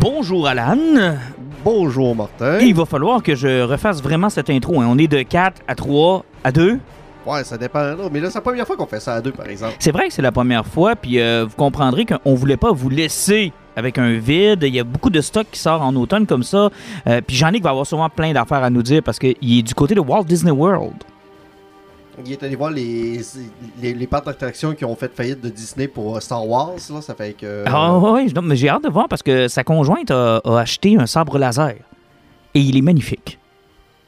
[0.00, 0.76] Bonjour Alan.
[1.64, 2.60] Bonjour Martin.
[2.60, 4.80] Et il va falloir que je refasse vraiment cette intro.
[4.80, 4.86] hein.
[4.88, 6.78] On est de 4 à 3 à 2.
[7.26, 7.80] Ouais, ça dépend.
[7.80, 7.96] là.
[8.10, 9.74] Mais là, c'est la première fois qu'on fait ça à deux, par exemple.
[9.78, 12.88] C'est vrai que c'est la première fois, puis euh, vous comprendrez qu'on voulait pas vous
[12.88, 14.62] laisser avec un vide.
[14.62, 16.70] Il y a beaucoup de stock qui sort en automne comme ça.
[17.06, 19.74] Euh, puis Jean-Nic va avoir sûrement plein d'affaires à nous dire parce qu'il est du
[19.74, 20.94] côté de Walt Disney World.
[22.24, 23.20] Il est allé voir les,
[23.80, 26.74] les, les parcs d'attractions qui ont fait faillite de Disney pour euh, Star Wars.
[26.90, 27.00] Là.
[27.00, 27.64] Ça fait que.
[27.66, 31.06] Ah oui, mais j'ai hâte de voir parce que sa conjointe a, a acheté un
[31.06, 31.74] sabre laser.
[32.54, 33.38] Et il est magnifique.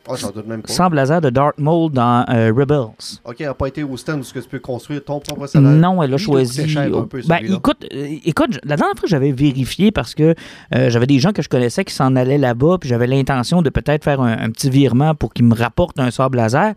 [0.08, 0.72] Ah, j'en doute même pas.
[0.72, 2.88] Sabre laser de Darth Maul dans euh, Rebels.
[3.24, 5.70] Ok, elle n'a pas été au stand où que tu peux construire ton propre salaire.
[5.70, 6.62] Non, elle a choisi.
[6.62, 10.34] coûter cher un peu, Ben, écoute, euh, écoute, la dernière fois, j'avais vérifié parce que
[10.74, 13.70] euh, j'avais des gens que je connaissais qui s'en allaient là-bas, puis j'avais l'intention de
[13.70, 16.74] peut-être faire un, un petit virement pour qu'ils me rapportent un sabre laser.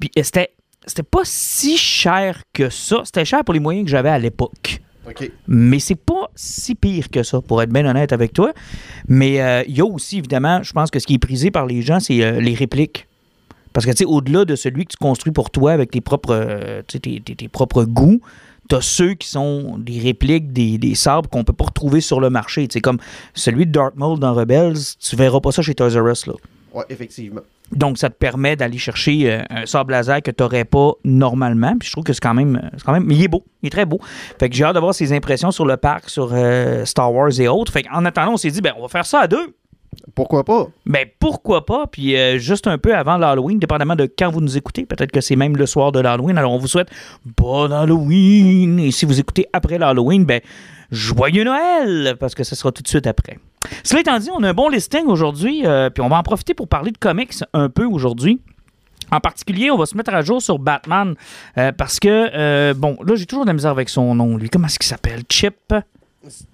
[0.00, 0.50] Puis euh, c'était,
[0.86, 3.02] c'était pas si cher que ça.
[3.04, 4.80] C'était cher pour les moyens que j'avais à l'époque.
[5.08, 5.30] Ok.
[5.48, 8.52] Mais c'est pas si pire que ça, pour être bien honnête avec toi.
[9.08, 11.66] Mais euh, il y a aussi, évidemment, je pense que ce qui est prisé par
[11.66, 13.08] les gens, c'est euh, les répliques.
[13.72, 16.34] Parce que, tu sais, au-delà de celui que tu construis pour toi avec tes propres,
[16.34, 18.20] euh, tu tes, tes- tes propres goûts,
[18.68, 22.30] t'as ceux qui sont des répliques des, des sabres qu'on peut pas retrouver sur le
[22.30, 22.68] marché.
[22.68, 22.98] Tu sais, comme
[23.34, 26.34] celui de Darth Maul dans Rebels, tu verras pas ça chez Toys R Us, là.
[26.74, 27.40] Ouais, effectivement.
[27.72, 31.74] Donc, ça te permet d'aller chercher euh, un sabre laser que tu n'aurais pas normalement.
[31.78, 32.56] Puis je trouve que c'est quand même.
[32.56, 33.44] euh, c'est quand même mais il est beau.
[33.62, 33.98] Il est très beau.
[34.38, 37.48] Fait que j'ai hâte d'avoir ses impressions sur le parc, sur euh, Star Wars et
[37.48, 37.72] autres.
[37.72, 39.54] Fait qu'en attendant, on s'est dit, ben, on va faire ça à deux.
[40.14, 40.68] Pourquoi pas?
[40.86, 41.86] Ben, pourquoi pas?
[41.86, 44.86] Puis euh, juste un peu avant l'Halloween, dépendamment de quand vous nous écoutez.
[44.86, 46.38] Peut-être que c'est même le soir de l'Halloween.
[46.38, 46.88] Alors, on vous souhaite
[47.36, 48.78] bon Halloween.
[48.80, 50.40] Et si vous écoutez après l'Halloween, ben,
[50.92, 52.14] joyeux Noël!
[52.20, 53.38] Parce que ce sera tout de suite après.
[53.82, 55.62] Cela étant dit, on a un bon listing aujourd'hui.
[55.66, 58.40] euh, puis on va en profiter pour parler de comics un peu aujourd'hui.
[59.10, 61.14] En particulier, on va se mettre à jour sur Batman
[61.58, 64.48] euh, parce que, euh, bon, là, j'ai toujours de la misère avec son nom, lui.
[64.48, 65.22] Comment est-ce qu'il s'appelle?
[65.28, 65.74] Chip?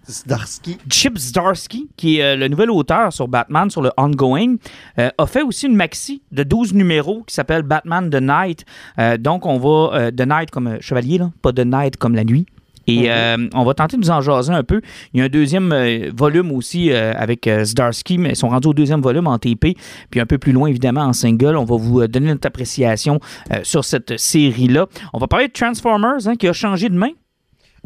[0.09, 0.79] Zdarsky.
[0.91, 4.57] Chip Zdarsky, qui est le nouvel auteur sur Batman, sur le Ongoing,
[4.99, 8.65] euh, a fait aussi une maxi de 12 numéros qui s'appelle Batman The Night.
[8.99, 9.97] Euh, donc, on va.
[9.97, 12.47] euh, The Night comme chevalier, là, pas The Night comme la nuit.
[12.89, 14.81] Et euh, on va tenter de nous en jaser un peu.
[15.13, 18.69] Il y a un deuxième euh, volume aussi euh, avec Zdarsky, mais ils sont rendus
[18.69, 19.77] au deuxième volume en TP,
[20.11, 21.57] puis un peu plus loin évidemment en single.
[21.57, 23.21] On va vous donner notre appréciation
[23.63, 24.87] sur cette série-là.
[25.13, 27.11] On va parler de Transformers, hein, qui a changé de main.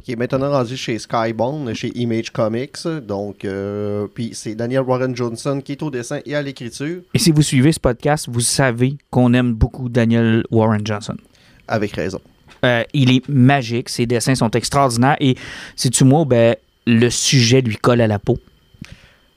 [0.03, 2.87] qui est maintenant rendu chez Skybound, chez Image Comics.
[3.07, 7.19] Donc, euh, puis c'est Daniel Warren Johnson qui est au dessin et à l'écriture, Et
[7.19, 11.17] si vous suivez ce podcast, vous savez qu'on aime beaucoup Daniel Warren Johnson.
[11.69, 12.21] avec raison.
[12.65, 15.37] Euh, il est magique, ses dessins sont extraordinaires et,
[15.77, 16.55] sais-tu moi, ben,
[16.87, 18.39] le sujet lui colle à la peau.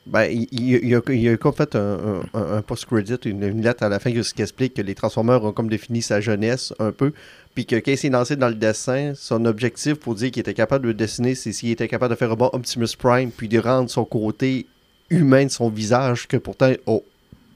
[0.05, 4.41] Ben, il, il- a, il fait un, un- post-credit, une, lettre à la fin qui
[4.41, 7.11] explique que les Transformers ont comme défini sa jeunesse un peu,
[7.55, 10.53] puis que quand il s'est lancé dans le dessin, son objectif pour dire qu'il était
[10.53, 13.57] capable de dessiner, c'est s'il était capable de faire un bon Optimus Prime, puis de
[13.57, 14.67] rendre son côté
[15.09, 16.97] humain de son visage, que pourtant a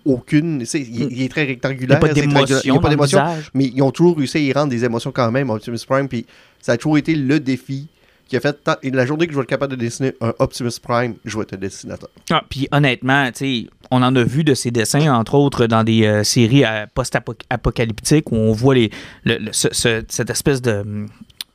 [0.05, 0.63] aucune...
[0.73, 1.97] Il, il est très Il n'y rectangulaire.
[1.97, 3.19] a pas c'est triangulaire, d'émotion Il n'y a pas d'émotion,
[3.53, 6.25] mais ils ont toujours réussi à y rendre des émotions quand même, Optimus Prime, puis
[6.61, 7.87] ça a toujours été le défi
[8.27, 8.57] qui a fait...
[8.83, 11.43] et la journée que je vais être capable de dessiner un Optimus Prime, je vais
[11.43, 12.09] être un dessinateur.
[12.29, 15.83] Ah, puis honnêtement, tu sais, on en a vu de ces dessins, entre autres, dans
[15.83, 18.91] des euh, séries euh, post-apocalyptiques où on voit les,
[19.23, 21.05] le- le- ce- ce- cette espèce de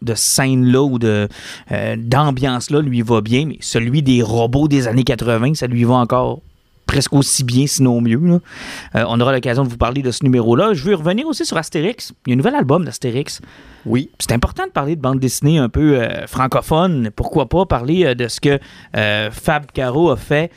[0.03, 1.29] de scène-là ou de
[1.73, 5.95] euh, d'ambiance-là lui va bien, mais celui des robots des années 80, ça lui va
[5.95, 6.43] encore
[6.95, 8.21] presque aussi bien, sinon mieux.
[8.25, 8.39] là.
[8.95, 10.75] Euh, on aura l'occasion de vous parler de ce numéro-là.
[10.75, 12.13] Je veux revenir aussi sur Astérix.
[12.25, 13.41] Il y a un nouvel album d'Astérix.
[13.85, 17.11] Oui, C'est important de parler de bande dessinée un peu euh, francophone.
[17.17, 18.61] Pourquoi pas parler euh, de ce que
[19.33, 20.53] Fab Caro a fait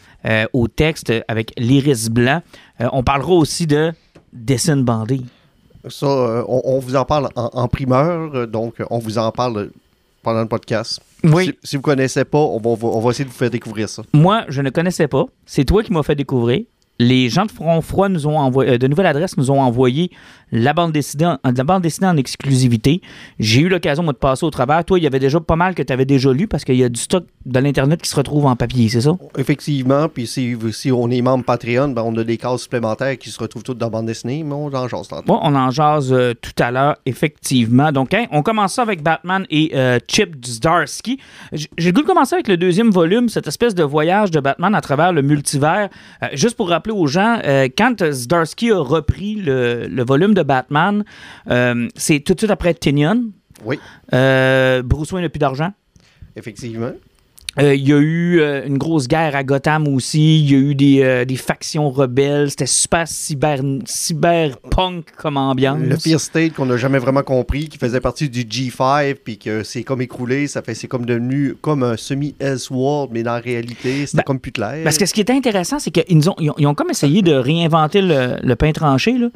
[0.53, 2.41] au texte avec l'iris blanc.
[2.79, 3.93] On parlera aussi de
[4.33, 5.21] dessin bandé.
[5.89, 6.05] Ça,
[6.47, 9.69] on, on vous en parle en, en primeur, donc on vous en parle
[10.27, 10.99] pendant le podcast.
[11.23, 11.45] Oui.
[11.45, 13.87] Si, si vous ne connaissez pas, on va, on va essayer de vous faire découvrir
[13.87, 14.03] ça.
[14.11, 15.23] Moi, je ne connaissais pas.
[15.45, 16.63] C'est toi qui m'as fait découvrir.
[16.99, 20.11] les gens de Front Froid nous ont envoyé, euh, de nouvelles adresses nous ont envoyé
[20.51, 23.01] la bande dessinée en, la bande dessinée en exclusivité.
[23.39, 24.83] J'ai eu l'occasion moi, de passer au travers.
[24.85, 26.83] Toi, il y avait déjà pas mal que tu avais déjà lu parce qu'il y
[26.83, 29.11] a du stock de l'Internet qui se retrouve en papier, c'est ça?
[29.37, 33.29] Effectivement, puis si, si on est membre Patreon, ben, on a des cases supplémentaires qui
[33.29, 35.23] se retrouvent toutes dans la bande dessinée, mais on en jase tantôt.
[35.25, 37.91] Bon, on en jase euh, tout à l'heure, effectivement.
[37.91, 41.19] Donc, hein, on commence ça avec Batman et euh, Chip Zdarsky.
[41.53, 44.75] J'ai le goût de commencer avec le deuxième volume, cette espèce de voyage de Batman
[44.75, 45.89] à travers le multivers.
[46.23, 47.39] Euh, juste pour rappeler aux gens,
[47.77, 51.03] quand Zdarsky a repris le, le volume de Batman,
[51.49, 53.23] euh, c'est tout de suite après Tinian.
[53.65, 53.79] Oui,
[54.13, 55.71] Euh, Bruce Wayne n'a plus d'argent.
[56.35, 56.91] effectivement.
[57.59, 60.41] Euh, Il y a eu euh, une grosse guerre à Gotham aussi.
[60.41, 62.51] Il y a eu des, euh, des factions rebelles.
[62.51, 65.79] C'était super cyber, cyberpunk comme ambiance.
[65.81, 69.63] Le Fear State qu'on n'a jamais vraiment compris, qui faisait partie du G5, puis que
[69.63, 74.05] c'est comme écroulé, ça fait c'est comme devenu comme un semi-Elseworld, mais dans la réalité,
[74.05, 74.81] c'était Ben, comme plus clair.
[74.83, 76.91] Parce que ce qui était intéressant, c'est qu'ils nous ont, ils ont, ils ont comme
[76.91, 79.17] essayé de réinventer le, le pain tranché.
[79.17, 79.29] Là.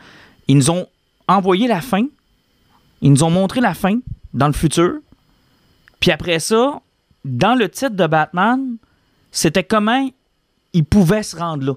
[0.51, 0.85] Ils nous ont
[1.29, 2.05] envoyé la fin.
[3.01, 3.99] Ils nous ont montré la fin
[4.33, 4.95] dans le futur.
[6.01, 6.81] Puis après ça,
[7.23, 8.75] dans le titre de Batman,
[9.31, 10.09] c'était comment
[10.73, 11.73] ils pouvaient se rendre là.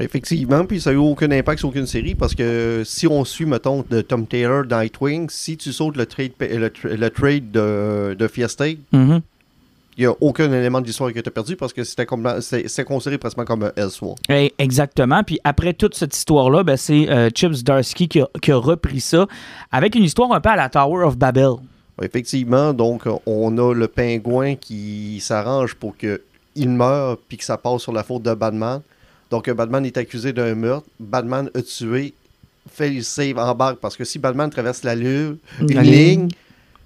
[0.00, 3.46] Effectivement, puis ça n'a eu aucun impact sur aucune série, parce que si on suit,
[3.46, 7.50] mettons, de Tom Taylor dans Nightwing, si tu sautes le trade, le, tra- le trade
[7.50, 9.22] de, de Fear State, Mhm.
[9.96, 12.06] Il n'y a aucun élément de l'histoire que tu as perdu, parce que c'était
[12.66, 14.18] c'est considéré presque comme un Elseworld.
[14.28, 15.22] Eh, Exactement.
[15.24, 19.00] Puis après toute cette histoire-là, ben, c'est euh, Chip Zdarsky qui a, qui a repris
[19.00, 19.26] ça
[19.72, 21.52] avec une histoire un peu à la Tower of Babel.
[22.02, 27.82] Effectivement, donc on a le pingouin qui s'arrange pour qu'il meure puis que ça passe
[27.82, 28.82] sur la faute de Batman.
[29.30, 30.86] Donc Batman est accusé d'un meurtre.
[31.00, 32.12] Batman a tué,
[32.70, 36.28] fait le save, embarque parce que si Batman traverse la, lune, une ligne.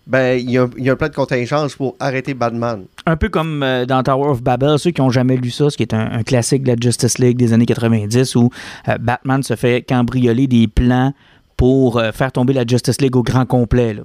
[0.06, 2.85] Ben il y, a, il y a un plan de contingence pour arrêter Batman.
[3.06, 5.76] Un peu comme euh, dans Tower of Babel, ceux qui n'ont jamais lu ça, ce
[5.76, 8.50] qui est un, un classique de la Justice League des années 90, où
[8.88, 11.12] euh, Batman se fait cambrioler des plans
[11.56, 13.94] pour euh, faire tomber la Justice League au grand complet.
[13.94, 14.02] là.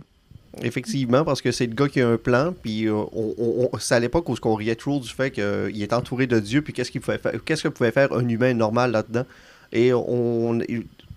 [0.64, 3.96] Effectivement, parce que c'est le gars qui a un plan, puis on- on- on- c'est
[3.96, 6.92] à l'époque où on riait toujours du fait qu'il est entouré de Dieu, puis qu'est-ce
[6.92, 9.24] qu'il pouvait faire, qu'est-ce que pouvait faire un humain normal là-dedans.
[9.74, 10.60] Et on,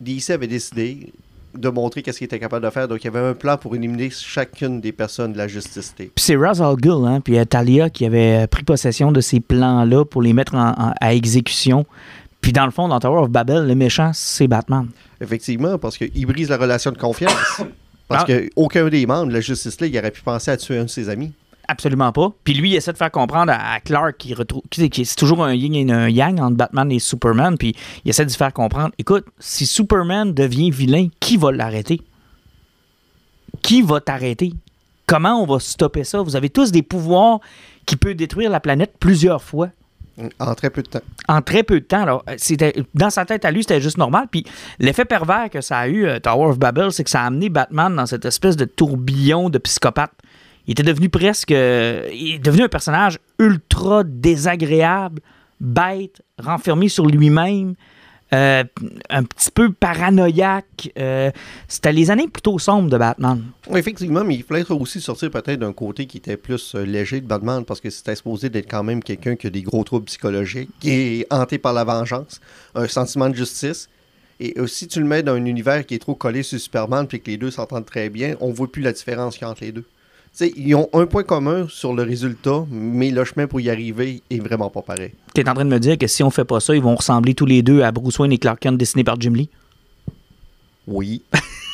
[0.00, 1.12] DC avait décidé
[1.60, 3.74] de montrer qu'est-ce qu'il était capable de faire, donc il y avait un plan pour
[3.74, 5.92] éliminer chacune des personnes de la Justice.
[5.96, 9.40] Puis c'est Ra's al Ghul, hein, puis euh, Talia qui avait pris possession de ces
[9.40, 11.84] plans-là pour les mettre en- en- à exécution.
[12.40, 14.86] Puis dans le fond, dans Tower of Babel, le méchant, c'est Batman.
[15.20, 17.32] Effectivement, parce qu'il brise la relation de confiance.
[18.08, 18.26] Parce Ah.
[18.26, 20.88] que aucun des membres de la Justice League aurait pu penser à tuer un de
[20.88, 21.32] ses amis.
[21.70, 22.32] Absolument pas.
[22.44, 24.62] Puis lui, il essaie de faire comprendre à, Clark qui retrouve.
[24.72, 27.58] C'est toujours un yin et un yang entre Batman et Superman.
[27.58, 32.00] Puis il essaie de lui faire comprendre écoute, si Superman devient vilain, qui va l'arrêter?
[33.60, 34.54] Qui va t'arrêter?
[35.06, 36.22] Comment on va stopper ça?
[36.22, 37.40] Vous avez tous des pouvoirs
[37.84, 39.68] qui peuvent détruire la planète plusieurs fois
[40.38, 41.02] En très peu de temps.
[41.28, 42.02] en très peu de temps.
[42.02, 44.26] Alors, c'était, dans sa tête à lui, c'était juste normal.
[44.30, 44.44] Puis
[44.78, 47.50] l'effet pervers que ça a eu, euh, Tower of Babel, c'est que ça a amené
[47.50, 50.12] Batman dans cette espèce de tourbillon de psychopathe.
[50.68, 51.50] Il était devenu presque.
[51.50, 55.20] euh, il est devenu un personnage ultra désagréable,
[55.60, 57.74] bête, renfermé sur lui-même.
[58.34, 58.62] euh,
[59.08, 60.92] un petit peu paranoïaque.
[60.98, 61.30] euh,
[61.66, 63.42] c'était les années plutôt sombres de Batman.
[63.74, 67.64] Effectivement, mais il fallait aussi sortir peut-être d'un côté qui était plus léger de Batman,
[67.64, 70.90] parce que c'était supposé d'être quand même quelqu'un qui a des gros troubles psychologiques, qui
[70.90, 72.40] est hanté par la vengeance,
[72.74, 73.88] un sentiment de justice.
[74.40, 77.20] Et si tu le mets dans un univers qui est trop collé sur Superman, puis
[77.20, 79.64] que les deux s'entendent très bien, on voit plus la différence qu'il y a entre
[79.64, 79.84] les deux.
[80.40, 84.38] Ils ont un point commun sur le résultat, mais le chemin pour y arriver est
[84.38, 85.12] vraiment pas pareil.
[85.34, 86.94] Tu es en train de me dire que si on fait pas ça, ils vont
[86.94, 89.48] ressembler tous les deux à Bruce Wayne et Clark Kent dessinés par Jim Lee?
[90.86, 91.22] Oui.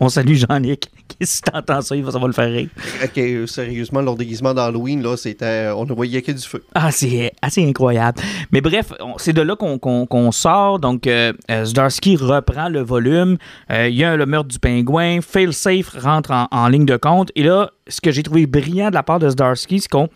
[0.00, 0.90] On salue Jean-Nic.
[1.20, 2.68] Si t'entends ça, il va, ça va le faire rire.
[3.04, 5.70] Ok, euh, sérieusement, leur déguisement d'Halloween, là, c'était.
[5.74, 6.64] On ne voyait que du feu.
[6.74, 8.20] Ah, c'est assez incroyable.
[8.50, 10.78] Mais bref, c'est de là qu'on sort.
[10.78, 13.36] Donc, euh, euh, Zdarsky reprend le volume.
[13.70, 15.20] Euh, Il y a le meurtre du pingouin.
[15.20, 17.30] Failsafe rentre en, en ligne de compte.
[17.36, 20.08] Et là, ce que j'ai trouvé brillant de la part de Zdarsky, c'est qu'on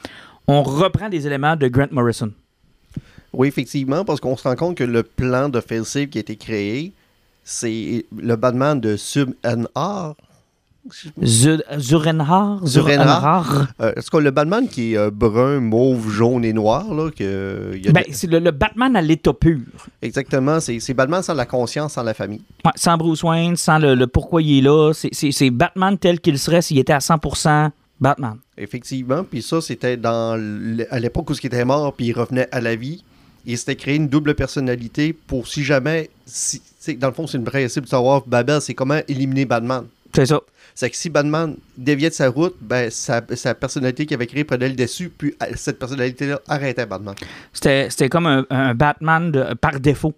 [0.48, 2.32] on reprend des éléments de Grant Morrison.
[3.32, 6.36] Oui, effectivement, parce qu'on se rend compte que le plan de failsafe qui a été
[6.36, 6.92] créé,
[7.48, 10.14] c'est le Batman de Sub-NR.
[11.24, 12.64] Zur- Zurenhar?
[12.64, 13.68] Zurenhar.
[13.80, 17.72] Euh, Est-ce que le Batman qui est euh, brun, mauve, jaune et noir, là, que,
[17.74, 19.58] il y a Ben, c'est le, le Batman à l'état pur.
[20.00, 22.40] exactement, c'est Batman sans la conscience, sans la famille.
[22.64, 24.92] Ouais, sans Bruce Wayne, sans le, le pourquoi il est là.
[24.92, 28.36] C'est- Batman tel qu'il serait s'il était à 100% Batman.
[28.56, 30.38] Effectivement, puis ça, c'était dans
[30.90, 33.02] à l'époque où il était mort, puis il revenait à la vie.
[33.44, 36.60] Il s'était créé une double personnalité pour si jamais, si,
[36.94, 39.84] dans le fond, c'est une principe de savoir, Babel, c'est comment éliminer Batman.
[40.14, 40.40] C'est ça.
[40.74, 44.44] C'est que si Batman déviait de sa route, ben, sa, sa personnalité qu'il avait créée
[44.44, 47.14] prenait le dessus, puis euh, cette personnalité-là arrêtait Batman.
[47.52, 50.14] C'était c'était comme un, un Batman de- par défaut.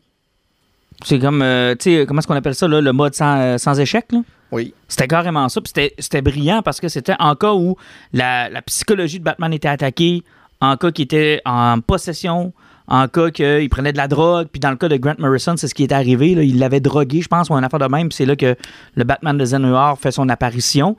[1.04, 3.58] C'est comme, euh, tu sais, comment est-ce qu'on appelle ça, là, le mode sans, euh,
[3.58, 4.20] sans échec, là?
[4.50, 4.74] Oui.
[4.88, 5.60] C'était carrément ça.
[5.60, 7.76] Puis c'était- c'était brillant parce que c'était en cas où
[8.12, 10.24] la, la psychologie de Batman était attaquée,
[10.60, 12.52] en cas qu'il était en possession,
[12.88, 14.48] en cas qu'il prenait de la drogue.
[14.50, 16.30] Puis dans le cas de Grant Morrison, c'est ce qui est arrivé.
[16.32, 18.10] il l'avait drogué, je pense, ou une affaire de même.
[18.10, 18.56] C'est là que
[18.94, 20.96] le Batman de Zen Noir fait son apparition.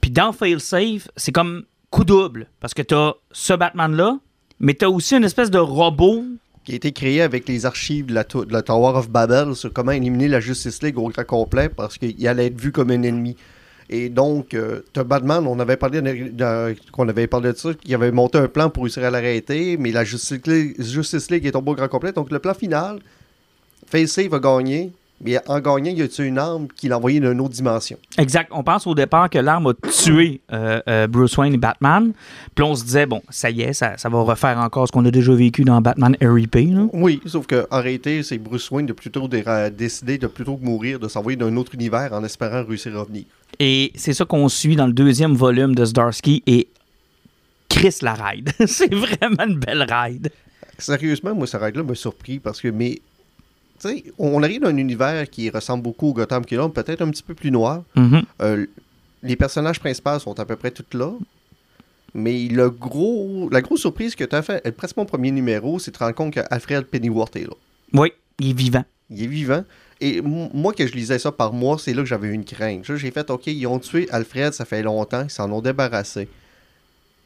[0.00, 2.48] Puis dans Failsafe, c'est comme coup double.
[2.60, 4.18] Parce que t'as ce Batman-là,
[4.60, 6.24] mais t'as aussi une espèce de robot.
[6.64, 9.92] Qui a été créé avec les archives de la, de Tower of Babel sur comment
[9.92, 13.36] éliminer la Justice League au grand complet parce qu'il allait être vu comme un ennemi.
[13.88, 16.74] Et donc, euh, Batman, on avait parlé de-
[17.54, 21.52] ça, qu'il avait monté un plan pour réussir à l'arrêter, mais la Justice League, est
[21.52, 22.12] tombée au grand complet.
[22.12, 22.98] Donc, le plan final,
[23.86, 27.32] Face va gagner, mais en gagnant, il a tué une arme qui l'a envoyé dans
[27.32, 27.96] une autre dimension?
[28.18, 28.50] Exact.
[28.52, 32.12] On pense au départ que l'arme a tué euh, euh, Bruce Wayne et Batman.
[32.54, 35.04] Puis on se disait, bon, ça y est, ça, ça va refaire encore ce qu'on
[35.06, 36.86] a déjà vécu dans Batman là.
[36.92, 40.64] Oui, sauf que en réalité, c'est Bruce Wayne de plutôt de- décider de plutôt que
[40.64, 43.24] mourir, de s'envoyer dans un autre univers en espérant réussir à revenir.
[43.58, 46.68] Et c'est ça qu'on suit dans le deuxième volume de Zdarsky et
[47.68, 48.50] Chris la ride.
[48.66, 50.30] c'est vraiment une belle ride.
[50.78, 52.98] Sérieusement, moi, cette règle-là m'a surpris parce que, mais,
[54.18, 57.34] on arrive dans un univers qui ressemble beaucoup au Gotham Killer, peut-être un petit peu
[57.34, 57.82] plus noir.
[57.94, 58.22] Mhm.
[58.42, 58.66] Euh,
[59.22, 61.12] les personnages principaux sont à peu près tous là.
[62.14, 65.90] Mais le gros, la grosse surprise que tu as fait, presque mon premier numéro, c'est
[65.90, 67.54] de te rendre compte qu'Alfred Pennyworth est là.
[67.92, 68.84] Oui, il est vivant.
[69.10, 69.64] Il est vivant.
[70.00, 72.84] Et moi, que je lisais ça par mois, c'est là que j'avais eu une crainte.
[72.84, 76.28] J'ai fait, OK, ils ont tué Alfred, ça fait longtemps, ils s'en ont débarrassé.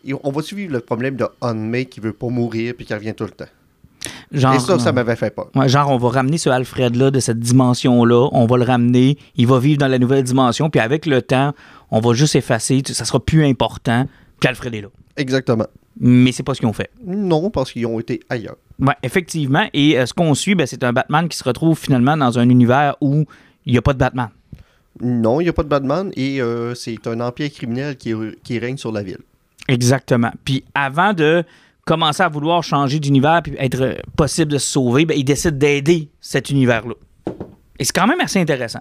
[0.04, 3.14] Et on va suivre le problème de May qui veut pas mourir puis qui revient
[3.14, 3.48] tout le temps.
[4.32, 5.50] Genre, Et ça, ça euh, m'avait fait peur.
[5.54, 8.28] ouais, genre, on va ramener ce Alfred-là de cette dimension-là.
[8.32, 9.18] On va le ramener.
[9.36, 10.70] Il va vivre dans la nouvelle dimension.
[10.70, 11.52] Puis avec le temps,
[11.90, 12.82] on va juste effacer.
[12.86, 14.06] Ça sera plus important.
[14.38, 14.88] Puis Alfred est là.
[15.16, 15.66] Exactement.
[15.98, 16.90] Mais c'est pas ce qu'ils ont fait.
[17.04, 18.56] Non, parce qu'ils ont été ailleurs.
[18.78, 19.66] Ouais, effectivement.
[19.74, 22.48] Et euh, ce qu'on suit, ben, c'est un Batman qui se retrouve finalement dans un
[22.48, 23.26] univers où
[23.66, 24.28] il n'y a pas de Batman.
[25.02, 28.58] Non, il n'y a pas de Batman et euh, c'est un empire criminel qui, qui
[28.58, 29.18] règne sur la ville.
[29.68, 30.30] Exactement.
[30.44, 31.44] Puis avant de
[31.84, 35.58] commencer à vouloir changer d'univers puis être euh, possible de se sauver, ben, il décide
[35.58, 36.94] d'aider cet univers-là.
[37.78, 38.80] Et c'est quand même assez intéressant.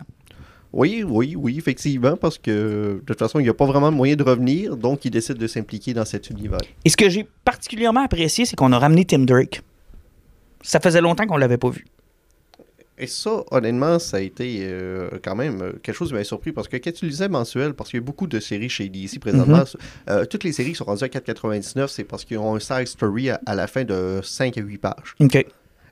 [0.71, 3.95] Oui, oui, oui, effectivement, parce que de toute façon, il n'y a pas vraiment de
[3.95, 6.59] moyen de revenir, donc il décide de s'impliquer dans cet univers.
[6.85, 9.61] Et ce que j'ai particulièrement apprécié, c'est qu'on a ramené Tim Drake.
[10.61, 11.85] Ça faisait longtemps qu'on l'avait pas vu.
[12.99, 16.51] Et ça, honnêtement, ça a été euh, quand même euh, quelque chose qui m'a surpris
[16.51, 19.19] parce que quand tu lisais mensuel, parce qu'il y a beaucoup de séries chez DC
[19.19, 19.63] présentement,
[20.09, 22.87] euh, toutes les séries qui sont rendues à 4,99, c'est parce qu'ils ont un side
[22.87, 25.15] story à, à la fin de 5 à 8 pages.
[25.19, 25.45] OK.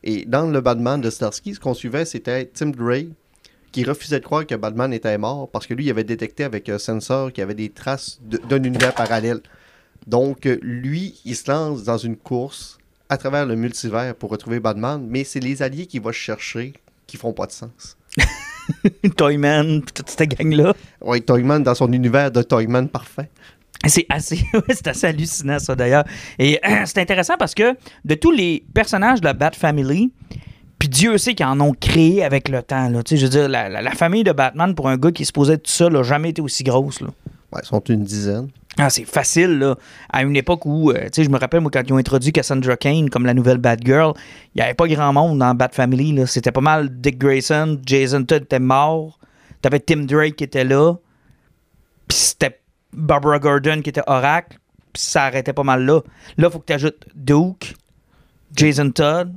[0.04, 3.08] Et dans le Batman de Starsky, ce qu'on suivait, c'était Tim Drake
[3.72, 6.68] qui refusait de croire que Batman était mort parce que lui, il avait détecté avec
[6.70, 9.40] un sensor qu'il y avait des traces de- d'un univers parallèle.
[10.06, 12.78] Donc, lui, il se lance dans une course
[13.10, 16.74] à travers le multivers pour retrouver Batman, mais c'est les alliés qu'il va chercher
[17.08, 17.98] qui font pas de sens.
[19.16, 20.74] Toyman, toute cette gang-là.
[21.02, 23.30] Oui, Toyman dans son univers de Toyman parfait.
[23.88, 26.04] C'est assez, ouais, c'est assez hallucinant, ça, d'ailleurs.
[26.40, 30.12] Et euh, c'est intéressant parce que de tous les personnages de la Bat Family,
[30.80, 32.90] puis Dieu sait qu'ils en ont créé avec le temps.
[32.90, 33.04] Là.
[33.04, 35.26] Tu sais, Je veux dire, la, la- la famille de Batman, pour un gars qui
[35.26, 37.02] se posait tout seul, n'a jamais été aussi grosse.
[37.02, 37.08] Là.
[37.54, 38.50] Ouais, ils sont une dizaine.
[38.79, 39.75] Ah, c'est facile, là.
[40.12, 42.31] À une époque où, euh, tu sais, je me rappelle, moi, quand ils ont introduit
[42.31, 44.13] Cassandra Kane comme la nouvelle Batgirl,
[44.53, 46.15] il n'y avait pas grand monde dans Bat Family.
[46.27, 49.19] C'était pas mal Dick Grayson, Jason Todd était mort,
[49.62, 50.93] t'avais Tim Drake qui était là,
[52.07, 52.60] puis c'était
[52.93, 54.60] Barbara Gordon qui était Oracle,
[54.93, 56.01] puis ça arrêtait pas mal là.
[56.38, 57.75] Là, faut que tu ajoutes Duke,
[58.55, 59.34] Jason Todd,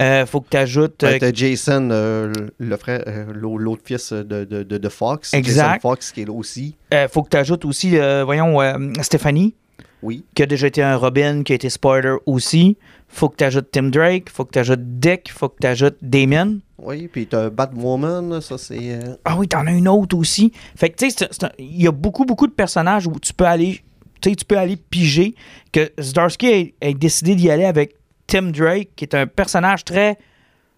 [0.00, 1.02] euh, faut que tu ajoutes...
[1.02, 5.32] Ouais, t'as Jason, euh, le frère, euh, l'au- l'autre fils de, de, de, Fox.
[5.34, 5.66] Exact.
[5.66, 6.76] Jason Fox qui est là aussi.
[6.94, 9.54] euh, faut que tu ajoutes aussi, euh, voyons, euh, Stéphanie.
[10.02, 10.24] Oui.
[10.34, 12.76] qui a déjà été un Robin, qui a été spoiler aussi.
[13.08, 15.96] Faut que tu ajoutes Tim Drake, faut que tu ajoutes Dick, faut que tu ajoutes
[16.02, 16.58] Damien.
[16.78, 18.78] Oui, puis t'as Batwoman, ça c'est...
[18.78, 20.52] euh, Ah oui, t'en as une autre aussi.
[20.76, 21.26] Fait que tu sais,
[21.58, 23.80] il y a beaucoup, beaucoup de personnages où tu peux aller,
[24.20, 25.34] tu peux aller piger
[25.72, 27.96] que Zdarsky a, a décidé d'y aller avec
[28.26, 30.18] Tim Drake, qui est un personnage très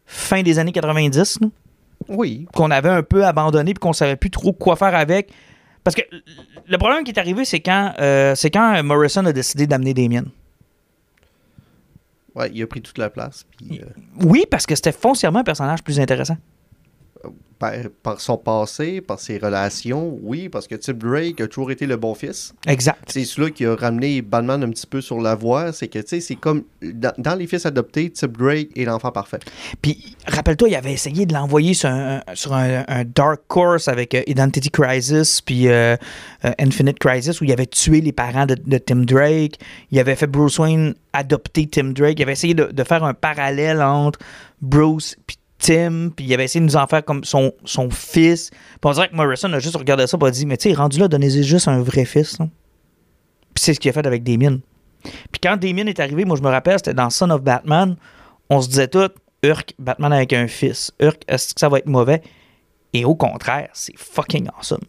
[0.07, 1.49] fin des années 90, là,
[2.09, 5.31] Oui, qu'on avait un peu abandonné puis qu'on savait plus trop quoi faire avec.
[5.85, 6.03] Parce que
[6.67, 10.25] le problème qui est arrivé, c'est quand, euh, c'est quand Morrison a décidé d'amener Damien.
[12.35, 13.45] ouais, il a pris toute la place.
[13.57, 13.87] Puis, euh,
[14.25, 16.37] Oui, parce que c'était foncièrement un personnage plus intéressant.
[17.59, 17.73] Par,
[18.03, 21.97] par son passé, par ses relations, oui, parce que Tim Drake a toujours été le
[21.97, 22.55] bon fils.
[22.67, 22.99] Exact.
[23.09, 25.73] C'est celui qui a ramené Batman un petit peu sur la voie.
[25.73, 26.65] C'est que, tu sais, c'est comme.
[26.83, 29.39] Dans, dans les fils adoptés, Tim Drake est l'enfant parfait.
[29.83, 34.15] Puis, rappelle-toi, il avait essayé de l'envoyer sur un, sur un, un dark course avec
[34.15, 35.97] euh, Identity Crisis puis euh,
[36.45, 39.59] euh, Infinite Crisis où il avait tué les parents de, de Tim Drake.
[39.91, 42.19] Il avait fait Bruce Wayne adopter Tim Drake.
[42.19, 44.19] Il avait essayé de, de faire un parallèle entre
[44.61, 48.51] Bruce puis Tim, puis il avait essayé de nous en faire comme son, son fils.
[48.51, 50.75] Puis on dirait que Morrison a juste regardé ça et a dit Mais tu sais,
[50.75, 52.39] rendu là, donnez-y juste un vrai fils.
[52.39, 52.49] là.
[53.55, 54.59] Puis c'est ce qu'il a fait avec Damien.
[55.03, 57.97] Puis quand Damien est arrivé, moi je me rappelle, c'était dans Son of Batman,
[58.51, 59.09] on se disait tout
[59.43, 60.93] Urk, Batman avec un fils.
[61.01, 62.23] Urk, est-ce que ça va être mauvais?
[62.93, 64.81] Et au contraire, c'est fucking awesome.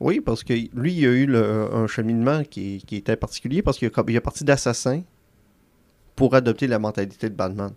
[0.00, 3.78] Oui, parce que lui, il a eu le- un cheminement qui, qui était particulier parce
[3.78, 5.02] qu'il a, il est parti d'assassin
[6.16, 7.72] pour adopter la mentalité de Batman.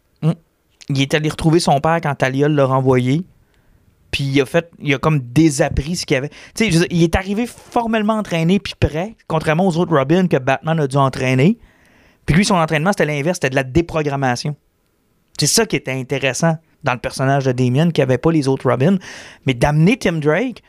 [0.90, 3.24] Il est allé retrouver son père quand Talia l'a renvoyé.
[4.12, 6.30] Puis il a fait, il a comme désappris ce qu'il avait.
[6.56, 10.80] Tu sais, il est arrivé formellement entraîné puis prêt, contrairement aux autres Robin que Batman
[10.80, 11.58] a dû entraîner.
[12.26, 14.56] Puis lui, son entraînement, c'était l'inverse, c'était de la déprogrammation.
[15.38, 18.70] C'est ça qui était intéressant dans le personnage de Damien, qui avait pas les autres
[18.70, 18.98] Robin.
[19.46, 20.62] Mais d'amener Tim Drake,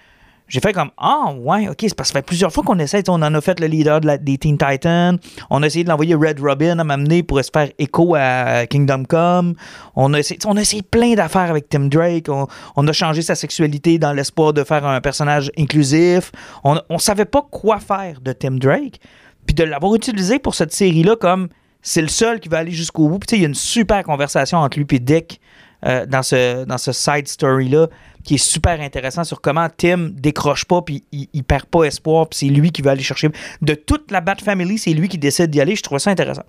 [0.48, 3.02] j'ai fait comme Ah, ouais, ok, c'est parce que ça fait plusieurs fois qu'on essaie.
[3.08, 5.18] On en a fait le leader de la- des Teen Titans.
[5.50, 9.04] On a essayé de l'envoyer Red Robin à m'amener pour se faire écho à Kingdom
[9.04, 9.54] Come.
[9.96, 12.26] On a essayé, on a essayé plein d'affaires avec Tim Drake.
[12.28, 16.30] On, a changé sa sexualité dans l'espoir de faire un personnage inclusif.
[16.64, 19.00] On, on savait pas quoi faire de Tim Drake.
[19.46, 21.48] Puis de l'avoir utilisé pour cette série-là comme
[21.82, 23.18] c'est le seul qui va aller jusqu'au bout.
[23.18, 25.40] Puis il y a une super conversation entre lui et Dick
[25.84, 27.88] euh, dans, ce, dans ce side story-là
[28.26, 32.28] qui est super intéressant sur comment Tim décroche pas puis il, il perd pas espoir
[32.28, 33.30] puis c'est lui qui va aller chercher.
[33.62, 35.76] De toute la Bat Family, c'est lui qui décide d'y aller.
[35.76, 36.44] Je trouve ça intéressant.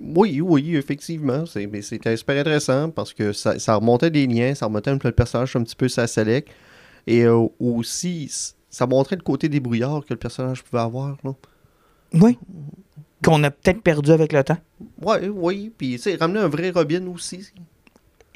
[0.00, 1.46] Oui, oui, effectivement.
[1.46, 4.98] C'est- mais C'était super intéressant parce que ça, ça remontait des liens, ça remontait un
[4.98, 6.48] peu le personnage un petit peu sa select.
[7.06, 8.28] Et euh, aussi,
[8.68, 11.16] ça montrait le côté débrouillard que le personnage pouvait avoir.
[11.22, 11.32] Là.
[12.14, 12.36] Oui.
[13.24, 14.58] Qu'on a peut-être perdu avec le temps.
[15.00, 15.72] Ouais, oui.
[15.78, 17.48] Puis, tu sais, ramener un vrai Robin aussi.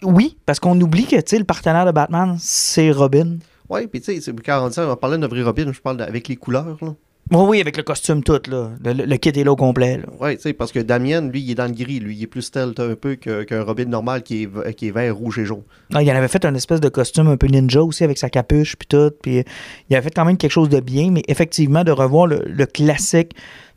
[0.03, 3.37] Oui, parce qu'on oublie que le partenaire de Batman, c'est Robin.
[3.69, 5.81] Ouais, puis tu sais, c'est- quand on dit ça, on parlait d'un vrai Robin, je
[5.81, 6.77] parle de- avec les couleurs.
[6.83, 6.95] Là.
[7.33, 8.71] Oui, oui, avec le costume tout, là.
[8.85, 10.01] Le, le- le kit est là au complet.
[10.19, 12.01] Ouais, tu sais, parce que Damien, lui, il est dans le gris.
[12.01, 14.91] Lui, il est plus stealth un peu que- qu'un Robin normal qui est, qui est
[14.91, 15.63] vert, rouge et jaune.
[15.95, 18.31] Ah, il en avait fait un espèce de costume un peu ninja aussi avec sa
[18.31, 19.13] capuche puis tout.
[19.23, 19.45] Puis
[19.89, 22.67] il avait fait quand même quelque chose de bien, mais effectivement, de revoir le, le
[22.67, 23.33] classique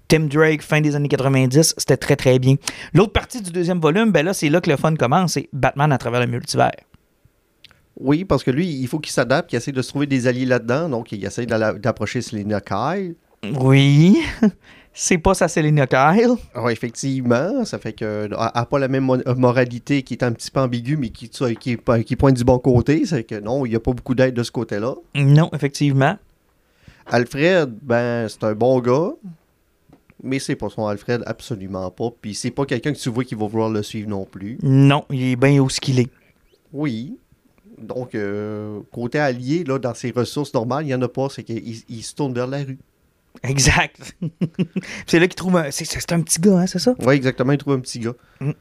[0.08, 2.56] Tim Drake, fin des années 90, c'était très très bien.
[2.94, 5.92] L'autre partie du deuxième volume, ben là, c'est là que le fun commence, c'est Batman
[5.92, 6.72] à travers le multivers.
[8.00, 10.46] Oui, parce que lui, il faut qu'il s'adapte, qu'il essaie de se trouver des alliés
[10.46, 10.90] là-dedans.
[10.90, 13.16] Donc, il essaie d'approcher Selena Kyle.
[13.60, 14.18] Oui,
[14.94, 16.32] c'est pas sa Selena Kyle.
[16.56, 20.50] Ah, effectivement, ça fait que n'a pas la même mo- moralité qui est un petit
[20.50, 23.06] peu ambiguë, mais qui, qui pointe du bon côté.
[23.06, 24.96] C'est que non, il n'y a pas beaucoup d'aide de ce côté-là.
[25.16, 26.18] Non, effectivement.
[27.06, 29.12] Alfred, ben, c'est un bon gars,
[30.24, 32.10] mais c'est pas son Alfred, absolument pas.
[32.22, 34.58] Puis c'est pas quelqu'un que tu vois qui va vouloir le suivre non plus.
[34.64, 36.10] Non, il est bien où ce qu'il est.
[36.72, 37.18] Oui.
[37.78, 41.28] Donc, euh, côté allié, là, dans ses ressources normales, il n'y en a pas.
[41.30, 42.80] C'est qu'il il se tourne vers la rue.
[43.44, 44.16] Exact.
[45.08, 45.72] c'est là qu'il trouve un...
[45.72, 46.96] C'est, c'est un petit gars, hein, c'est ça?
[47.00, 48.14] Oui, exactement, il trouve un petit gars.
[48.40, 48.52] Mm.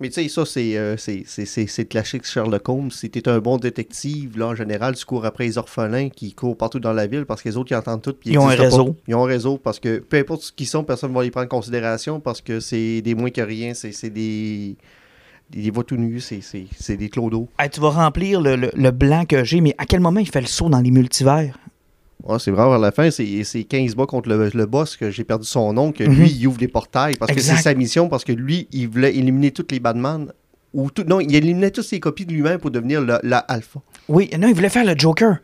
[0.00, 2.90] Mais tu sais, ça, c'est euh, c'est- c'est- c'est- c'est classique Sherlock Holmes.
[2.90, 6.56] Si t'es un bon détective, là, en général, tu cours après les orphelins qui courent
[6.56, 8.14] partout dans la ville parce que les autres, ils entendent tout.
[8.14, 8.62] puis Ils ont un pas.
[8.62, 8.96] réseau.
[9.08, 11.30] Ils ont un réseau parce que peu importe ce qu'ils sont, personne ne va les
[11.30, 13.74] prendre en considération parce que c'est des moins que rien.
[13.74, 14.76] C'est c'est des.
[15.50, 17.48] Des voix tout nus, c'est- c'est c'est des clodos.
[17.58, 20.30] Hey, tu vas remplir le, le- le blanc que j'ai, mais à quel moment il
[20.30, 21.58] fait le saut dans les multivers?
[22.24, 25.10] Ouais, c'est vraiment vers la fin, c'est c'est 15 bas contre le, le boss que
[25.10, 26.14] j'ai perdu son nom, que Mhm.
[26.14, 29.14] lui, il ouvre les portails parce que c'est sa mission, parce que lui, il voulait
[29.16, 30.32] éliminer toutes les Batman.
[30.72, 33.80] Ou tout, non, il éliminait toutes ses copies de lui-même pour devenir le- la alpha.
[34.08, 35.38] Oui, non, il voulait faire le Joker.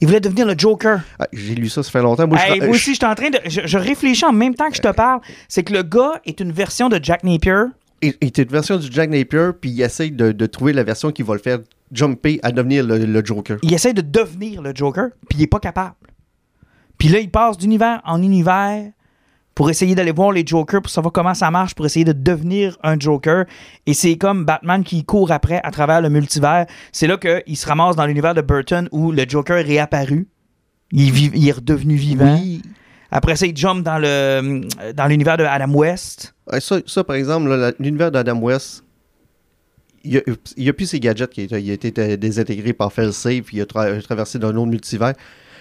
[0.00, 1.02] Il voulait devenir le Joker.
[1.20, 2.26] Ah, j'ai lu ça, ça fait longtemps.
[2.26, 3.38] Moi, je- Hey, euh, moi je- aussi, je suis en train de.
[3.46, 5.20] Je, je réfléchis en même temps que je te parle.
[5.48, 7.66] C'est que le gars est une version de Jack Napier.
[8.04, 11.12] il, était une version du Jack Napier, puis il essaye de, de trouver la version
[11.12, 11.58] qui va le faire
[11.92, 13.58] jumper à devenir le, le Joker.
[13.62, 15.94] Il essaie de devenir le Joker, puis il est pas capable.
[17.02, 18.92] Puis là, il passe d'univers en univers
[19.56, 22.78] pour essayer d'aller voir les Jokers, pour savoir comment ça marche, pour essayer de devenir
[22.84, 23.44] un Joker.
[23.86, 26.66] Et c'est comme Batman qui court après à travers le multivers.
[26.92, 30.28] C'est là qu'il se ramasse dans l'univers de Burton où le Joker est réapparu.
[30.92, 32.38] Il, est redevenu vivant.
[32.40, 32.62] Oui.
[33.10, 34.60] Après ça, il jump dans le
[34.94, 36.36] dans l'univers de Adam West.
[36.60, 38.84] Ça, ça, par exemple, l'univers d'Adam West,
[40.04, 40.22] il
[40.56, 43.64] n'y a, plus ses gadgets qui a été euh, désintégré par Failsafe, puis il a
[43.64, 45.14] tra- traversé d'un autre multivers.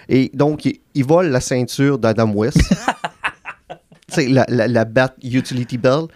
[0.09, 2.59] Et donc, il, il vole la ceinture d'Adam West.
[4.07, 6.09] C'est la, la, la Bat Utility Belt.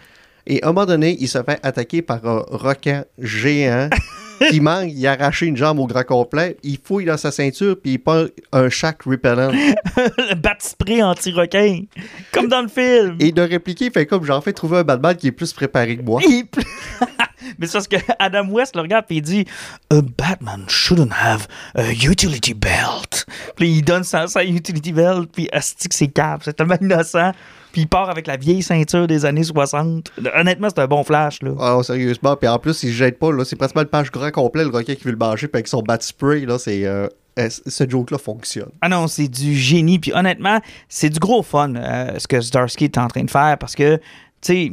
[0.47, 3.89] Et à un moment donné, il se fait attaquer par un requin géant
[4.49, 7.77] qui manque, il a arraché une jambe au grand complet, il fouille dans sa ceinture,
[7.81, 9.51] puis il prend un shack repellent.
[9.97, 11.83] le bat spray anti-requin.
[12.31, 13.17] Comme dans le film.
[13.19, 15.97] Et de répliquer, il fait comme j'en fais trouver un Batman qui est plus préparé
[15.97, 16.21] que moi.
[16.27, 16.45] Il
[17.59, 19.45] Mais c'est parce que Adam West le regarde et il dit
[19.91, 23.25] A Batman shouldn't have a utility belt.
[23.55, 26.41] Puis il donne sa, sa utility belt, puis astique c'est cap.
[26.43, 27.31] C'est tellement innocent.
[27.75, 30.09] Puis il part avec la vieille ceinture des années 60.
[30.33, 31.51] Honnêtement, c'est un bon flash, là.
[31.59, 34.63] Ah, sérieusement, puis en plus, il jette pas, là, c'est pratiquement le page grand complet,
[34.63, 36.85] le requin qui veut le manger, puis avec son bat spray, là, c'est.
[36.85, 38.69] euh, euh, ce joke-là fonctionne?
[38.79, 39.99] Ah non, c'est du génie.
[39.99, 43.57] Puis honnêtement, c'est du gros fun euh, ce que Zdarsky est en train de faire
[43.57, 44.01] parce que, tu
[44.41, 44.71] sais,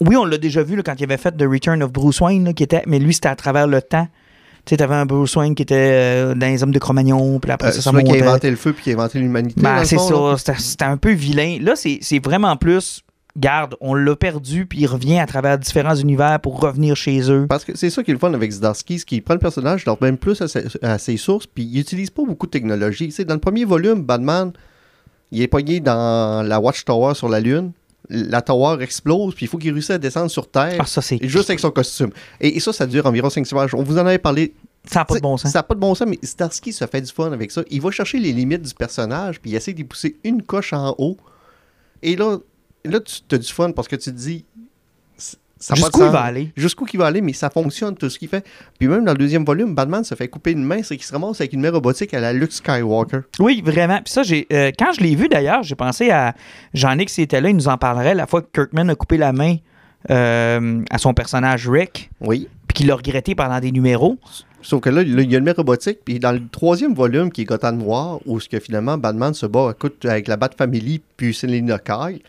[0.00, 2.44] oui, on l'a déjà vu là, quand il avait fait The Return of Bruce Wayne,
[2.44, 4.08] là, qui était, mais lui, c'était à travers le temps.
[4.66, 7.50] Tu sais, t'avais un Bruce Wayne qui était euh, dans les hommes de Cro-Magnon, puis
[7.52, 8.26] après Euh, ça, ça celui qui a montait.
[8.26, 9.60] inventé le feu puis qui a inventé l'humanité.
[9.60, 10.36] Ben, c'est ça.
[10.58, 11.58] C'était un peu vilain.
[11.62, 13.02] Là, c'est vraiment plus.
[13.38, 17.46] Garde, on l'a perdu, puis il revient à travers différents univers pour revenir chez eux.
[17.46, 19.84] Parce que c'est ça qui est le fun avec Zdarsky, c'est qu'il prend le personnage,
[19.86, 23.08] il même plus à, ses- à ses sources, puis il utilise pas beaucoup de technologie.
[23.08, 24.52] Tu sais, dans le premier volume, Batman,
[25.32, 27.72] il est pogné dans la Watchtower sur la Lune.
[28.08, 31.18] La tower explose, puis il faut qu'il réussisse à descendre sur Terre, Ah, ça, c'est.
[31.26, 32.10] juste avec son costume.
[32.40, 33.74] Et, et ça, ça dure environ 5 pages.
[33.74, 34.54] On vous en avait parlé.
[34.84, 35.50] Ça n'a pas de bon sens.
[35.50, 37.62] Ça n'a pas de bon sens, mais Zdarsky se fait du fun avec ça.
[37.70, 40.94] Il va chercher les limites du personnage, puis il essaie d'y pousser une coche en
[40.98, 41.16] haut.
[42.02, 42.38] Et là,
[42.84, 44.44] là tu as du fun parce que tu te dis.
[45.74, 46.52] Jusqu'où il va aller?
[46.56, 48.44] Jusqu'où il va aller, mais ça fonctionne tout ce qu'il fait.
[48.78, 51.12] Puis même dans le deuxième volume, Batman se fait couper une main, c'est qu'il se
[51.12, 53.20] ramasse avec une main robotique à la Luke Skywalker.
[53.40, 54.00] Oui, vraiment.
[54.04, 56.34] Puis ça, j'ai, euh, quand je l'ai vu d'ailleurs, j'ai pensé à
[56.74, 59.32] Jean-Nic s'il était là, il nous en parlerait la fois que Kirkman a coupé la
[59.32, 59.56] main
[60.10, 62.48] euh, à son personnage Rick, Oui.
[62.68, 64.18] puis qu'il l'a regretté pendant des numéros.
[64.62, 67.30] Sauf que là, là, il y a une main robotique, puis dans le troisième volume,
[67.30, 70.50] qui est Gotham Noir, où ce que finalement Batman se bat écoute, avec la Bat
[70.58, 72.20] Family puis Selina Kyle,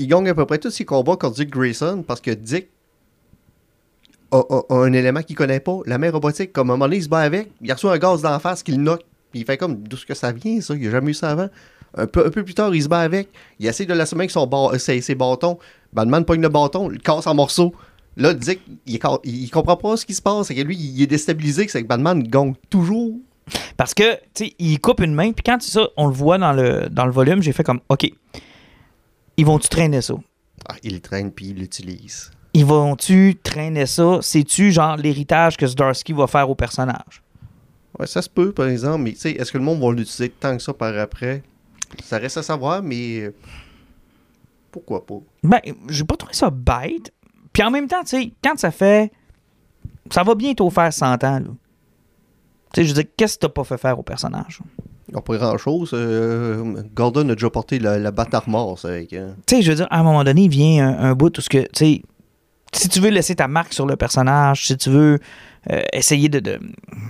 [0.00, 2.68] il gagne à peu près tous ses combats contre Dick Grayson parce que Dick
[4.32, 6.52] a, un élément qu'il connaît pas, la main robotique.
[6.52, 8.62] Comme à un moment donné, il se bat avec, il reçoit un gaz d'en face
[8.62, 10.74] qui le knock, puis il fait comme d'où est-ce que ça vient, ça?
[10.74, 11.48] Il a jamais eu ça avant.
[11.96, 14.78] Un peu, plus tard, il se bat avec, il essaie de l'assommer avec son ba-
[14.78, 15.58] ses, ses bâtons.
[15.92, 17.74] Batman pogne le bâton, le casse en morceaux.
[18.16, 20.46] Là, Dick, il, il comprend pas ce qui se passe.
[20.46, 23.12] C'est que lui, il est déstabilisé, c'est que Batman gagne toujours.
[23.76, 26.52] Parce que, tu sais, il coupe une main, puis quand ça, on le voit dans
[26.52, 28.08] le, dans le volume, j'ai fait comme, OK,
[29.40, 30.14] ils vont-tu traîner ça?
[30.68, 32.30] Ah, il le traîne puis il l'utilise.
[32.52, 34.18] Ils vont-tu traîner ça?
[34.20, 37.22] C'est-tu genre l'héritage que Zdarsky va faire au personnage?
[37.98, 40.28] Ouais, ça se peut, par exemple, mais tu sais, est-ce que le monde va l'utiliser
[40.28, 41.42] tant que ça par après?
[42.04, 43.34] Ça reste à savoir, mais euh,
[44.70, 45.20] pourquoi pas?
[45.42, 47.10] Ben, j'ai pas trouvé ça bête.
[47.54, 49.10] Puis en même temps, tu sais, quand ça fait.
[50.10, 51.40] Ça va bientôt faire 100 ans, là.
[51.40, 54.60] Tu sais, je veux dire, qu'est-ce que t'as pas fait faire au personnage?
[55.14, 55.90] A pas grand-chose.
[55.92, 59.76] euh, Gordon a déjà porté la, la batte armor, avec, euh, Tu sais, je veux
[59.76, 62.02] dire, à un moment donné, il vient un, un bout où ce que, tu sais,
[62.72, 65.18] si tu veux laisser ta marque sur le personnage, si tu veux
[65.70, 66.60] euh, essayer de, de,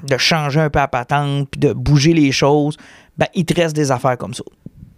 [0.06, 2.76] de changer un peu la patente, puis de bouger les choses,
[3.18, 4.42] ben, il te reste des affaires comme ça.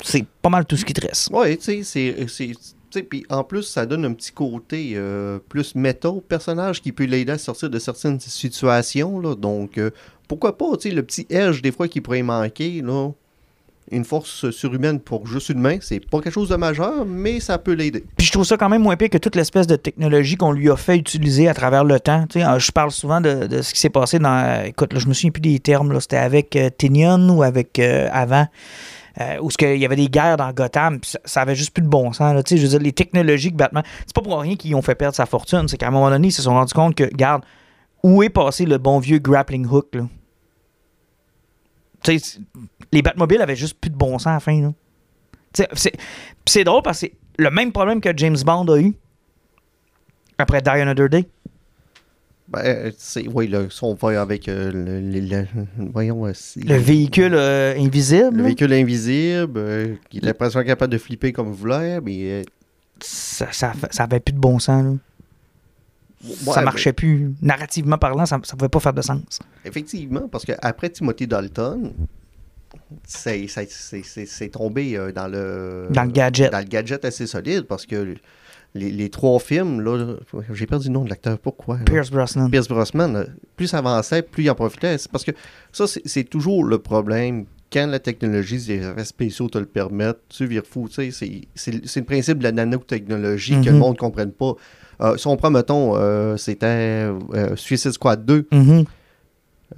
[0.04, 1.30] C'est pas mal tout ce qui te reste.
[1.32, 2.46] Ouais, tu sais, c'est- c'est.
[2.46, 2.54] tu
[2.90, 6.92] sais, Puis en plus, ça donne un petit côté euh, plus méta au personnage qui
[6.92, 9.18] peut l'aider à sortir de certaines situations.
[9.20, 9.90] Là, donc, euh,
[10.32, 13.10] pourquoi pas, tu sais, le petit edge des fois qui pourrait manquer, là.
[13.90, 17.58] Une force surhumaine pour juste une main, c'est pas quelque chose de majeur, mais ça
[17.58, 18.02] peut l'aider.
[18.16, 20.70] Puis je trouve ça quand même moins pire que toute l'espèce de technologie qu'on lui
[20.70, 22.24] a fait utiliser à travers le temps.
[22.30, 24.64] Tu sais, euh, je parle souvent de, ce qui s'est passé dans.
[24.64, 26.00] écoute, là, je me souviens plus des termes.
[26.00, 26.70] C'était avec euh,
[27.28, 28.46] ou avec euh, avant.
[29.20, 32.14] euh, où il y avait des guerres dans Gotham, ça, avait juste plus de bon
[32.14, 32.34] sens.
[32.34, 32.42] là.
[32.48, 33.82] Je veux dire, les technologies que Batman.
[34.06, 35.68] C'est pas pour rien qu'ils ont fait perdre sa fortune.
[35.68, 37.42] C'est qu'à un moment donné, ils se sont rendus compte que, regarde,
[38.02, 40.04] où est passé le bon vieux grappling hook, là?
[42.92, 44.60] Les Batmobiles avaient juste plus de bon sens à la fin,
[45.74, 47.12] c'est- drôle parce que c'est
[47.42, 48.94] le même problème que James Bond a eu
[50.38, 51.26] après Die Another Day.
[52.48, 55.46] Ben, c'est, oui, là, on va avec euh, le, le- le-
[55.92, 58.36] voyons, euh, Le véhicule euh, invisible.
[58.36, 62.42] le véhicule invisible, euh, qui est l'impression capable de flipper comme voulait, mais euh,
[63.00, 64.84] Ça, ça, ça avait plus de bon sens.
[64.84, 64.92] là.
[66.24, 67.32] Ouais, ça marchait plus.
[67.42, 69.40] Narrativement parlant, ça, ça pouvait pas faire de sens.
[69.64, 71.92] Effectivement, parce qu'après Timothy Dalton,
[73.06, 76.50] c'est, c'est, c'est- c'est- c'est tombé euh, dans le Dans le gadget.
[76.52, 78.14] dans le gadget assez solide parce que
[78.74, 80.16] les, les trois films, là,
[80.54, 81.76] j'ai perdu le nom de l'acteur, pourquoi?
[81.78, 81.84] là?
[81.84, 82.48] Pierce Brosnan.
[82.50, 83.24] Pierce Brosnan, là,
[83.56, 84.96] plus ça avançait, plus il en profitait.
[84.96, 85.32] C'est parce que
[85.72, 87.44] ça, c'est toujours le problème.
[87.70, 90.88] Quand la technologie, les effets spéciaux te le permettent, tu vires fou.
[90.90, 91.10] C'est
[91.64, 93.72] le principe de la nanotechnologie que Mhm.
[93.74, 94.54] le monde ne comprenne pas.
[95.02, 98.84] Euh, si on prend, mettons, euh, c'était euh, Suicide Squad 2, Mhm.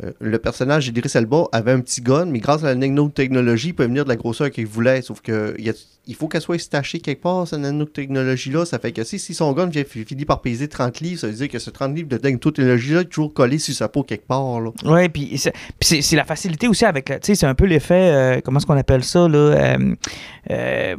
[0.02, 3.74] Euh, le personnage d'Idris Elba avait un petit gun, mais grâce à la nanotechnologie, il
[3.74, 5.02] peut venir de la grosseur qu'il voulait.
[5.02, 5.72] Sauf que il, y a-
[6.08, 8.64] il faut qu'elle soit stachée quelque part, cette nanotechnologie-là.
[8.66, 11.32] Ça fait que si, si son gun vient- finit par peser 30 livres, ça veut
[11.34, 14.58] dire que ce 30 livres de nanotechnologie-là est toujours collé sur sa peau quelque part.
[14.84, 15.40] Oui, puis
[15.80, 18.66] c'est- la facilité aussi avec, la- tu sais, c'est un peu l'effet, euh, comment est-ce
[18.66, 19.76] qu'on appelle ça, là,
[20.50, 20.96] euh,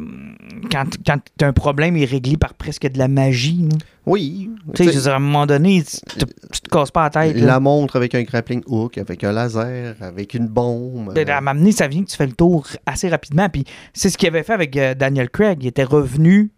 [0.71, 3.67] quand, quand un problème, il est réglé par presque de la magie.
[3.69, 3.77] là.
[4.05, 4.49] Oui.
[4.75, 6.69] Tu sais, tu je veux sais, dire, à un moment donné, tu te, tu te
[6.69, 7.35] casses pas la tête.
[7.37, 7.45] là.
[7.45, 11.13] la montre avec un grappling hook, avec un laser, avec une bombe.
[11.13, 13.49] Ben, euh, à m'amener, ça vient que tu fais le tour assez rapidement.
[13.49, 15.59] Puis c'est ce qu'il avait fait avec euh, Daniel Craig.
[15.63, 16.51] Il était revenu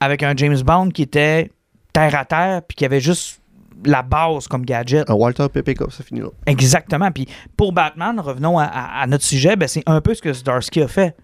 [0.00, 1.50] avec un James Bond qui était
[1.92, 3.40] terre à terre, puis qui avait juste
[3.84, 5.08] la base comme gadget.
[5.10, 6.28] un Walter Pepe Cup, ça finit là.
[6.46, 7.10] Exactement.
[7.10, 10.32] Puis pour Batman, revenons à, à- à notre sujet, ben, c'est un peu ce que
[10.32, 11.16] Zdarsky a fait.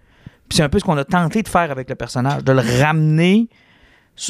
[0.47, 2.61] Puis c'est un peu ce qu'on a tenté de faire avec le personnage, de le
[2.83, 3.49] ramener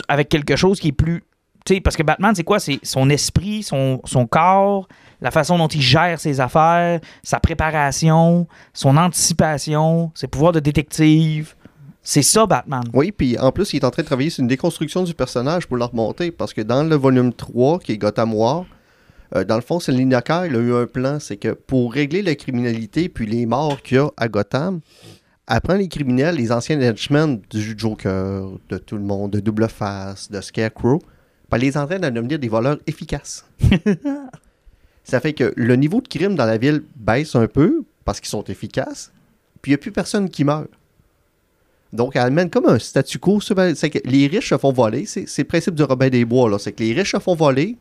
[0.08, 1.24] avec quelque chose qui est plus.
[1.68, 2.60] Sais, parce que Batman, c'est quoi?
[2.60, 4.00] C'est son esprit, son,
[4.30, 4.88] corps,
[5.22, 11.54] la façon dont il gère ses affaires, sa préparation, son anticipation, ses pouvoirs de détective.
[12.02, 12.82] C'est ça, Batman.
[12.94, 15.68] Oui, puis en plus, il est en train de travailler sur une déconstruction du personnage
[15.68, 18.66] pour le remonter, parce que dans le volume 3, qui est Gotham War,
[19.36, 22.36] euh, dans le fond, Kyle il a eu un plan, c'est que pour régler la
[22.36, 24.80] criminalité puis les morts qu'il y a à Gotham,
[25.50, 29.68] elle prend les criminels, les anciens henchmen du Joker, de tout le monde, de Double
[29.68, 31.08] Face, de Scarecrow, puis
[31.52, 33.46] elle les entraîne à devenir des voleurs efficaces.
[35.04, 38.30] Ça fait que le niveau de crime dans la ville baisse un peu, parce qu'ils
[38.30, 39.12] sont efficaces,
[39.62, 40.70] puis il n'y a plus personne qui meurt.
[41.92, 43.42] Donc, elle amène comme un statu quo.
[43.42, 45.08] C'est que les riches se font voler.
[45.08, 46.48] C'est le principe du Robin des Bois.
[46.48, 46.60] là.
[46.60, 47.78] C'est que les riches se font voler.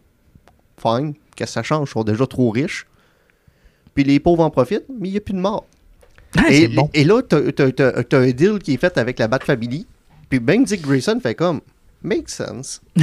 [0.79, 1.13] Fine.
[1.37, 1.91] Qu'est-ce que ça change?
[1.91, 2.87] Ils sont déjà trop riches.
[3.95, 5.67] Puis les pauvres en profitent, mais il n'y a plus de mort.
[6.37, 6.91] Ah, et, bon.
[6.93, 9.87] et là, tu as, un deal qui est fait avec la Bat Family.
[10.29, 11.61] Puis ben Dick Grayson fait comme
[12.03, 12.81] Make sense.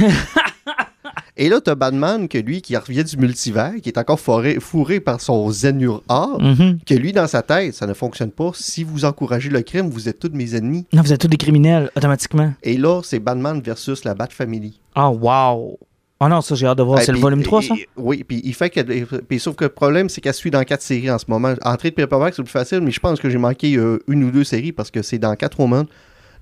[1.36, 4.58] et là, tu as Batman, que lui, qui revient du multivers, qui est encore fourré,
[4.60, 6.78] fourré par son Zenur or, Mhm.
[6.86, 8.52] que lui, dans sa tête, ça ne fonctionne pas.
[8.54, 10.86] Si vous encouragez le crime, vous êtes tous mes ennemis.
[10.92, 12.52] Non, vous êtes tous des criminels, automatiquement.
[12.62, 14.80] Et là, c'est Batman versus la Bat Family.
[14.94, 15.78] Ah, wow.
[16.20, 17.02] Oh non, ça, j'ai hâte de voir.
[17.02, 17.74] C'est le volume 3, ça?
[17.74, 18.80] et- Oui, puis il fait que.
[19.20, 21.54] Puis sauf que le problème, c'est qu'elle suit dans quatre séries en ce moment.
[21.62, 24.30] Entrée de paperback, c'est plus facile, mais je pense que j'ai manqué euh, une ou
[24.30, 25.84] deux séries parce que c'est dans quatre Woman.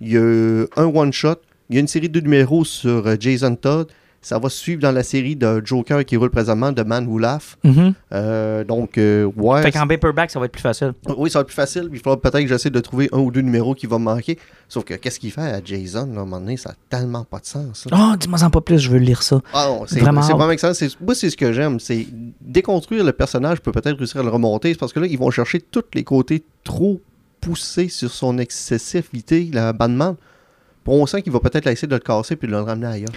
[0.00, 1.36] Il y a un one-shot.
[1.70, 3.88] Il y a une série de numéros sur euh, Jason Todd.
[4.24, 7.42] Ça va suivre dans la série de Joker qui roule présentement, de Man Who Laugh.
[7.62, 7.92] Mhm.
[8.12, 9.60] Euh, donc, euh, ouais.
[9.60, 10.94] Fait qu'en paperback, ça va être plus facile.
[11.18, 11.88] Oui, ça va être plus facile.
[11.90, 14.06] puis Il faudra peut-être que j'essaie de trouver un ou deux numéros qui vont me
[14.06, 14.38] manquer.
[14.66, 17.24] Sauf que qu'est-ce qu'il fait à Jason, là, à un moment donné, ça n'a tellement
[17.24, 17.86] pas de sens.
[17.90, 17.96] là.
[18.12, 19.42] Oh, dis-moi en pas plus, je veux lire ça.
[19.52, 20.72] Ah non, c'est Vraiment vraiment excellent.
[20.72, 21.78] C'est- Moi, c'est ce que j'aime.
[21.78, 22.06] C'est
[22.40, 24.72] déconstruire le personnage peut peut-être réussir à le remonter.
[24.72, 26.98] C'est parce que là, ils vont chercher tous les côtés trop
[27.42, 30.14] poussés sur son excessivité, la Batman.
[30.86, 33.08] On sent qu'il va peut-être essayer de le casser puis de le ramener ailleurs.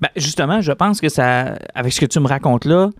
[0.00, 2.90] Ben, justement, je pense que ça, avec ce que tu me racontes là,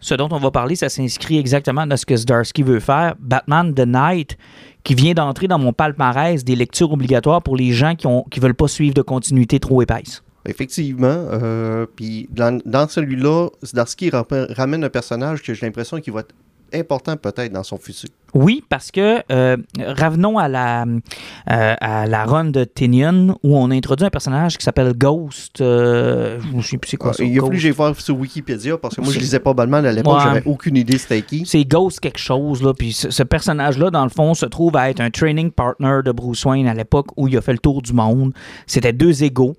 [0.00, 3.14] ce dont on va parler, ça s'inscrit exactement dans ce que Zdarsky veut faire.
[3.18, 4.36] Batman The Night,
[4.84, 8.38] qui vient d'entrer dans mon palmarès des lectures obligatoires pour les gens qui ont qui
[8.40, 10.22] veulent pas suivre de continuité trop épaisse.
[10.46, 11.06] Effectivement.
[11.08, 16.20] euh, puis dans, dans celui-là, Zdarsky ra- ramène un personnage que j'ai l'impression qu'il va
[16.20, 16.34] être
[16.72, 18.10] important peut-être dans son futur.
[18.34, 23.70] Oui, parce que euh, revenons à la, euh, à la run de Tinian où on
[23.70, 25.60] introduit un personnage qui s'appelle Ghost.
[25.60, 27.24] euh, je ne sais plus c'est quoi Ah, ça.
[27.24, 27.52] il a fallu Ghost.
[27.52, 30.16] que j'aille voir sur Wikipédia parce que moi, je lisais pas Batman à l'époque.
[30.18, 30.22] Ouais.
[30.24, 31.44] J'avais aucune idée c'était qui.
[31.46, 32.74] C'est Ghost quelque chose, là.
[32.74, 36.12] Puis ce, ce personnage-là, dans le fond, se trouve à être un training partner de
[36.12, 38.32] Bruce Wayne à l'époque où il a fait le tour du monde.
[38.66, 39.56] C'était deux égaux.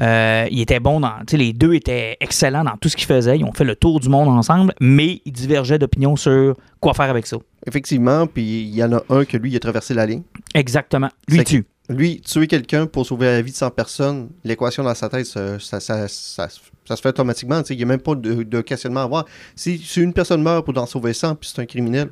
[0.00, 1.14] Euh, ils étaient bons dans.
[1.26, 3.38] Tu les deux étaient excellents dans tout ce qu'ils faisaient.
[3.38, 7.10] Ils ont fait le tour du monde ensemble, mais ils divergeaient d'opinion sur quoi faire
[7.10, 7.36] avec ça.
[7.66, 10.22] Effectivement, puis il y en a un que lui, il a traversé la ligne.
[10.54, 11.08] Exactement.
[11.28, 11.66] Lui tue.
[11.90, 15.58] Lui, tuer quelqu'un pour sauver la vie de 100 personnes, l'équation dans sa tête, ça,
[15.58, 17.62] ça, ça- se fait automatiquement.
[17.62, 19.24] tu Il n'y a même pas de, de questionnement à avoir.
[19.56, 22.10] Si, si une personne meurt pour en sauver 100, puis c'est un criminel,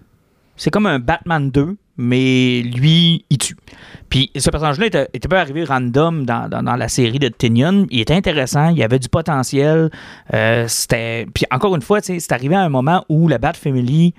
[0.56, 3.56] C'est comme un Batman 2, mais lui, il tue.
[4.08, 7.86] Puis ce personnage-là était, était pas arrivé random dans, dans- la série de Tinian.
[7.90, 9.90] Il était intéressant, il avait du potentiel.
[10.34, 11.26] Euh, c'était...
[11.34, 14.14] Puis encore une fois, c'est arrivé à un moment où la Bat Family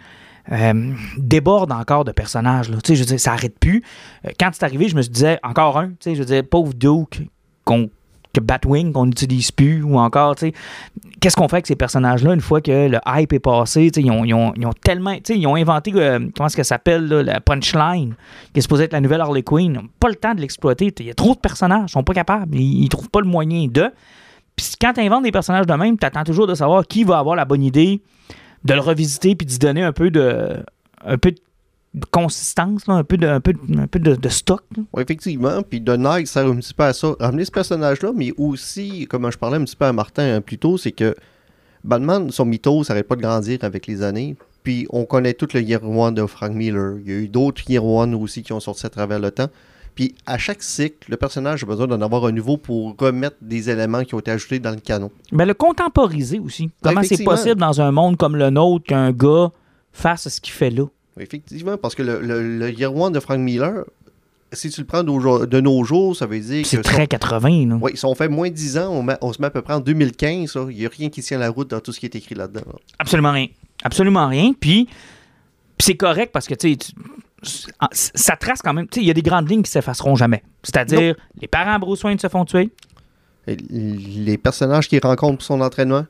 [0.52, 2.68] euh, déborde encore de personnages.
[2.68, 3.84] Je veux dire, ça arrête plus.
[4.26, 7.22] Euh, quand c'est arrivé, je me disais, encore un, je veux dire, pauvre Duke,
[7.64, 7.90] qu'on
[8.34, 10.54] que Batwing qu'on n'utilise plus ou encore, tu sais,
[11.20, 13.90] qu'est-ce qu'on fait avec ces personnages-là une fois que le hype est passé?
[13.92, 15.16] tu sais, Ils ont, ils, ont, ils ont tellement.
[15.16, 18.16] tu sais, Ils ont inventé, euh, comment est-ce qu'elle s'appelle, là, la punchline,
[18.54, 19.66] qui est supposée être la nouvelle Harley Quinn.
[19.66, 20.94] Ils n'ont pas le temps de l'exploiter.
[21.00, 22.56] Il y a trop de personnages, ils sont pas capables.
[22.56, 23.92] Ils, ils trouvent pas le moyen de.
[24.56, 27.20] Puis quand tu inventes des personnages de même, tu attends toujours de savoir qui va
[27.20, 28.02] avoir la bonne idée
[28.66, 30.64] de le revisiter puis d'y donner un peu de.
[31.06, 31.38] un peu de
[32.12, 34.64] consistance, là, un peu de, un peu de, un peu de, de stock.
[34.94, 35.62] Ouais, effectivement.
[35.62, 37.16] Puis The Night sert un petit peu à ça.
[37.20, 40.58] Ramener ce personnage-là, mais aussi, comme je parlais un petit peu à Martin euh, plus
[40.58, 41.16] tôt, c'est que
[41.84, 44.36] Batman, son mythos, ça n'arrête pas de grandir avec les années.
[44.64, 46.98] Puis on connaît tout le Year One de Frank Miller.
[47.06, 49.48] Il y a eu d'autres Year One aussi qui ont sorti à travers le temps.
[49.96, 53.70] Puis à chaque cycle, le personnage a besoin d'en avoir un nouveau pour remettre des
[53.70, 55.10] éléments qui ont été ajoutés dans le canon.
[55.32, 56.70] Ben, le contemporiser aussi.
[56.84, 59.52] Comment c'est possible dans un monde comme le nôtre qu'un gars
[59.92, 60.86] fasse ce qu'il fait là?
[61.20, 63.84] Effectivement, parce que le, le, le Year One de Frank Miller,
[64.54, 67.78] si tu le prends de nos jours, ça veut dire C'est très 80, là.
[67.82, 69.62] Oui, si on fait moins de 10 ans, on, met- on se met à peu
[69.62, 72.00] près en 2015, là, il n'y a rien qui tient la route dans tout ce
[72.00, 72.62] qui est écrit là-dedans.
[72.66, 72.80] là.
[73.00, 73.48] Absolument rien.
[73.84, 74.54] Absolument rien.
[74.60, 74.88] Puis,
[75.80, 76.78] c'est correct parce que, tu
[77.44, 78.88] sais, ça trace quand même.
[78.88, 80.44] Tu sais, il y a des grandes lignes qui s'effaceront jamais.
[80.64, 82.70] C'est-à-dire, les parents à Bruce Wayne se font tuer.
[83.48, 86.06] Et les personnages qu'il rencontre pour son entraînement,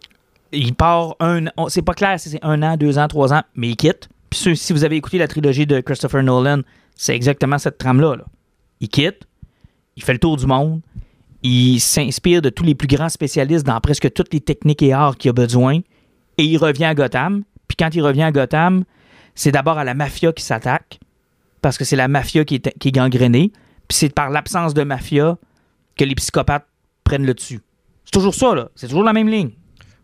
[0.52, 3.70] Il part un C'est pas clair si c'est un an, deux ans, trois ans, mais
[3.70, 4.10] il quitte.
[4.30, 6.62] Puis si vous avez écouté la trilogie de Christopher Nolan,
[6.96, 8.16] c'est exactement cette trame-là.
[8.16, 8.26] là.
[8.80, 9.28] Il quitte,
[9.96, 10.82] il fait le tour du monde,
[11.44, 15.18] il s'inspire de tous les plus grands spécialistes dans presque toutes les techniques et arts
[15.18, 15.80] qu'il a besoin,
[16.38, 17.44] et il revient à Gotham.
[17.68, 18.84] Puis quand il revient à Gotham,
[19.36, 21.00] c'est d'abord à la mafia qui s'attaque,
[21.62, 23.52] parce que c'est la mafia qui est, qui est gangrénée,
[23.88, 25.38] puis c'est par l'absence de mafia
[25.96, 26.68] que les psychopathes
[27.04, 27.62] prennent le dessus.
[28.06, 28.70] C'est toujours ça, là.
[28.76, 29.52] C'est toujours la même ligne.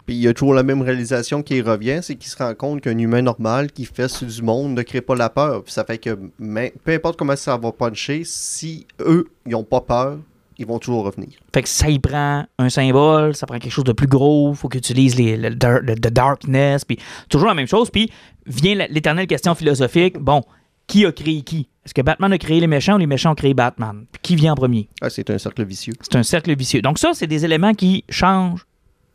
[0.06, 2.82] Puis il y a toujours la même réalisation qui revient, c'est qu'il se rend compte
[2.82, 5.64] qu'un humain normal qui fait sur du monde ne crée pas la peur.
[5.64, 9.64] Puis ça fait que mais, peu importe comment ça va puncher, si eux, ils n'ont
[9.64, 10.18] pas peur,
[10.58, 11.30] ils vont toujours revenir.
[11.54, 14.70] Fait que ça y prend un symbole, ça prend quelque chose de plus gros, faut
[14.70, 17.90] qu'ils utilisent les, le, le- the darkness, puis toujours la même chose.
[17.90, 18.12] Puis
[18.46, 20.42] vient l'éternelle question philosophique, bon,
[20.86, 21.70] qui a créé qui?
[21.86, 24.06] Est-ce que Batman a créé les méchants ou les méchants ont créé Batman?
[24.12, 24.88] Puis qui vient en premier?
[25.02, 25.94] Ah, c'est un cercle vicieux.
[26.02, 26.82] C'est un cercle vicieux.
[26.82, 28.66] Donc ça, c'est des éléments qui changent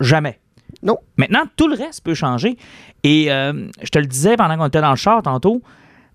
[0.00, 0.38] jamais.
[0.82, 0.98] Non.
[1.16, 2.56] Maintenant, tout le reste peut changer.
[3.02, 5.62] Et euh, je te le disais pendant qu'on était dans le char tantôt,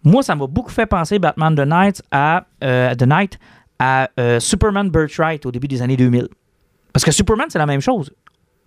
[0.03, 3.39] moi, ça m'a beaucoup fait penser Batman The Night à, euh, The Night
[3.79, 6.27] à euh, Superman Birthright au début des années 2000.
[6.91, 8.11] Parce que Superman, c'est la même chose.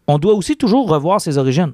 [0.06, 1.72] On doit aussi toujours revoir ses origines.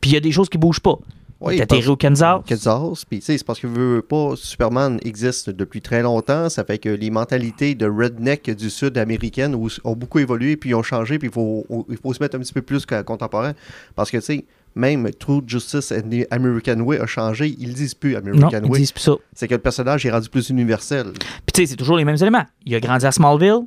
[0.00, 0.98] Puis il y a des choses qui bougent pas.
[1.42, 2.40] Oui, il atterri au Kansas?
[2.46, 6.64] Kansas, puis tu sais, c'est parce que veux pas, Superman existe depuis très longtemps, ça
[6.64, 11.18] fait que les mentalités de redneck du sud américaine ont, beaucoup évolué, puis ont changé,
[11.18, 13.54] puis il faut, il faut se mettre un petit peu plus qu'à contemporain,
[13.96, 17.94] parce que tu sais, même True Justice and the American Way a changé, ils disent
[17.94, 19.14] plus Non, American ils Way, disent plus ça.
[19.34, 21.12] c'est que le personnage est rendu plus universel.
[21.12, 22.44] Puis tu sais, c'est toujours les mêmes éléments.
[22.64, 23.66] Il a grandi à Smallville.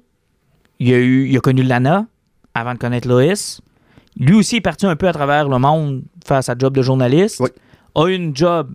[0.80, 2.08] Il a, eu, il a connu Lana
[2.54, 3.34] avant de connaître Lois.
[4.18, 7.40] Lui aussi est parti un peu à travers le monde faire sa job de journaliste.
[7.40, 7.50] Oui.
[7.95, 8.69] A une job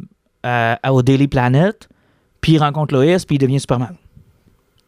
[0.46, 1.88] euh, au Daily Planet.
[2.40, 3.94] Puis il rencontre Lois, puis il devient Superman.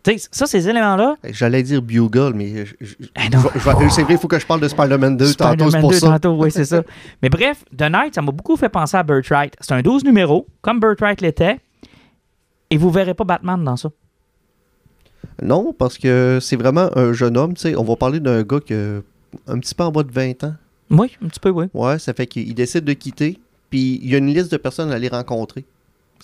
[0.02, 1.16] Tu sais, ça, ces éléments-là.
[1.30, 4.60] J'allais dire Bugle, mais je- je- Eh je c'est vrai, il faut que je parle
[4.60, 6.06] de Spider-Man 2 tantôt, c'est Spider-Man pour 2 ça.
[6.08, 6.82] tantôt, oui, c'est ça.
[7.22, 9.54] Mais bref, The Night, ça m'a beaucoup fait penser à Birthright.
[9.60, 11.60] C'est un 12 numéros, comme Birthright l'était.
[12.70, 13.90] Et vous verrez pas Batman dans ça.
[15.40, 18.60] Non, parce que c'est vraiment un jeune homme, tu sais, on va parler d'un gars
[18.60, 19.00] qui a
[19.46, 20.54] un petit peu en bas de 20 ans.
[20.90, 21.66] Oui, un petit peu, oui.
[21.74, 23.38] Ouais, ça fait qu'il décide de quitter,
[23.72, 25.64] puis il y a une liste de personnes à aller rencontrer.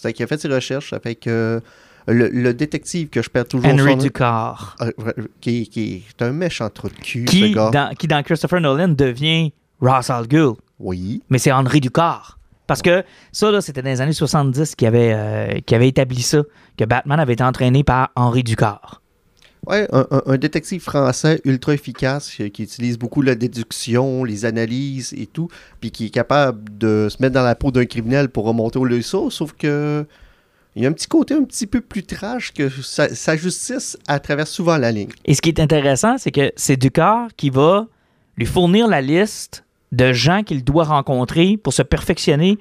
[0.00, 1.61] Fait qu'il a fait ses recherches, fait que
[2.06, 4.76] le, le détective que je perds toujours Henry Ducard.
[4.82, 4.92] euh,
[5.40, 7.70] qui, qui est un méchant trou de cul, qui ce gars.
[7.70, 10.52] dans, qui, dans Christopher Nolan, devient Ra's al Ghul.
[10.78, 11.22] Oui.
[11.30, 12.38] Mais c'est Henri Ducard.
[12.66, 16.42] Parce que ça, là, c'était dans les années 70 qui avait, euh, avait établi ça,
[16.76, 19.00] que Batman avait été entraîné par Henri Ducard.
[19.68, 25.26] Ouais, un, détective français ultra efficace euh, qui utilise beaucoup la déduction, les analyses et
[25.26, 28.78] tout, puis qui est capable de se mettre dans la peau d'un criminel pour remonter
[28.78, 30.07] au leçon, sauf que
[30.74, 34.18] il y a un petit côté un petit peu plus trash que sa, justice à
[34.20, 35.11] travers souvent la ligne.
[35.26, 37.88] Et ce qui est intéressant, c'est que c'est Ducard qui va
[38.38, 42.59] lui fournir la liste de gens qu'il doit rencontrer pour se perfectionner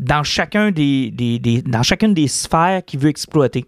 [0.00, 3.66] dans, chacun des- dans chacune des sphères qu'il veut exploiter.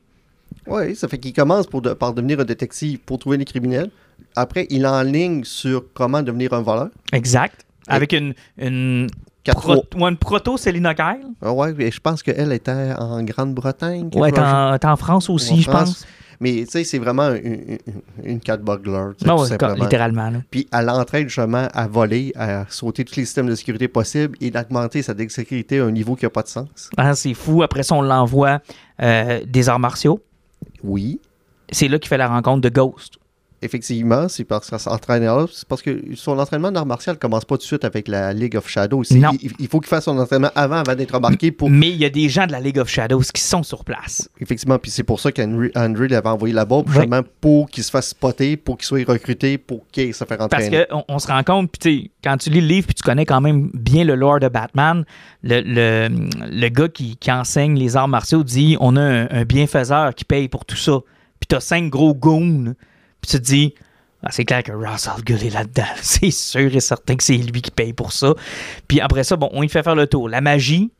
[0.66, 3.90] Oui, ça fait qu'il commence pour de- par devenir un détective pour trouver les criminels.
[4.36, 6.88] Après, il enligne sur comment devenir un voleur.
[7.12, 7.64] Exact.
[7.88, 9.08] Avec une, une,
[9.46, 11.26] pro- ouais, une proto-Selina Kyle.
[11.42, 14.10] Ah ouais, et je pense qu'elle était en Grande-Bretagne.
[14.14, 15.84] Ouais, chose t'es dans le en, en France aussi, En je France.
[15.84, 16.06] pense.
[16.42, 17.78] Mais tu sais, c'est vraiment une, une,
[18.24, 20.30] une cat burglar, tu sais, Ah ouais, littéralement.
[20.30, 20.38] là.
[20.50, 24.50] Puis elle entraîne justement à voler, à sauter tous les systèmes de sécurité possibles et
[24.50, 26.68] d'augmenter sa sécurité à un niveau qui n'a pas de sens.
[26.96, 27.62] Ah, c'est fou.
[27.62, 28.60] Après ça, on l'envoie
[29.02, 30.20] euh, des arts martiaux.
[30.82, 31.20] Oui,
[31.70, 33.19] C'est là qu'il fait la rencontre de Ghost.
[33.62, 35.46] Effectivement, c'est parce que s'entraîne là.
[35.52, 38.56] C'est parce que son entraînement d'art martial commence pas tout de suite avec la League
[38.56, 39.04] of Shadows.
[39.12, 39.30] Non.
[39.42, 41.68] Il, il faut qu'il fasse son entraînement avant, avant d'être embarqué pour.
[41.70, 44.28] Mais il y a des gens de la League of Shadows qui sont sur place.
[44.40, 45.30] Effectivement, puis c'est pour ça
[45.76, 49.86] Henry l'avait envoyé là-bas, justement pour qu'il se fasse spotter, pour qu'il soit recruté, pour
[49.90, 50.84] qu'il se fasse Parce entraîner.
[50.90, 53.02] qu'on on se rend compte, puis tu sais, quand tu lis le livre, puis tu
[53.02, 55.04] connais quand même bien le lore de Batman,
[55.42, 56.08] le, le,
[56.50, 60.24] le gars qui, qui enseigne les arts martiaux dit on a un, un bienfaiseur qui
[60.24, 60.98] paye pour tout ça.
[61.40, 62.74] Puis t'as cinq gros goons,
[63.20, 63.74] puis tu te dis
[64.22, 65.82] ah, c'est clair que Ross Al Ghul est là-dedans.
[66.02, 68.34] C'est sûr et certain que c'est lui qui paye pour ça.
[68.86, 70.28] Puis après ça, bon, on lui fait faire le tour.
[70.28, 70.90] La magie,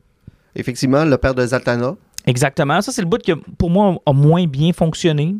[0.55, 1.95] Effectivement, le père de Zatanna.
[2.25, 2.81] Exactement.
[2.81, 5.35] Ça, c'est le bout qui, pour moi, a moins bien fonctionné,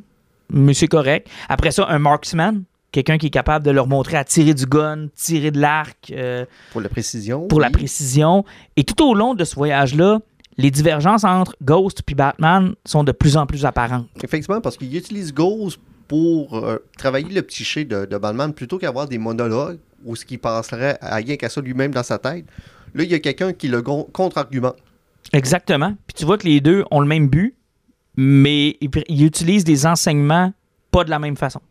[0.49, 1.27] mais c'est correct.
[1.49, 5.07] Après ça, un marksman, quelqu'un qui est capable de leur montrer à tirer du gun,
[5.15, 6.11] tirer de l'arc.
[6.15, 7.47] euh, Pour la précision.
[7.47, 8.45] pour la précision.
[8.77, 10.19] Et tout au long de ce voyage-là,
[10.57, 14.07] les divergences entre Ghost et Batman sont de plus en plus apparentes.
[14.23, 15.79] Effectivement, parce qu'il utilise Ghost
[16.11, 20.37] pour euh, travailler le psyché de, de Batman plutôt qu'avoir des monologues ou ce qui
[20.37, 22.43] passerait à rien qu'à ça lui-même dans sa tête.
[22.93, 24.75] Là, il y a quelqu'un qui le contre-argumente.
[25.31, 25.95] Exactement.
[26.07, 27.55] Puis tu vois que les deux ont le même but,
[28.17, 30.53] mais ils, ils utilisent des enseignements
[30.91, 31.61] pas de la même façon.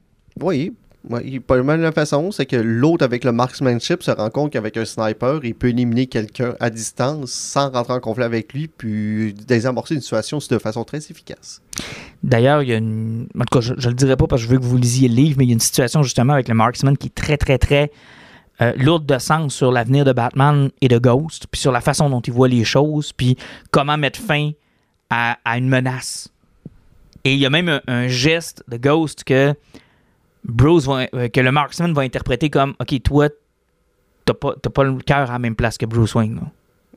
[0.40, 0.72] Oui,
[1.08, 4.76] oui, pas de la façon, c'est que l'autre avec le marksmanship se rend compte qu'avec
[4.76, 9.32] un sniper, il peut éliminer quelqu'un à distance sans rentrer en conflit avec lui, puis
[9.32, 11.62] désamorcer une situation de façon très efficace.
[12.22, 13.28] D'ailleurs, il y a une.
[13.38, 15.08] En tout cas, je, je le dirai pas parce que je veux que vous lisiez
[15.08, 17.36] le livre, mais il y a une situation justement avec le Marksman qui est très,
[17.36, 17.90] très, très
[18.60, 22.10] euh, lourde de sens sur l'avenir de Batman et de Ghost, puis sur la façon
[22.10, 23.38] dont il voit les choses, puis
[23.70, 24.50] comment mettre fin
[25.08, 26.28] à, une menace.
[27.24, 29.54] Et il y a même un, geste de Ghost que
[30.44, 33.28] Bruce euh, que le Marksman va interpréter comme OK, toi,
[34.26, 36.40] t'as pas, pas le cœur à la même place que Bruce Wayne.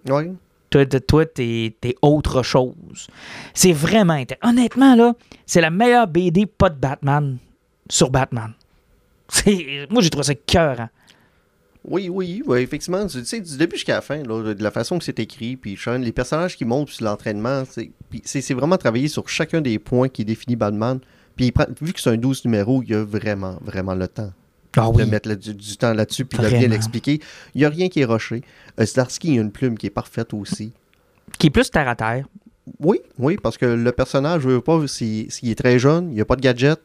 [0.09, 0.31] Oui,
[0.73, 3.07] Toi, toi, t'es autre chose.
[3.53, 4.49] C'est vraiment intéressant.
[4.49, 5.13] Honnêtement, là,
[5.45, 7.37] c'est la meilleure BD pas de Batman
[7.87, 8.53] sur Batman.
[9.91, 10.87] Moi, j'ai trouvé ça cœur.
[11.83, 13.05] oui, oui, oui, effectivement.
[13.05, 15.99] Tu sais, du début jusqu'à la fin, de la façon que c'est écrit, puis Sean,
[15.99, 18.23] les personnages qui montent sur l'entraînement, c'est puis
[18.55, 20.99] vraiment travailler sur chacun des points qui définit Batman.
[21.35, 24.31] Puis vu que c'est un 12 numéro, il y a vraiment, vraiment le temps.
[24.81, 25.05] Ah de oui.
[25.05, 26.71] mettre le- du, du temps là-dessus puis de bien Vraiment.
[26.73, 27.19] l'expliquer.
[27.55, 28.41] Il n'y a rien qui est rushé.
[28.79, 30.71] Euh, Zdarsky, il y a une plume qui est parfaite aussi.
[31.39, 32.25] Qui est plus terre à terre.
[32.79, 36.21] Oui, oui, parce que le personnage, je veux pas, s'il est très jeune, il n'y
[36.21, 36.79] a pas de gadget.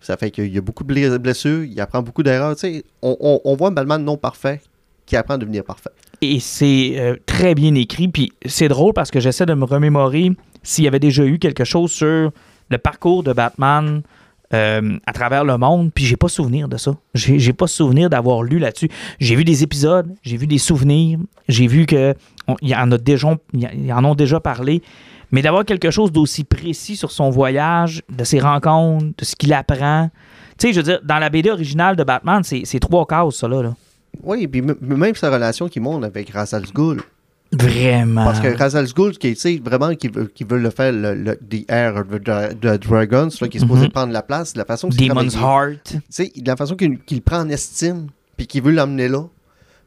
[0.00, 2.56] Ça fait qu'il y a beaucoup de ble- blessures, il apprend beaucoup d'erreurs.
[3.02, 4.60] On voit un Batman non parfait
[5.06, 5.90] qui apprend à devenir parfait.
[6.20, 8.08] Et c'est euh, très bien écrit.
[8.08, 11.64] Puis c'est drôle parce que j'essaie de me remémorer s'il y avait déjà eu quelque
[11.64, 12.32] chose sur
[12.70, 14.02] le parcours de Batman
[14.54, 15.90] euh, à travers le monde.
[15.94, 16.92] Puis j'ai pas souvenir de ça.
[17.14, 18.88] J'ai pas souvenir d'avoir lu là-dessus.
[19.18, 22.14] J'ai vu des épisodes, j'ai vu des souvenirs, j'ai vu que
[22.48, 22.90] on- y en
[24.04, 24.82] ont déjà parlé.
[25.30, 29.52] Mais d'avoir quelque chose d'aussi précis sur son voyage, de ses rencontres, de ce qu'il
[29.54, 30.10] apprend.
[30.58, 33.48] Tu sais, je veux dire, dans la BD originale de Batman, c'est trois cases, ça,
[33.48, 33.72] là.
[34.22, 36.64] Oui, puis même sa relation qui monte avec Ra's al.
[37.52, 38.24] Vraiment.
[38.24, 41.64] Parce que Ghul, qui, sais, vraiment, qui veut, qui veut le faire, le, le- The
[41.70, 43.90] Air of the, the Dragons, là, qui est supposé Mhm.
[43.92, 45.34] prendre la place, la façon Demon's.
[45.34, 45.96] Heart.
[46.08, 49.24] Sais, la façon qu'il prend en estime, puis qu'il veut l'emmener là,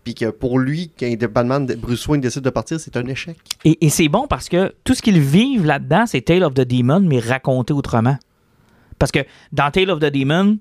[0.04, 3.36] puis que pour lui, quand de Bruce Wayne décide de partir, c'est un échec.
[3.64, 6.62] Et, et c'est bon parce que tout ce qu'ils vivent là-dedans, c'est Tale of the
[6.62, 8.18] Demon, mais raconté autrement.
[9.00, 9.20] Parce que
[9.52, 10.60] dans Tale of the Demon,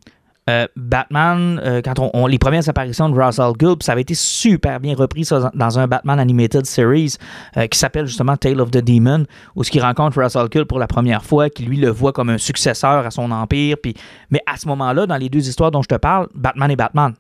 [0.51, 4.79] euh, Batman, euh, quand on, les premières apparitions de Ghul, puis ça avait été super
[4.79, 7.17] bien repris dans un Batman Animated Series
[7.57, 9.25] euh, qui s'appelle justement Tale of the Demon,
[9.57, 12.13] où ce qui rencontre Ra's al Ghul pour la première fois, qui lui le voit
[12.13, 13.77] comme un successeur à son empire.
[14.31, 17.15] Mais à ce moment-là, dans les deux histoires dont je te parle, Batman est Batman.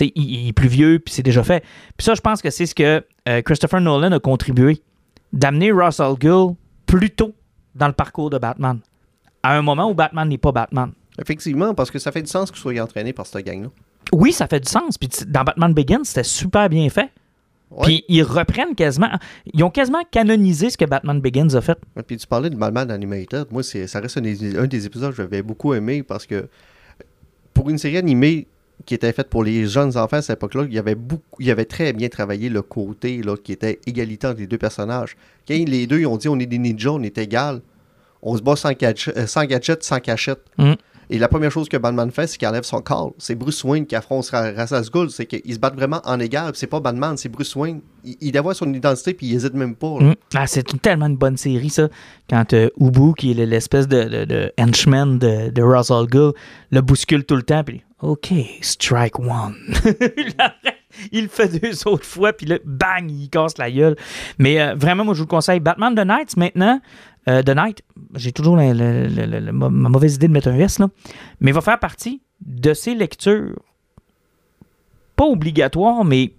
[0.00, 1.64] Il, il est plus vieux, puis c'est déjà fait.
[1.96, 3.04] Puis ça, je pense que c'est ce que
[3.42, 4.82] Christopher Nolan a contribué.
[5.32, 6.56] D'amener Russell Gull
[6.86, 7.32] plus tôt
[7.74, 8.80] dans le parcours de Batman.
[9.42, 10.92] À un moment où Batman n'est pas Batman.
[11.20, 13.68] Effectivement, parce que ça fait du sens qu'il soit entraîné par cette gang-là.
[14.12, 14.98] Oui, ça fait du sens.
[14.98, 17.10] Puis dans Batman Begins, c'était super bien fait.
[17.70, 17.84] Ouais.
[17.84, 19.10] Puis ils reprennent quasiment.
[19.52, 21.78] Ils ont quasiment canonisé ce que Batman Begins a fait.
[21.94, 23.46] Ouais, Puis tu parlais de Batman Animated.
[23.50, 26.48] Moi, c'est, ça reste un des, un des épisodes que j'avais beaucoup aimé parce que
[27.54, 28.48] pour une série animée
[28.86, 31.46] qui était faite pour les jeunes enfants à cette époque-là, il y avait beaucoup, il
[31.46, 35.16] y avait très bien travaillé le côté là, qui était égalité entre les deux personnages.
[35.46, 37.60] Quand les deux ils ont dit on est des ninjas, on est égal,
[38.22, 40.40] on se bat sans, gadget, euh, sans gadget, sans cachette.
[40.58, 40.72] Mm.
[41.12, 43.12] Et la première chose que Batman fait, c'est qu'il enlève son corps.
[43.18, 45.10] C'est Bruce Wayne qui affronte Ra- Ra's al Ghul.
[45.10, 46.52] C'est qu'ils se battent vraiment en égal.
[46.54, 47.80] C'est pas Batman, c'est Bruce Wayne.
[48.04, 49.98] Il, il son identité puis il hésite même pas.
[49.98, 50.14] Mm.
[50.34, 51.88] Ah, c'est tellement une bonne série, ça.
[52.28, 56.32] Quand euh, Ubu, qui est l'espèce de, henchman de, de
[56.70, 58.32] le bouscule tout le temps, puis OK,
[58.62, 59.54] strike one.
[61.12, 63.96] il, le fait deux autres fois, puis là, bang, il casse la gueule.
[64.38, 65.60] Mais euh, vraiment, moi, je vous le conseille.
[65.60, 66.80] Batman The Night, maintenant,
[67.28, 67.82] euh, The Night,
[68.14, 70.88] j'ai toujours ma ma mauvaise idée de mettre un S, là,
[71.40, 73.58] mais va faire partie de ces lectures,
[75.16, 76.32] pas obligatoires, mais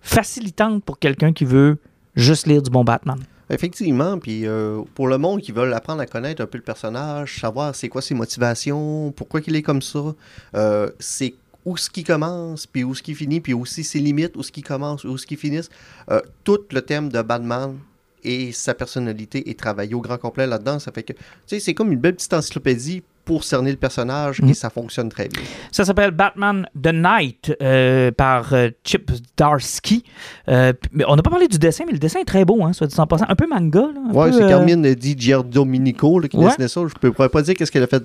[0.00, 1.78] facilitantes pour quelqu'un qui veut
[2.14, 3.18] juste lire du bon Batman.
[3.52, 7.40] Effectivement, puis euh, pour le monde qui veut apprendre à connaître un peu le personnage,
[7.40, 10.14] savoir c'est quoi ses motivations, pourquoi il est comme ça,
[10.54, 14.36] euh, c'est où ce qui commence, puis où ce qui finit, puis aussi ses limites,
[14.36, 15.68] où ce qui commence, où ce qui finisse.
[16.10, 17.76] Euh, tout le thème de Batman
[18.24, 20.78] et sa personnalité est travaillé au grand complet là-dedans.
[20.78, 24.40] Ça fait que, tu sais, c'est comme une belle petite encyclopédie pour cerner le personnage
[24.42, 24.48] Mm.
[24.48, 25.42] et ça fonctionne très bien.
[25.70, 30.04] Ça s'appelle Batman The Night euh, par euh, Chip Darsky.
[30.48, 30.72] Euh,
[31.06, 32.98] on n'a pas parlé du dessin, mais le dessin est très beau, hein, soit dit
[32.98, 33.26] en passant.
[33.28, 33.82] Un peu manga.
[34.12, 36.46] Peu, c'est euh, Carmine Di Giordominico là, qui Ouais.
[36.46, 36.80] dessinait ça.
[36.80, 38.02] Je ne pourrais pas dire qu'est-ce qu'elle a fait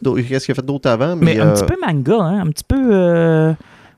[0.65, 3.55] d'autre avant, mais, Mais un petit peu manga, hein, un petit peu.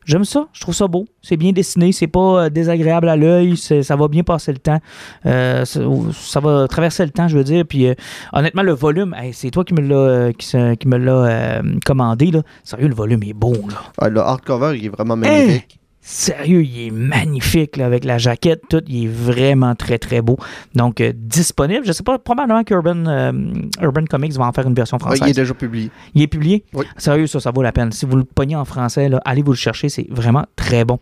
[0.07, 1.05] J'aime ça, je trouve ça beau.
[1.21, 4.79] C'est bien dessiné, c'est pas euh, désagréable à l'œil, ça va bien passer le temps.
[5.25, 5.81] Euh, ça,
[6.13, 7.65] ça va traverser le temps, je veux dire.
[7.67, 7.93] Puis euh,
[8.31, 12.31] honnêtement, le volume, hey, c'est toi qui me l'as euh, qui, me l'a commandé.
[12.31, 12.41] Là.
[12.63, 13.51] Sérieux, le volume est beau.
[13.51, 13.81] Là.
[14.01, 15.65] ouais, le hardcover il est vraiment Hey!
[16.09, 20.37] Sérieux, il est magnifique là, avec la jaquette, tout, il est vraiment très très beau.
[20.73, 23.33] Donc euh, disponible, je sais pas, probablement qu'Urban euh,
[23.81, 25.19] Urban Comics va en faire une version française.
[25.25, 25.91] il est déjà publié.
[26.15, 26.63] Il est publié?
[26.71, 26.85] Oui.
[26.95, 27.91] Sérieux, ça, ça vaut la peine.
[27.91, 30.97] Si vous le pognez en français, là, allez vous le chercher, c'est vraiment très bon.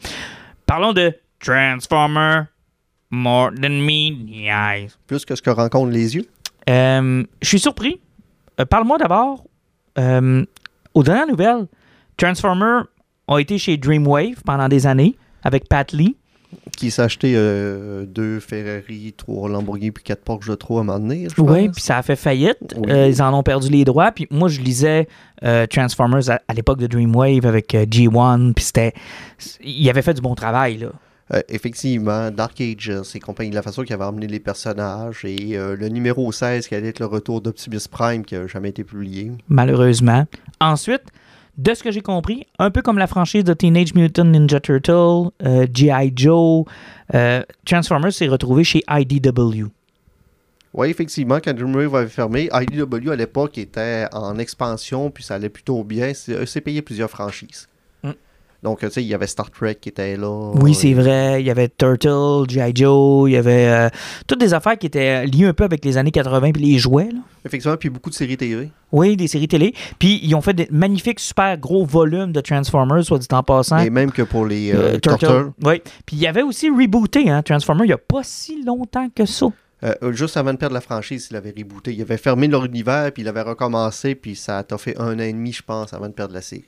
[0.65, 2.45] Parlons de Transformer
[3.11, 4.97] More Than Me, yes.
[5.05, 6.25] Plus que ce que rencontrent les yeux.
[6.67, 8.01] Euh, je suis surpris.
[8.71, 9.45] Parle-moi d'abord.
[9.99, 11.67] aux dernières nouvelles,
[12.17, 12.85] Transformer
[13.27, 16.15] ont été chez Dreamwave pendant des années avec Pat Lee.
[16.77, 20.83] Qui s'est acheté euh, deux Ferrari, trois Lamborghini puis quatre Porsche de trop à un
[20.85, 22.75] moment donné, je Oui, puis ça a fait faillite.
[22.77, 22.91] Oui.
[22.91, 24.11] Euh, ils en ont perdu les droits.
[24.11, 25.07] Puis moi, je lisais
[25.43, 28.53] euh, Transformers à, à l'époque de Dreamwave avec euh, G1.
[28.53, 28.93] Puis c'était.
[29.63, 30.87] Il avait fait du bon travail, là.
[31.33, 35.75] Euh, effectivement, Dark Ages et compagnie, la façon qu'il avait emmené les personnages et euh,
[35.75, 39.31] le numéro 16 qui allait être le retour d'Optimus Prime qui n'a jamais été publié.
[39.49, 40.25] malheureusement.
[40.61, 41.01] Ensuite,
[41.57, 45.31] de ce que j'ai compris, un peu comme la franchise de Teenage Mutant Ninja Turtle,
[45.43, 46.11] euh, G.I.
[46.15, 46.65] Joe,
[47.13, 49.67] euh, Transformers s'est retrouvé chez IDW.
[50.73, 55.49] Oui, effectivement, quand Dreamwave avait fermé, IDW à l'époque était en expansion, puis ça allait
[55.49, 56.13] plutôt bien.
[56.13, 57.69] C'est c'est payé plusieurs franchises.
[58.65, 60.51] Donc, tu sais, il y avait Star Trek qui était là.
[60.55, 61.39] Oui, c'est vrai.
[61.39, 62.71] Il y avait Turtle, G.I.
[62.73, 63.89] Joe, il y avait euh,
[64.27, 67.09] toutes des affaires qui étaient liées un peu avec les années 80 puis les jouets.
[67.13, 67.19] là.
[67.45, 68.71] Effectivement, puis beaucoup de séries TV.
[68.91, 69.75] Oui, des séries télé.
[69.99, 73.77] Puis ils ont fait des magnifiques, super gros volumes de Transformers, soit dit en passant.
[73.77, 75.19] Et même que pour les Euh, euh, Turtle.
[75.27, 75.51] Turtles.
[75.63, 75.81] Oui.
[76.07, 79.27] Puis il y avait aussi rebooté hein, Transformers il n'y a pas si longtemps que
[79.27, 79.45] ça.
[79.83, 81.93] Euh, juste avant de perdre la franchise, il avait rebooté.
[81.93, 85.19] Il avait fermé leur univers, puis il avait recommencé, puis ça a fait un an
[85.19, 86.63] et demi, je pense, avant de perdre la série.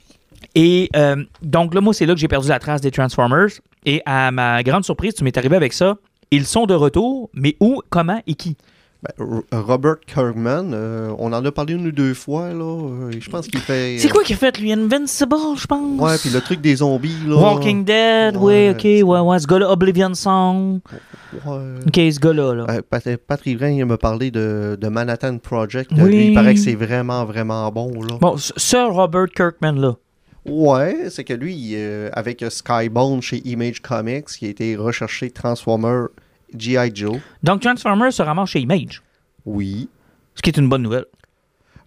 [0.55, 3.49] Et euh, donc là, moi, c'est là que j'ai perdu la trace des Transformers.
[3.85, 5.97] Et à ma grande surprise, tu m'es arrivé avec ça.
[6.31, 8.57] Ils sont de retour, mais où, comment et qui?
[9.03, 12.63] Ben, Robert Kirkman, euh, on en a parlé une ou deux fois, là.
[12.63, 13.97] euh, je pense qu'il fait.
[13.99, 14.73] C'est quoi qu'il a fait, lui?
[14.73, 16.01] Invincible, je pense?
[16.01, 17.35] Ouais, puis le truc des zombies, là.
[17.35, 19.39] Walking Dead, Ouais, oui, ok, ouais, ouais.
[19.39, 20.79] Ce gars-là, Oblivion Song.
[21.45, 21.57] Ouais.
[21.85, 22.65] Ok, ce gars-là, là.
[22.69, 25.91] Euh, Pat- Patrick Vrain, il m'a parlé de, de Manhattan Project.
[25.95, 26.03] Oui.
[26.09, 28.17] Lui, il paraît que c'est vraiment, vraiment bon, là.
[28.19, 29.93] Bon, ce- ce Robert Kirkman, là.
[30.47, 35.29] Ouais, c'est que lui, euh, avec euh, Skybound chez Image Comics, qui a été recherché
[35.31, 36.05] Transformer
[36.57, 36.91] G.I.
[36.93, 37.17] Joe.
[37.43, 39.01] Donc, Transformers se ramasse chez Image,
[39.45, 39.89] Oui.
[40.35, 41.05] ce qui est une bonne nouvelle.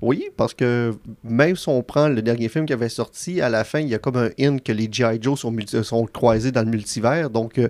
[0.03, 0.95] Oui, parce que
[1.25, 3.95] même si on prend le dernier film qui avait sorti, à la fin, il y
[3.95, 5.19] a comme un hint que les G.I.
[5.21, 7.29] Joe sont, multi- sont croisés dans le multivers.
[7.29, 7.69] Donc, euh,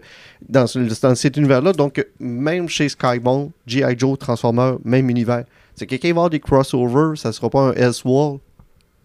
[0.48, 3.96] dans, ce- dans cet univers-là, donc, euh, même chez Skybound, G.I.
[3.98, 5.44] Joe, Transformer, même univers.
[5.74, 8.38] C'est que quand il va avoir des crossovers, ça sera pas un Elseworld,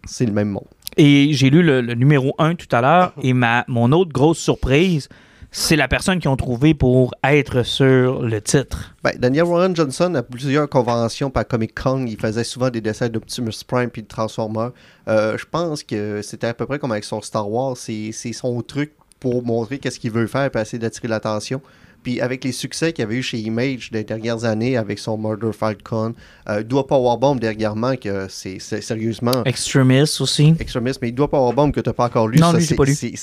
[0.06, 0.68] c'est le même monde.
[0.98, 4.38] Et j'ai lu le, le numéro 1 tout à l'heure, et ma, mon autre grosse
[4.40, 5.10] surprise,
[5.58, 8.94] c'est la personne qu'ils ont trouvé pour être sur le titre.
[9.04, 13.08] Ben, Daniel Warren Johnson, à plusieurs conventions par Comic Con, il faisait souvent des dessins
[13.08, 14.68] d'Optimus Prime puis de Transformer.
[15.08, 17.78] Euh, je pense que c'était à peu près comme avec son Star Wars.
[17.78, 18.92] C'est c'est son truc
[19.22, 21.62] pour montrer qu'est-ce qu'il veut faire et essayer d'attirer l'attention.
[22.06, 25.18] Puis avec les succès qu'il y avait eu chez Image des dernières années avec son
[25.18, 26.14] Murder Falcon,
[26.48, 30.54] euh, doit pas avoir bombe dernièrement que c'est sérieusement Extremis aussi.
[30.60, 32.38] extrémiste, mais doit pas avoir bombe que tu n'as pas encore lu.
[32.38, 32.94] Non, Ça, lui, pas lu.
[32.94, 33.16] c'est-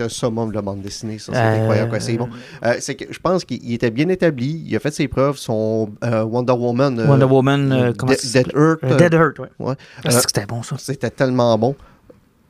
[0.00, 1.32] un summum de bande dessinée, ça.
[1.34, 1.90] C'est Euh, incroyable.
[1.90, 2.28] quoi, C'est bon.
[2.64, 4.62] Euh, c'est que je pense qu'il il était bien établi.
[4.66, 5.36] Il a fait ses preuves.
[5.36, 6.98] Son euh, Wonder Woman.
[6.98, 8.52] euh, Wonder Woman, euh, comment Dead, ça Dead?
[8.56, 8.84] Earth.
[8.98, 9.48] Dead Hurt, ouais.
[9.58, 9.74] ouais.
[10.02, 10.76] Ah, c'était bon, ça.
[10.78, 11.76] C'était tellement bon.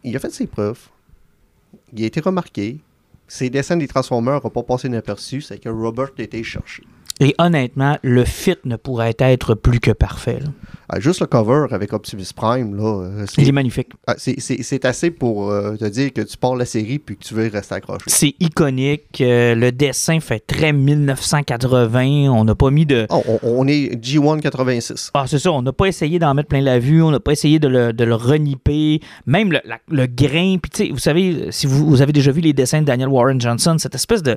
[0.04, 0.78] Il a fait ses preuves.
[1.92, 2.78] Il a été remarqué.
[3.26, 5.42] Ses dessins des Transformers n'ont pas passé inaperçus.
[5.42, 6.82] C'est que Robert été cherché.
[7.20, 10.40] Et honnêtement, le fit ne pourrait être plus que parfait.
[10.40, 10.48] là.
[10.88, 13.88] Ah, juste le cover avec Optimus Prime, là, euh, Il est magnifique.
[14.06, 17.16] ah, c'est- c'est- c'est assez pour euh, te dire que tu pars la série puis
[17.16, 18.04] que tu veux rester accroché.
[18.08, 19.20] C'est iconique.
[19.20, 22.28] euh, le dessin fait très 1980.
[22.30, 23.06] On n'a pas mis de.
[23.10, 25.10] Oh, on, on est G1 86.
[25.14, 25.52] Ah, c'est ça.
[25.52, 27.02] On n'a pas essayé d'en mettre plein la vue.
[27.02, 29.00] On n'a pas essayé de le, de le reniper.
[29.26, 30.56] Même le, la- le grain.
[30.60, 33.08] Puis, tu sais, vous savez, si vous, vous avez déjà vu les dessins de Daniel
[33.08, 34.36] Warren Johnson, cette espèce de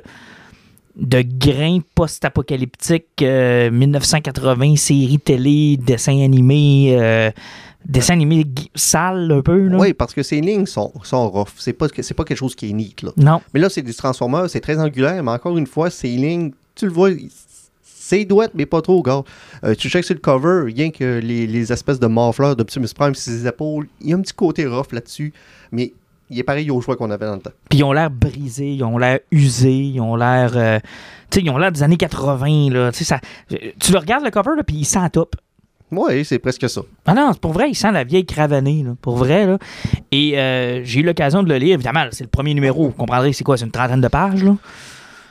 [0.98, 7.30] de grain post-apocalyptique euh, 1980, série télé, dessin animé, euh,
[7.86, 9.68] dessin animé gui- sale un peu.
[9.68, 9.78] Là.
[9.78, 11.48] Oui, parce que ces lignes sont, sont rough.
[11.56, 13.02] C'est pas, c'est pas quelque chose qui est neat.
[13.02, 13.10] Là.
[13.16, 13.40] Non.
[13.54, 16.86] Mais là, c'est des Transformers, c'est très angulaire, mais encore une fois, ces lignes, tu
[16.86, 17.10] le vois,
[17.84, 19.22] c'est douette, mais pas trop, gars.
[19.64, 23.14] Euh, tu checkes sur le cover, rien que les, les espèces de morfleurs d'Optimus Prime
[23.14, 25.32] sur ses épaules, il y a un petit côté rough là-dessus,
[25.72, 25.92] mais
[26.30, 27.50] il est pareil au choix qu'on avait dans le temps.
[27.68, 30.52] Puis ils ont l'air brisés, ils ont l'air usés, ils ont l'air.
[30.56, 30.78] euh,
[31.30, 32.90] tu sais, ils ont l'air des années 80, là.
[32.92, 33.20] Ça.
[33.48, 35.36] Tu le regardes le cover, là, puis il sent top.
[35.90, 36.82] Ouais, c'est presque ça.
[37.06, 39.46] Ah non, c'est pour vrai, il sent la vieille cravanée, là, pour vrai.
[39.46, 39.58] Là.
[40.12, 41.74] Et euh, j'ai eu l'occasion de le lire.
[41.74, 42.88] Évidemment, c'est le premier numéro.
[42.88, 43.56] Vous comprendrez, c'est quoi?
[43.56, 44.54] C'est une trentaine de pages, là,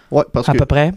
[0.10, 0.94] Ouais, parce à que peu près.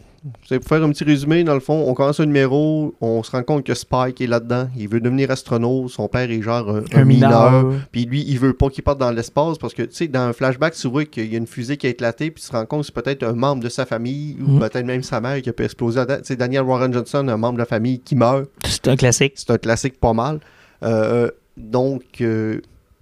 [0.47, 3.31] C'est pour faire un petit résumé, dans le fond, on commence un numéro, on se
[3.31, 6.83] rend compte que Spike est là-dedans, il veut devenir astronaute, son père est genre un,
[6.95, 7.63] un Un mineur.
[7.65, 10.21] mineur, puis lui, il veut pas qu'il parte dans l'espace parce que, tu sais, dans
[10.21, 12.55] un flashback, tu vois qu'il y a une fusée qui a éclaté, puis tu te
[12.55, 14.59] rends compte que c'est peut-être un membre de sa famille, ou Mhm.
[14.59, 16.03] peut-être même sa mère qui a pu exploser.
[16.07, 19.33] Tu sais, Daniel Warren Johnson, un membre de la famille qui meurt, C'est un classique.
[19.37, 20.41] c'est un classique pas mal.
[20.83, 22.61] Euh, donc, euh,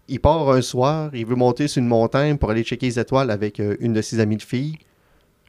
[0.09, 3.31] il part un soir, il veut monter sur une montagne pour aller checker les étoiles
[3.31, 4.77] avec euh, une de ses amies de filles.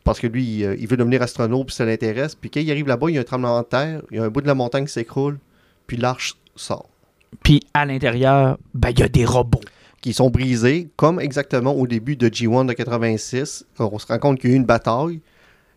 [0.09, 2.33] Parce que lui, euh, il veut devenir astronaute, puis ça l'intéresse.
[2.33, 4.23] Puis quand il arrive là-bas, il y a un tremblement de terre, il y a
[4.23, 5.37] un bout de la montagne qui s'écroule,
[5.85, 6.89] puis l'arche sort.
[7.43, 9.61] Puis à l'intérieur, ben, il y a des robots.
[10.01, 13.67] Qui sont brisés, comme exactement au début de G1 de 86.
[13.77, 15.21] On se rend compte qu'il y a eu une bataille.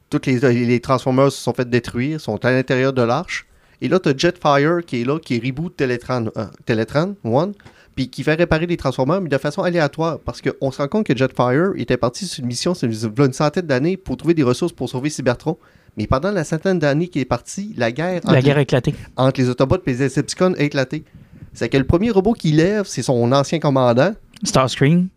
[0.08, 3.46] Toutes les, les Transformers se sont fait détruire, sont à l'intérieur de l'arche.
[3.82, 7.52] Et là, tu as Jetfire qui est là, qui reboot Teletran, euh, Teletran One,
[7.94, 10.18] puis qui fait réparer les Transformers, mais de façon aléatoire.
[10.24, 13.32] Parce qu'on se rend compte que Jetfire était parti sur une mission, c'est une une
[13.32, 15.56] centaine d'années, pour trouver des ressources pour sauver Cybertron.
[15.98, 18.94] Mais pendant la centaine d'années qu'il est parti, la guerre, La entre, guerre a éclaté.
[19.16, 21.04] entre les Autobots et les Decepticons a éclaté.
[21.52, 25.08] C'est que le premier robot qu'il lève, c'est son ancien commandant, Starscream.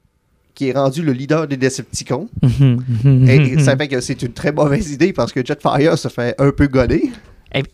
[0.54, 2.28] qui est rendu le leader des Decepticons.
[2.42, 3.30] Mhm.
[3.30, 6.52] Et ça fait que c'est une très mauvaise idée parce que Jetfire se fait un
[6.52, 7.10] peu goler.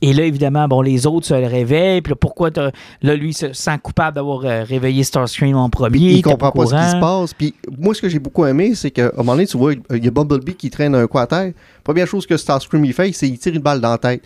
[0.02, 2.02] Et, là, évidemment, bon, les autres se réveillent.
[2.02, 2.50] Puis là, pourquoi
[3.02, 6.12] là, lui se sent coupable d'avoir euh, réveillé Starscream en premier.
[6.12, 7.34] il comprend pas ce qui se passe.
[7.34, 10.06] Puis moi, ce que j'ai beaucoup aimé, c'est qu'à un moment donné, tu vois, il
[10.06, 11.52] y a Bumblebee qui traîne un coup à terre.
[11.84, 14.22] Première chose que Starscream il fait, c'est qu'il tire une balle dans la tête.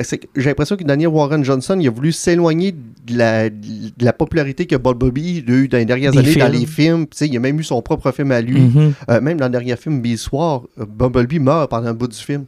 [0.00, 0.02] Euh,
[0.36, 4.64] J'ai l'impression que Daniel Warren Johnson il a voulu s'éloigner de la, de la popularité
[4.66, 7.06] que Bumblebee a eu dans les dernières Des années dans les films.
[7.20, 8.60] Il a même eu son propre film à lui.
[8.60, 8.92] Mhm.
[9.10, 12.16] Euh, même dans le dernier film, Bill Soir, euh, Bumblebee meurt pendant un bout du
[12.16, 12.46] film.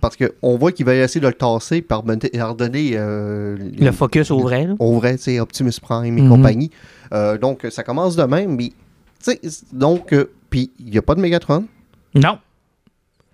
[0.00, 4.40] Parce qu'on voit qu'il va essayer de le tasser par redonner euh, Le focus au
[4.40, 4.66] vrai.
[4.66, 4.74] là.
[4.80, 6.28] au vrai, Optimus Prime et Mhm.
[6.28, 6.70] compagnie.
[7.14, 8.72] Euh, donc, ça commence de même, mais,
[9.72, 10.14] donc,
[10.50, 11.64] puis, il n'y a pas de Megatron.
[12.14, 12.38] Non.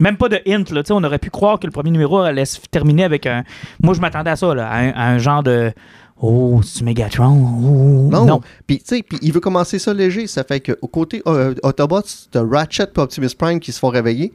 [0.01, 0.83] Même pas de hint, là.
[0.83, 3.43] Tu sais, on aurait pu croire que le premier numéro allait se terminer avec un.
[3.83, 4.69] Moi, je m'attendais à ça, là.
[4.69, 5.73] À un, à un genre de.
[6.21, 7.29] Oh, c'est Megatron?
[7.31, 8.09] Oh.
[8.11, 8.25] Non.
[8.25, 8.41] non.
[8.67, 10.27] Puis, tu sais, il veut commencer ça léger.
[10.27, 14.33] Ça fait qu'au côté euh, Autobots, t'as Ratchet et Optimus Prime qui se font réveiller.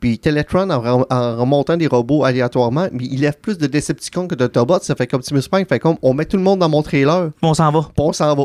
[0.00, 4.28] Puis Teletron, en, rem- en remontant des robots aléatoirement, mais il lève plus de Decepticons
[4.28, 4.78] que d'Autobots.
[4.82, 7.52] Ça fait qu'Optimus Prime fait comme, on met tout le monde dans mon trailer, On
[7.52, 7.88] s'en va.
[7.98, 8.44] on s'en va.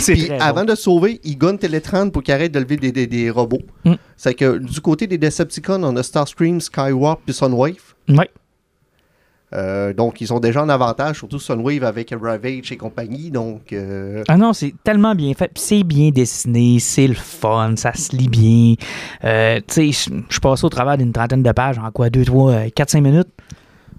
[0.00, 3.06] C'est Puis avant de sauver, il gonne Teletran pour qu'il arrête de lever des, des-
[3.06, 3.62] des robots.
[3.84, 3.94] Mm.
[4.16, 7.94] C'est que du côté des Decepticons, on a Starscream, Skywarp puis Sunwave.
[8.08, 8.28] Ouais.
[9.52, 13.32] Euh, donc, ils sont déjà en avantage, surtout Sunwave avec Ravage et compagnie.
[13.32, 15.50] Donc, euh, Ah non, c'est tellement bien fait.
[15.56, 18.74] C'est bien dessiné, c'est le fun, ça se lit bien.
[19.24, 22.52] Euh, tu sais, je- passe au travers d'une trentaine de pages en quoi, deux, trois,
[22.52, 23.28] euh, quatre, cinq minutes.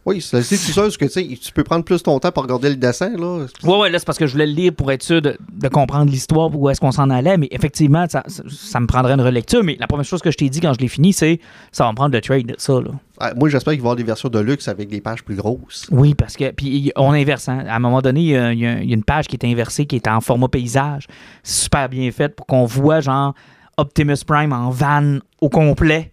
[0.06, 3.10] Oui, c'est sûr que tu peux prendre plus ton temps pour regarder le dessin.
[3.18, 3.45] Là.
[3.64, 5.68] Ouais, ouais, là, c'est parce que je voulais le lire pour être sûr de, de
[5.68, 7.38] comprendre l'histoire, où est-ce qu'on s'en allait.
[7.38, 9.64] Mais effectivement, ça, ça, ça me prendrait une relecture.
[9.64, 11.39] Mais la première chose que je t'ai dit quand je l'ai fini, c'est
[11.72, 12.91] ça va me prendre le trade, ça, là.
[13.20, 15.36] Ah, moi, j'espère qu'il va y avoir des versions de luxe avec des pages plus
[15.36, 15.86] grosses.
[15.91, 16.49] Oui, parce que.
[16.52, 17.47] Puis on inverse.
[17.49, 17.64] hein.
[17.70, 19.86] À un moment donné, il y, a, il y a- une page qui est inversée,
[19.86, 21.06] qui est en format paysage.
[21.43, 23.36] Super bien fait pour qu'on voit, genre,
[23.78, 26.12] Optimus Prime en van au complet.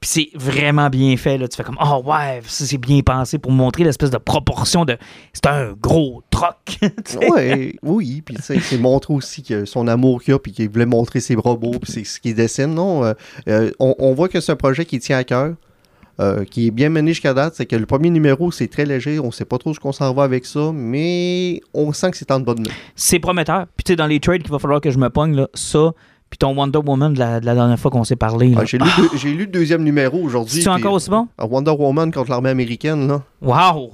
[0.00, 1.38] Puis c'est vraiment bien fait.
[1.38, 1.48] Là.
[1.48, 4.98] Tu fais comme, oh ouais, ça, c'est bien pensé pour montrer l'espèce de proportion de.
[5.32, 6.78] C'est un gros troc.
[7.30, 10.68] Ouais, oui, puis tu sais, c'est montrer aussi que son amour qu'il a, puis qu'il
[10.68, 12.74] voulait montrer ses robots, puis c'est ce qu'il dessine.
[12.74, 13.14] Non, euh,
[13.48, 15.54] euh, on, on voit que c'est un projet qui tient à cœur,
[16.18, 17.54] euh, qui est bien mené jusqu'à date.
[17.56, 20.12] C'est que le premier numéro, c'est très léger, on sait pas trop ce qu'on s'en
[20.14, 22.74] va avec ça, mais on sent que c'est en bonne main.
[22.94, 23.66] C'est prometteur.
[23.76, 25.92] Puis tu sais, dans les trades qu'il va falloir que je me pogne, là, ça,
[26.36, 28.54] puis ton Wonder Woman de la, de la dernière fois qu'on s'est parlé.
[28.58, 30.62] Ah, j'ai, lu deux- j'ai lu le deuxième numéro aujourd'hui.
[30.62, 31.26] C'est-tu puis, encore aussi bon?
[31.40, 33.22] euh, Wonder Woman contre l'armée américaine, là.
[33.40, 33.92] Wow!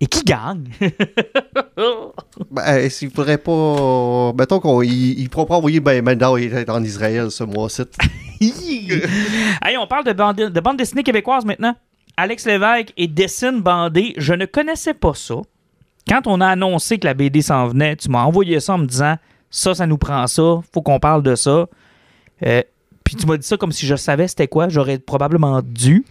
[0.00, 0.68] Et qui gagne?
[2.50, 4.32] Ben, euh, s'il faudrait pas.
[4.36, 7.82] Mettons qu'on il, il pourra pas envoyer ben maintenant il est en Israël ce mois-ci.
[9.64, 11.74] hey, on parle de bande, de bande dessinée québécoise maintenant.
[12.16, 14.14] Alex Lévesque et Dessine Bandé.
[14.16, 15.36] Je ne connaissais pas ça.
[16.08, 18.86] Quand on a annoncé que la BD s'en venait, tu m'as envoyé ça en me
[18.86, 19.16] disant
[19.50, 21.66] ça, ça nous prend ça, faut qu'on parle de ça.
[22.46, 22.62] Euh,
[23.04, 24.68] puis tu m'as dit ça comme si je savais c'était quoi.
[24.68, 26.04] J'aurais probablement dû.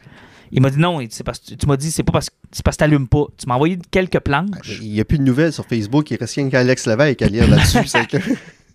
[0.51, 2.77] Il m'a dit non, c'est parce que tu m'as dit c'est pas parce, c'est parce
[2.77, 3.25] que t'allumes pas.
[3.37, 4.79] Tu m'as envoyé quelques planches.
[4.81, 7.47] Il n'y a plus de nouvelles sur Facebook, il reste rien qu'Alex Lévesque à lire
[7.49, 7.79] là-dessus.
[8.09, 8.17] que-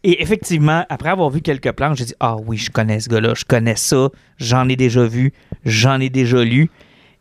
[0.04, 3.32] Et effectivement, après avoir vu quelques planches, j'ai dit Ah oui, je connais ce gars-là,
[3.36, 5.32] je connais ça, j'en ai déjà vu,
[5.64, 6.70] j'en ai déjà lu.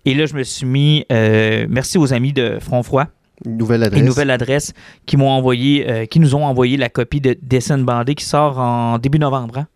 [0.06, 1.06] Et là, je me suis mis.
[1.12, 3.06] euh, merci aux amis de Front Froid,
[3.46, 4.00] Une nouvelle adresse.
[4.00, 4.74] une nouvelle adresse,
[5.06, 8.60] qui m'ont envoyé, euh, qui nous ont envoyé la copie de Dessin Bandé qui sort
[8.60, 9.58] en début novembre.
[9.60, 9.68] hein.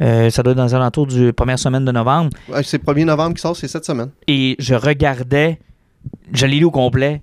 [0.00, 2.30] Euh, ça doit être dans les alentours du première semaine de novembre.
[2.48, 4.10] Ouais, c'est le 1er novembre qui sort, c'est cette semaine.
[4.26, 5.60] Et je regardais,
[6.32, 7.22] je l'ai lu au complet.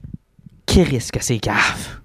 [0.65, 1.99] Qui risque c'est cave?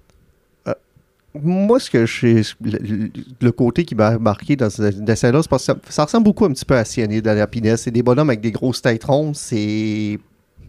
[1.39, 3.11] Moi, ce que je, le,
[3.41, 6.45] le côté qui m'a marqué dans ce dessin-là, c'est parce que ça, ça ressemble beaucoup
[6.45, 7.81] un petit peu à Cyanide de la Happiness.
[7.83, 9.35] C'est des bonhommes avec des grosses têtes rondes.
[9.35, 10.17] C'est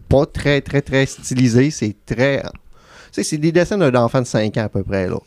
[0.07, 1.71] pas très, très, très stylisé.
[1.71, 2.43] C'est très.
[3.11, 5.17] Sais, c'est des dessins d'un enfant de 5 ans à peu près, là.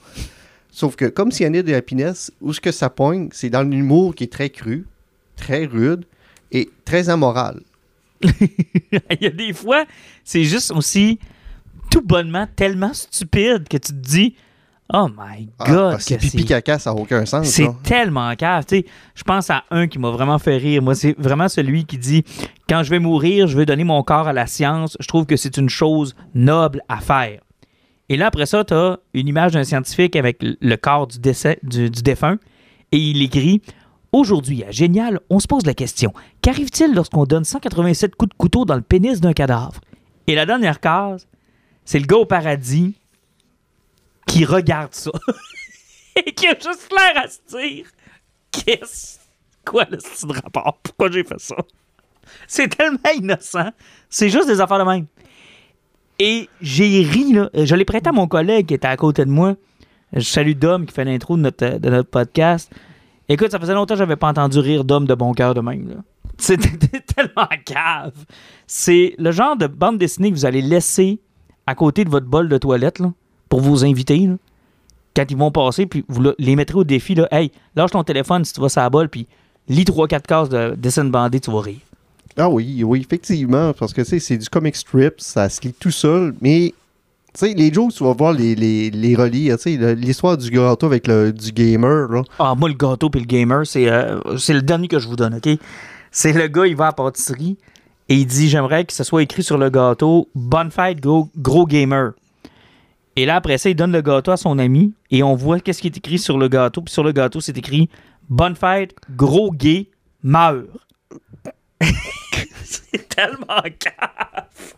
[0.70, 4.24] Sauf que, comme Cyanide de Happiness, où ce que ça poigne, c'est dans l'humour qui
[4.24, 4.86] est très cru,
[5.36, 6.04] très rude
[6.50, 7.60] et très amoral.
[8.22, 9.84] Il y a des fois,
[10.24, 11.18] c'est juste aussi
[11.90, 14.34] tout bonnement tellement stupide que tu te dis
[14.94, 17.46] Oh my Ah, God, parce que que pipi c'est- caca, ça n'a aucun sens.
[17.48, 18.64] c'est tellement cave.
[18.66, 20.82] Tu sais, je pense à un qui m'a vraiment fait rire.
[20.82, 22.24] Moi, c'est vraiment celui qui dit
[22.68, 24.96] Quand je vais mourir, je vais donner mon corps à la science.
[25.00, 27.40] Je trouve que c'est une chose noble à faire.
[28.12, 31.58] Et là, après ça, tu as une image d'un scientifique avec le- corps du, décès,
[31.62, 32.36] du défunt
[32.92, 33.62] et il écrit
[34.12, 38.66] Aujourd'hui, à Génial, on se pose la question qu'arrive-t-il lorsqu'on donne 187 coups de couteau
[38.66, 39.80] dans le pénis d'un cadavre
[40.26, 41.26] Et la dernière case,
[41.86, 42.92] c'est le gars au paradis
[44.26, 45.10] qui regarde ça
[46.16, 47.86] et qui a juste l'air à se dire
[48.50, 49.20] Qu'est-ce
[49.64, 50.76] Quoi le style de rapport?
[50.82, 51.56] Pourquoi j'ai fait ça
[52.46, 53.70] C'est tellement innocent.
[54.10, 55.06] C'est juste des affaires de même.
[56.24, 57.50] Et j'ai ri, là.
[57.52, 59.54] Je l'ai prêté à mon collègue qui était à côté de moi.
[60.12, 62.70] Je salue Dom qui fait l'intro de notre, de notre podcast.
[63.28, 65.88] Écoute, ça faisait longtemps que j'avais pas entendu rire Dom de bon cœur de même.
[65.88, 65.94] là.
[66.38, 68.12] C'était tellement cave.
[68.66, 71.18] C'est le genre de bande dessinée que vous allez laisser
[71.66, 73.12] à côté de votre bol de toilette là,
[73.48, 74.28] pour vos invités.
[75.16, 77.14] Quand ils vont passer, puis vous le- les mettrez au défi.
[77.16, 79.26] Là, hey, lâche ton téléphone si tu vas sur la bol, puis
[79.68, 81.80] lis 3-4 cases de dessin bandé, tu vas rire.
[82.36, 86.34] Ah oui, oui, effectivement, parce que c'est du comic strip, ça se lit tout seul,
[86.40, 86.72] mais
[87.34, 91.06] tu sais, les jokes, tu vas voir les, les, les le- l'histoire du gâteau avec
[91.06, 92.22] le, du gamer, là.
[92.38, 95.34] Ah, moi, le gâteau puis le gamer, c'est euh, le dernier que je vous donne,
[95.34, 95.48] OK?
[96.10, 97.56] C'est le gars, il va à la pâtisserie
[98.08, 101.66] et il dit J'aimerais que ce soit écrit sur le gâteau Bonne fête, gros, gros
[101.66, 102.12] gamer.
[103.16, 105.80] Et là, après ça, il donne le gâteau à son ami et on voit qu'est-ce
[105.80, 106.82] qui est écrit sur le gâteau.
[106.82, 107.88] Puis sur le gâteau, c'est écrit
[108.28, 109.88] Bonne fête, gros gay,
[110.22, 110.64] meurt.
[112.64, 114.74] c'est tellement cave.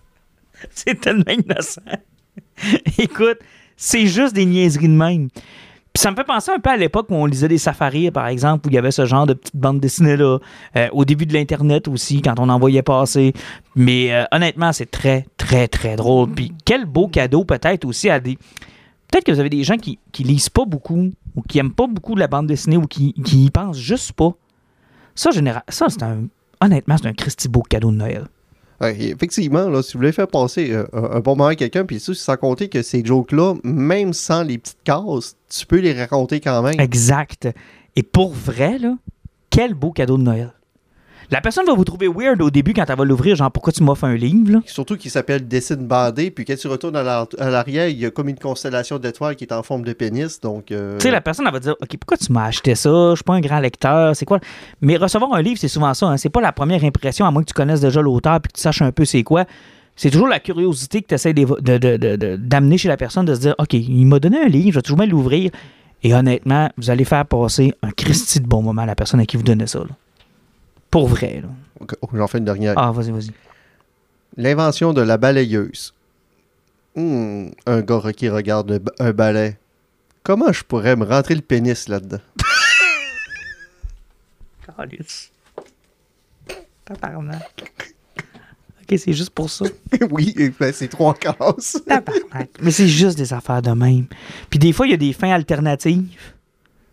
[0.70, 1.82] C'est tellement innocent.
[2.98, 3.38] Écoute,
[3.76, 5.28] c'est juste des niaiseries de même.
[5.94, 8.26] Puis ça me fait penser un peu à l'époque où on lisait des safaris, par
[8.26, 10.38] exemple, où il y avait ce genre de petites bandes dessinées-là.
[10.76, 13.32] Euh, au début de l'Internet aussi, quand on en voyait passer.
[13.76, 16.30] Mais euh, honnêtement, c'est très, très, très drôle.
[16.30, 18.36] Puis quel beau cadeau peut-être aussi à des...
[19.08, 21.86] Peut-être que vous avez des gens qui, qui lisent pas beaucoup ou qui aiment pas
[21.86, 24.32] beaucoup la bande dessinée ou qui, qui y pensent juste pas.
[25.14, 25.62] Ça, général...
[25.68, 26.24] ça c'est un...
[26.60, 28.26] Honnêtement, c'est un Christy beau cadeau de Noël.
[28.80, 32.00] Ouais, effectivement, là, si vous voulez faire passer euh, un, bon moment à quelqu'un, puis
[32.00, 36.40] ça, sans compter que ces jokes-là, même sans les petites cases, tu peux les raconter
[36.40, 36.78] quand même.
[36.80, 37.48] Exact.
[37.96, 38.96] Et pour vrai, là,
[39.50, 40.52] quel beau cadeau de Noël.
[41.30, 43.82] La personne va vous trouver weird au début quand elle va l'ouvrir, genre pourquoi tu
[43.82, 44.58] m'offres un livre, là?
[44.66, 48.06] Surtout qu'il s'appelle Dessine bandé, puis quand tu retournes à la- à l'arrière, il y
[48.06, 50.70] a comme une constellation d'étoiles qui est en forme de pénis, donc...
[50.70, 52.90] euh, Tu sais, la personne, elle va dire OK, pourquoi tu m'as acheté ça?
[53.10, 54.38] Je suis pas un grand lecteur, c'est quoi?
[54.80, 56.06] Mais recevoir un livre, c'est souvent ça.
[56.06, 56.16] Hein?
[56.16, 58.62] C'est pas la première impression, à moins que tu connaisses déjà l'auteur puis que tu
[58.62, 59.44] saches un peu c'est quoi.
[59.96, 63.74] C'est toujours la curiosité que tu essaies d'amener chez la personne, de se dire OK,
[63.74, 65.50] il m'a donné un livre, je vais toujours bien l'ouvrir.
[66.02, 69.26] Et honnêtement, vous allez faire passer un Christy de bon moment à la personne à
[69.26, 69.78] qui vous donnez ça.
[69.78, 69.86] là.
[70.94, 71.40] Pour vrai.
[71.42, 71.48] Là.
[71.80, 72.74] ok, oh, J'en fais une dernière.
[72.76, 73.32] Ah, vas-y, vas-y.
[74.36, 75.92] L'invention de la balayeuse.
[76.94, 79.56] Hmm, un gars qui regarde un ba- un balai.
[80.22, 82.20] Comment je pourrais me rentrer le pénis là-dedans?
[88.88, 89.64] OK, c'est juste pour ça.
[90.12, 91.82] oui, ben, c'est trois cases.
[92.62, 94.06] Mais c'est juste des affaires de même.
[94.48, 96.06] Puis des fois, il y a des fins alternatives.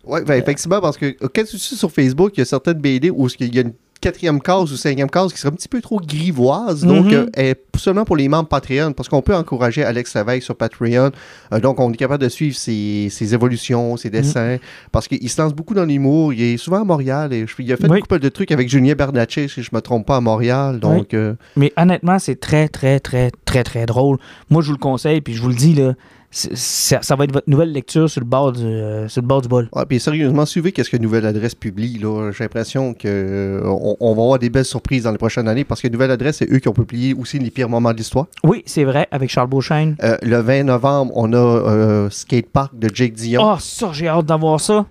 [0.02, 2.80] Oui, ben, effectivement, parce que euh, quand tu suis sur Facebook, il y a certaines
[2.80, 5.68] BD où il y a une quatrième case ou cinquième case qui serait un petit
[5.68, 6.84] peu trop grivoise.
[6.84, 7.12] Donc, Mhm.
[7.14, 11.10] euh, est seulement pour les membres Patreon, parce qu'on peut encourager Alex Lévesque sur Patreon.
[11.54, 14.58] Euh, donc, on est capable de suivre ses, ses évolutions, ses dessins,
[14.92, 16.32] parce qu'il se lance beaucoup dans l'humour.
[16.34, 17.32] Il est souvent à Montréal.
[17.32, 18.00] Et je- il a fait Oui.
[18.00, 20.80] couple de trucs avec Julien Bernatchez, si je me trompe pas, à Montréal.
[20.80, 24.18] Donc, euh, Mais honnêtement, c'est très, très, très, très, très drôle.
[24.50, 25.94] Moi, je vous le conseille, puis je vous le dis, là,
[26.32, 29.42] ça, ça va être votre nouvelle lecture sur le bord du, euh, sur le bord
[29.42, 29.68] du bol.
[29.74, 31.98] Ah, puis sérieusement, suivez qu'est-ce que Nouvelle Adresse publie.
[31.98, 32.30] là.
[32.32, 35.80] J'ai l'impression qu'on on, on va avoir des belles surprises dans les prochaines années parce
[35.82, 38.26] que Nouvelle Adresse, c'est eux qui ont publié aussi les pires moments de l'histoire.
[38.44, 39.96] Oui, c'est vrai, avec Charles Beauchesne.
[40.02, 43.42] Euh, le 20 novembre, on a euh, Skate Park de Jake Dion.
[43.44, 44.86] Oh, ça, j'ai hâte d'avoir ça.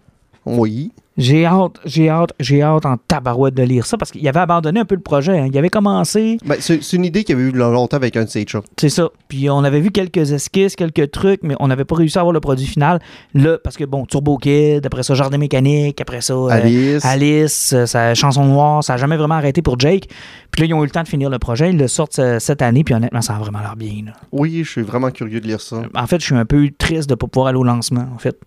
[0.46, 0.92] Oui.
[1.18, 4.80] J'ai hâte, j'ai hâte, j'ai hâte en tabarouette de lire ça parce qu'il avait abandonné
[4.80, 5.38] un peu le projet.
[5.38, 5.48] hein.
[5.52, 8.30] Il avait commencé, Ben, c'est une idée qu'il y avait eu longtemps avec un de
[8.30, 8.46] ses
[8.78, 9.10] c'est ça.
[9.28, 12.34] Puis on avait vu quelques esquisses, quelques trucs, mais on n'avait pas réussi à avoir
[12.34, 13.00] le produit final.
[13.34, 17.06] Là, parce que bon, Turbo Kid, après ça, Jardin Mécanique, après ça, euh, Alice.
[17.06, 20.08] Alice, euh, sa chanson noire, ça n'a jamais vraiment arrêté pour Jake.
[20.50, 21.70] Puis là, ils ont eu le temps de finir le projet.
[21.70, 24.06] Ils le sortent euh, cette année, puis honnêtement, ça a vraiment l'air bien.
[24.06, 24.14] là.
[24.32, 25.82] Oui, je suis vraiment curieux de lire ça.
[25.94, 28.18] En fait, je suis un peu triste de ne pas pouvoir aller au lancement, en
[28.18, 28.38] fait.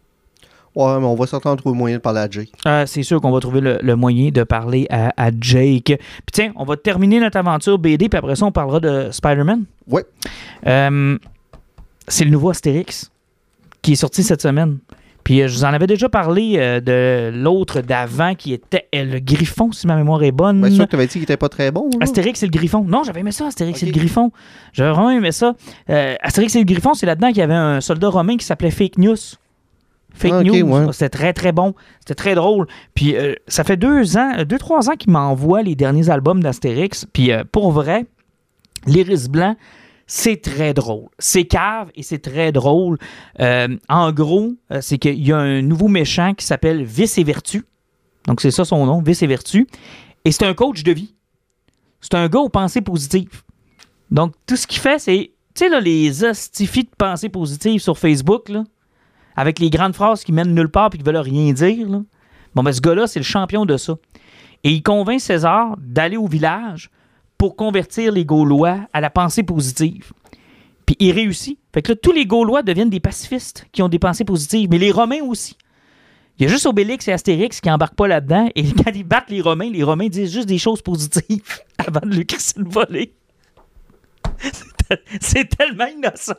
[0.75, 2.51] Ouais, mais on va certainement trouver moyen de parler à Jake.
[2.67, 5.85] Euh, c'est sûr qu'on va trouver le, le moyen de parler à, à Jake.
[5.87, 5.99] Puis
[6.33, 9.65] tiens, on va terminer notre aventure BD, puis après ça, on parlera de Spider-Man.
[9.89, 10.05] Ouais.
[10.67, 11.17] Euh,
[12.09, 13.11] c'est le nouveau Astérix
[13.83, 14.79] qui est sorti cette semaine.
[15.23, 19.05] Puis euh, je vous en avais déjà parlé euh, de l'autre d'avant qui était euh,
[19.05, 20.61] le Griffon, si ma mémoire est bonne.
[20.61, 21.89] Ben, sûr que tu avais dit qu'il était pas très bon.
[21.93, 21.99] là.
[22.03, 22.85] Astérix et le Griffon.
[22.85, 23.93] Non, j'avais aimé ça, Astérix et Ok.
[23.95, 24.33] le Griffon.
[24.75, 25.55] J'avais vraiment aimé ça.
[25.89, 28.71] Euh, Astérix et le Griffon, c'est là-dedans qu'il y avait un soldat romain qui s'appelait
[28.71, 29.17] Fake News.
[30.15, 30.63] Fake Ah, News.
[30.63, 30.93] ouais.
[30.93, 31.75] C'était très, très bon.
[32.01, 32.67] C'était très drôle.
[32.95, 36.43] Puis euh, ça fait deux ans, euh, deux, trois ans qu'il m'envoie les derniers albums
[36.43, 37.05] d'Astérix.
[37.13, 38.07] Puis euh, pour vrai,
[38.87, 39.57] l'Iris Blanc,
[40.07, 41.09] c'est très drôle.
[41.19, 42.99] C'est cave et c'est très drôle.
[43.41, 47.65] Euh, en gros, c'est qu'il y a un nouveau méchant qui s'appelle Vice et Vertu.
[48.27, 49.67] Donc c'est ça son nom, Vice et Vertu.
[50.25, 51.15] Et c'est un coach de vie.
[52.01, 53.43] C'est un gars aux pensées positives.
[54.11, 57.99] Donc, tout ce qu'il fait, c'est, tu sais, là, les hostifies de pensées positives sur
[57.99, 58.65] Facebook, là,
[59.37, 61.89] avec les grandes phrases qui mènent nulle part et qui veulent rien dire.
[62.55, 63.97] Bon, ben, ce gars-là, c'est le champion de ça.
[64.63, 66.91] Et il convainc César d'aller au village
[67.37, 70.13] pour convertir les Gaulois à la pensée positive.
[70.87, 71.59] Puis il réussit.
[71.73, 74.79] Fait que là, tous les Gaulois deviennent des pacifistes qui ont des pensées positives, mais
[74.79, 75.57] les Romains aussi.
[76.39, 78.49] Il y a juste Obélix et Astérix qui embarquent pas là-dedans.
[78.55, 82.15] Et quand ils battent les Romains, les Romains disent juste des choses positives avant de
[82.15, 83.15] lui crisser le voler.
[84.89, 86.35] C'est- C'est tellement innocent.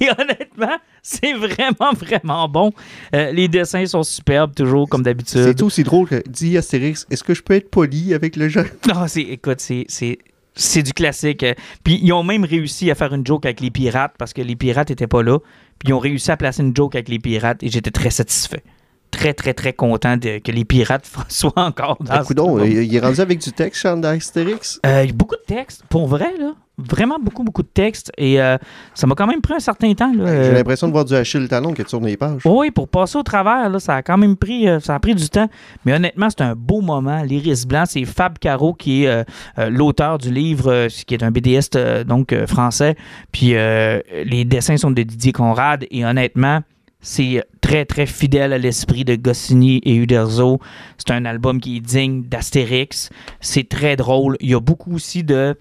[0.00, 2.72] Et honnêtement, c'est vraiment, vraiment bon.
[3.14, 5.62] Euh, les dessins sont superbes, toujours comme C'est d'habitude.
[5.62, 8.64] aussi drôle que dit Astérix Est-ce que je peux être poli avec le jeu?
[8.88, 10.18] Non, c'est, écoute, c'est, c'est,
[10.54, 11.44] c'est du classique.
[11.84, 14.56] Puis ils ont même réussi à faire une joke avec les pirates parce que les
[14.56, 15.38] pirates étaient pas là.
[15.78, 18.62] Puis ils ont réussi à placer une joke avec les pirates et j'étais très satisfait.
[19.10, 22.66] Très, très, très content de- que les pirates soient encore dans ce coudonc, album.
[22.70, 24.78] il est rendu avec du texte, Charles d'Astérix?
[24.84, 26.52] Euh, beaucoup de textes, pour vrai, là.
[26.78, 28.12] Vraiment beaucoup, beaucoup de textes.
[28.18, 28.58] Et euh,
[28.92, 30.12] ça m'a quand même pris un certain temps.
[30.14, 30.26] Là.
[30.26, 32.42] J'ai Euh, l'impression de voir du Achille Talon qui tourne les pages.
[32.44, 35.14] oui, pour passer au travers, là, ça a quand même pris, euh, ça a pris
[35.14, 35.48] du temps.
[35.86, 37.22] Mais honnêtement, c'est un beau moment.
[37.22, 39.24] L'Iris Blanc, c'est Fab Caro qui est
[39.70, 42.94] l'auteur du livre, qui est un BDiste donc français.
[43.32, 45.86] Puis euh, les dessins sont de Didier Conrad.
[45.90, 46.60] Et honnêtement,
[47.00, 50.60] c'est très, très fidèle à l'esprit de Goscinny et Uderzo.
[50.98, 53.10] C'est un album qui est digne d'Astérix.
[53.40, 54.36] C'est très drôle.
[54.40, 55.56] Il y a beaucoup aussi de,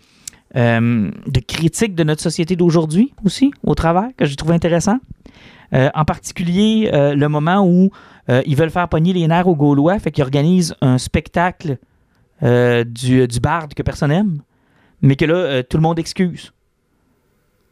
[0.56, 4.98] euh, de critiques de notre société d'aujourd'hui aussi, au travers, que j'ai trouvé intéressant.
[5.74, 7.92] Euh, en particulier, euh, le moment où
[8.46, 11.78] ils veulent faire pogner les nerfs aux Gaulois, fait qu'ils organisent un spectacle
[12.42, 14.40] du, du barde que personne aime,
[15.04, 16.52] mais que là, tout le monde excuse.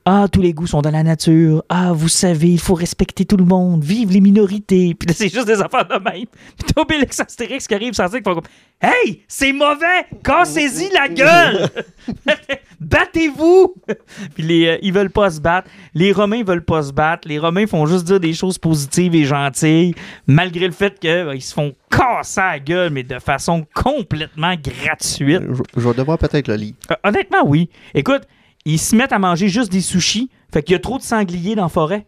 [0.06, 1.64] Ah, tous les goûts sont dans la nature.
[1.70, 3.84] Ah, vous savez, il faut respecter tout le monde.
[3.84, 4.94] Vive les minorités.
[5.00, 6.26] Puis là, c'est juste des affaires de même.
[6.26, 8.42] Puis t'as Obélix Astérix qui arrive sans dire comme
[8.82, 10.06] Hey, c'est mauvais!
[10.22, 11.70] Cassez-y la gueule!
[12.82, 13.76] Battez-vous!
[14.36, 15.70] Puis les, euh, ils veulent pas se battre.
[15.94, 17.26] Les Romains veulent pas se battre.
[17.26, 19.96] Les Romains font juste dire des choses positives et gentilles,
[20.28, 25.44] malgré le fait qu'ils se font casser la gueule, mais de façon complètement gratuite.
[25.50, 26.74] Je, je vais devoir peut-être le lire.
[26.92, 27.70] Euh, honnêtement, oui.
[27.94, 28.24] Écoute,
[28.66, 30.30] ils se mettent à manger juste des sushis.
[30.52, 32.06] Fait qu'il y a trop de sangliers dans la forêt.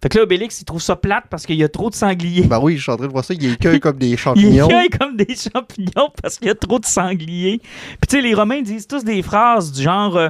[0.00, 2.42] Fait que là, Obélix, il trouve ça plate parce qu'il y a trop de sangliers.
[2.44, 3.34] Ben oui, je suis en train de voir ça.
[3.34, 4.68] Il écueille comme des Il champignons.
[4.68, 7.58] cueille comme des champignons parce qu'il y a trop de sangliers.
[7.60, 10.28] Puis tu sais, les Romains disent tous des phrases du genre euh,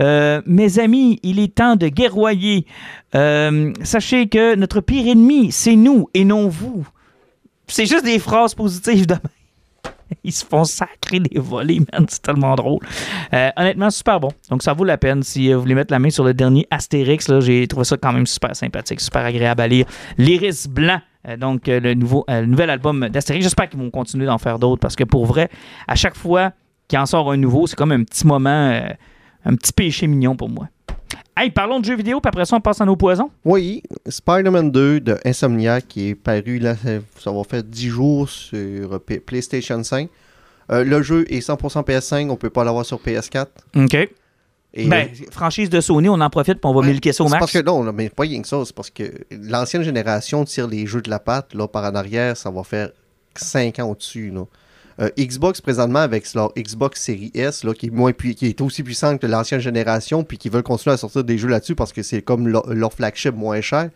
[0.00, 2.66] Euh, Mes amis, il est temps de guerroyer.
[3.14, 6.86] Euh, sachez que notre pire ennemi, c'est nous et non vous.
[7.68, 9.14] C'est juste des phrases positives de.
[10.24, 12.06] Ils se font sacrer des volets, man.
[12.08, 12.80] C'est tellement drôle.
[13.32, 14.30] Euh, honnêtement, super bon.
[14.50, 15.22] Donc, ça vaut la peine.
[15.22, 18.12] Si vous voulez mettre la main sur le dernier Astérix, là, j'ai trouvé ça quand
[18.12, 19.86] même super sympathique, super agréable à lire.
[20.16, 23.44] L'Iris Blanc, euh, donc euh, le, nouveau, nouvel album d'Astérix.
[23.44, 25.48] J'espère qu'ils vont continuer d'en faire d'autres parce que pour vrai,
[25.86, 26.52] à chaque fois
[26.86, 28.80] qu'il en sort un nouveau, c'est comme un petit moment,
[29.44, 30.68] un petit péché mignon pour moi.
[31.40, 33.30] Hey, parlons de jeux vidéo, puis après ça, on passe à nos poisons.
[33.44, 36.74] Oui, Spider-Man 2 de Insomniac qui est paru, là,
[37.18, 40.08] ça va faire 10 jours sur PlayStation 5.
[40.70, 43.46] Euh, le jeu est 100% PS5, on peut pas l'avoir sur PS4.
[43.76, 43.94] OK.
[44.74, 47.22] Et, Ben, euh, franchise de Sony, on en profite, puis on va Ouais, milquer ça
[47.24, 47.38] au max.
[47.38, 48.60] parce que non, non, mais pas rien que ça.
[48.64, 51.54] C'est parce que l'ancienne génération tire les jeux de la patte.
[51.54, 52.90] Là, par en arrière, ça va faire
[53.34, 54.30] 5 ans au-dessus.
[54.30, 54.42] là.
[55.00, 58.82] Euh, Xbox, présentement, avec leur Xbox Series S, là, qui, est moins qui est aussi
[58.82, 62.02] puissante que l'ancienne génération, puis qui veulent continuer à sortir des jeux là-dessus parce que
[62.02, 63.90] c'est comme leur, leur flagship moins cher.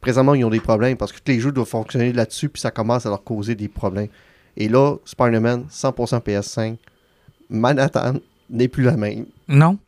[0.00, 2.70] présentement, ils ont des problèmes parce que tous les jeux doivent fonctionner là-dessus, puis ça
[2.70, 4.08] commence à leur causer des problèmes.
[4.56, 6.76] Et là, Spider-Man, 100% PS5,
[7.50, 8.14] Manhattan
[8.50, 9.26] n'est plus la même.
[9.48, 9.78] Non?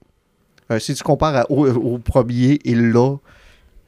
[0.71, 3.17] Euh, si tu compares à- au, au premier et là,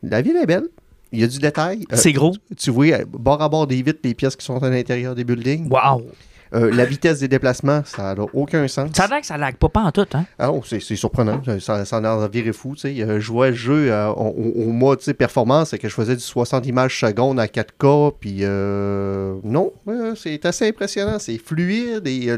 [0.02, 0.68] la ville est belle.
[1.10, 1.84] Il y a du détail.
[1.92, 2.34] Euh, C'est gros.
[2.56, 5.68] tu vois, bord à bord des vitres, les pièces qui sont à l'intérieur des buildings.
[5.70, 6.06] Wow!
[6.54, 8.90] Euh, la vitesse des déplacements, ça n'a aucun sens.
[8.94, 10.24] Ça a l'air que ça lag pas, pas en tout, hein?
[10.38, 11.42] Ah non, c'est c'est surprenant.
[11.60, 12.74] Ça, ça en a viré fou.
[12.74, 13.02] tu sais.
[13.02, 14.34] Euh, je jouais le jeu euh, au,
[14.66, 18.14] au- mode performance, c'est que je faisais du 60 images secondes à 4K.
[18.20, 19.72] Puis euh, non,
[20.16, 21.18] c'est assez impressionnant.
[21.18, 22.36] C'est fluide et euh,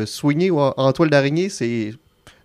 [0.00, 1.94] la, soigner en, toile d'araignée, c'est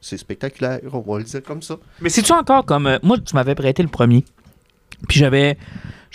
[0.01, 0.79] c'est spectaculaire.
[0.91, 1.77] On va le dire comme ça.
[2.01, 2.97] Mais c'est-tu encore comme.
[3.03, 4.23] moi, tu m'avais prêté le premier.
[5.07, 5.57] Puis j'avais.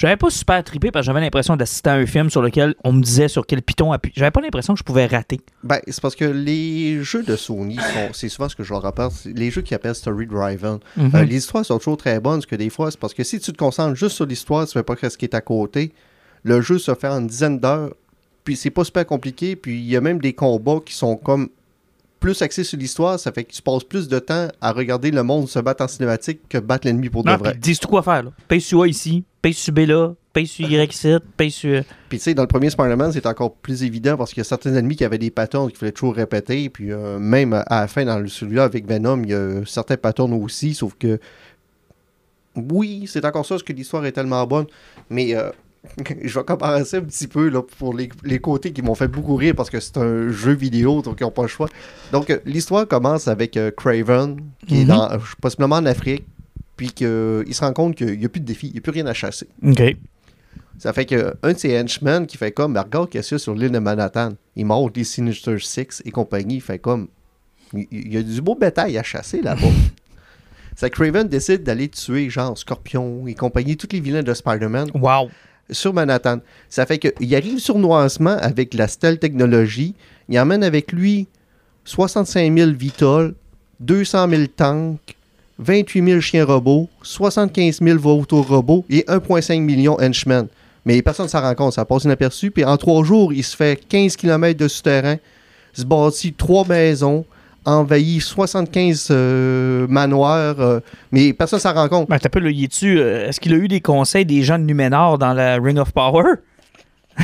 [0.00, 2.92] J'avais pas super trippé parce que j'avais l'impression d'assister à un film sur lequel on
[2.94, 4.14] me disait sur quel piton appuyer.
[4.16, 5.42] J'avais pas l'impression que je pouvais rater.
[5.62, 8.80] Ben, c'est parce que les jeux de Sony, sont- c'est souvent ce que je leur
[9.12, 10.78] c'est les jeux qui appellent Story Driven.
[10.96, 11.10] Mhm.
[11.14, 13.38] Euh, les histoires sont toujours très bonnes, parce que des fois, c'est parce que si
[13.40, 15.92] tu te concentres juste sur l'histoire, tu fais pas ce qui est à côté,
[16.44, 17.92] le jeu se fait en une dizaine d'heures,
[18.42, 21.50] puis c'est pas super compliqué, puis il y a même des combats qui sont comme
[22.20, 25.22] plus axés sur l'histoire, ça fait que tu passes plus de temps à regarder le
[25.22, 27.52] monde se battre en cinématique que battre l'ennemi pour de Non, vrai.
[27.52, 28.30] puis dis-tu quoi faire, là?
[28.46, 31.82] Paye sur A ici, paye sur B là, paye sur Y ici, paye sur.
[32.10, 34.44] Puis tu sais, dans le premier Spider-Man, c'est encore plus évident parce qu'il y a
[34.44, 36.68] certains ennemis qui avaient des patterns qu'il fallait toujours répéter.
[36.68, 40.34] Puis euh, même à la fin, dans celui-là avec Venom, il y a certains patterns
[40.34, 41.18] aussi, sauf que
[42.56, 44.66] oui, c'est encore ça, parce que l'histoire est tellement bonne.
[45.08, 45.50] Mais euh,
[46.22, 49.08] je vais comparer ça un petit peu là, pour les, les côtés qui m'ont fait
[49.08, 51.68] beaucoup rire parce que c'est un jeu vidéo, donc ils n'ont pas le choix.
[52.12, 54.88] Donc euh, l'histoire commence avec euh, Craven, qui est Mhm.
[54.88, 56.24] dans, euh, possiblement en Afrique,
[56.76, 57.06] puis qu'il
[57.54, 59.14] se rend compte qu'il n'y a plus de défi, il n'y a plus rien à
[59.14, 59.48] chasser.
[59.66, 59.82] OK.
[60.78, 63.38] Ça fait que un de ses henchmen qui fait comme, regarde qu'est-ce qu'il y a
[63.38, 64.30] sur l'île de Manhattan.
[64.56, 66.56] Il montre les Sinister Six et compagnie.
[66.56, 67.08] Il fait comme,
[67.74, 69.60] il y a du beau bétail à chasser là-bas.
[70.76, 75.28] Ça Craven décide d'aller tuer genre Scorpion et compagnie, tous les vilains de Spider-Man Wow.
[75.72, 76.38] Sur Manhattan.
[76.68, 79.94] Ça fait qu'il arrive sournoisement avec la stealth technologie.
[80.28, 81.26] Il emmène avec lui
[81.84, 83.34] 65 000 Vitol,
[83.80, 85.16] 200 000 tanks,
[85.58, 90.46] 28 000 chiens robots, 75 000 vautours robots et 1,5 million henchmen.
[90.84, 92.50] Mais personne ne s'en rend compte, ça passe inaperçu.
[92.50, 95.16] Puis en trois jours, il se fait 15 km de souterrain,
[95.72, 97.24] se bâtit trois maisons,
[97.64, 100.80] envahit 75 euh, manoirs, euh,
[101.12, 102.08] mais personne ne s'en rend compte.
[102.08, 104.64] Ben, t'as peu, y est-tu, euh, Est-ce qu'il a eu des conseils des gens de
[104.64, 106.24] Numénor dans la Ring of Power?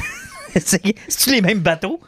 [0.59, 2.01] C'est- C'est-tu les mêmes bateaux?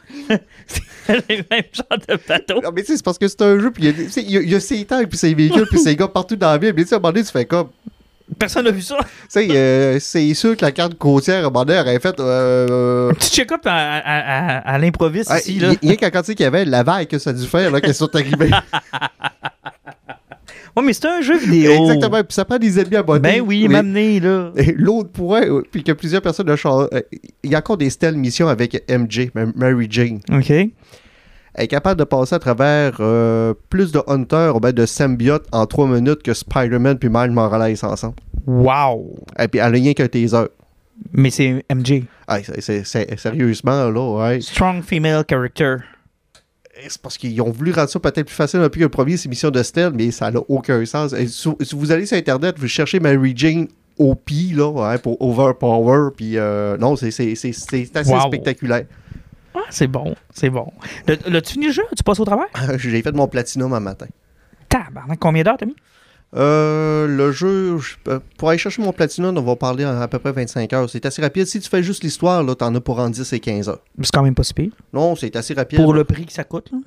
[0.67, 2.61] C'est les mêmes genres de bateaux?
[2.63, 4.55] Non, mais tu sais, c'est parce que c'est un jeu, puis il y a- y,
[4.55, 6.73] y ses tanks, puis ses véhicules, puis ses gars partout dans la ville.
[6.75, 7.69] Mais tu sais, à un moment donné, tu fais comme.
[8.37, 8.97] Personne n'a vu ça?
[9.37, 12.19] Euh, c'est sûr que la carte côtière, à un moment donné, aurait fait.
[12.19, 15.97] Euh, Un petit check-up à, à, à, à l'improviste ah, ici, il là.
[16.05, 17.95] a qu'à sais qu'il y avait la vague que ça a dû faire, là, qu'elles
[17.95, 18.51] sont arrivées.
[20.77, 21.71] Ouais, mais c'est un jeu vidéo.
[21.71, 23.19] Exactement, puis ça prend des ennemis à botter.
[23.21, 24.51] Ben oui, m'amener, là.
[24.55, 26.87] Et L'autre point, euh, puis que plusieurs personnes ont changé.
[26.93, 27.01] euh,
[27.43, 30.19] Il y a encore des stealth missions avec MJ, Ma- Mary Jane.
[30.31, 30.53] OK.
[31.55, 35.47] Elle est capable de passer à travers euh, plus de Hunter ou ben de symbiotes
[35.51, 38.15] en 3 minutes que Spider-Man puis Miles Morales ensemble.
[38.45, 39.15] Wow.
[39.39, 40.45] Et puis elle a rien qu'un taser.
[41.13, 42.03] Mais c'est MJ.
[42.27, 42.83] Ah, c'est-
[43.17, 44.41] sérieusement, là, ouais.
[44.41, 45.77] Strong female character.
[46.87, 49.27] C'est parce qu'ils ont voulu rendre ça peut-être plus facile peu que le premier, c'est
[49.27, 51.13] mission de stealth, mais ça n'a aucun sens.
[51.13, 56.37] Et si, vous allez sur Internet, vous cherchez Mary Jane OP, là, pour Overpower, puis
[56.37, 58.27] euh, non, c'est c'est- c'est- c'est assez Wow.
[58.27, 58.85] spectaculaire.
[59.71, 60.71] C'est bon, c'est bon.
[61.07, 61.83] Le- L'as-tu fini le jeu?
[61.95, 62.47] Tu passes au travers?
[62.77, 64.07] J'ai fait mon platinum un matin.
[64.67, 65.75] Tabarnak, combien d'heures t'as mis?
[66.35, 70.19] Euh, le jeu, je- euh, pour aller chercher mon platinum, on va parler à peu
[70.19, 70.89] près 25 heures.
[70.89, 71.45] C'est assez rapide.
[71.47, 73.79] Si tu fais juste l'histoire, là, t'en as pour en 10 et 15 heures.
[74.01, 74.71] C'est quand même pas si pire.
[74.93, 75.79] Non, c'est assez rapide.
[75.79, 76.77] Pour le prix que ça coûte, là?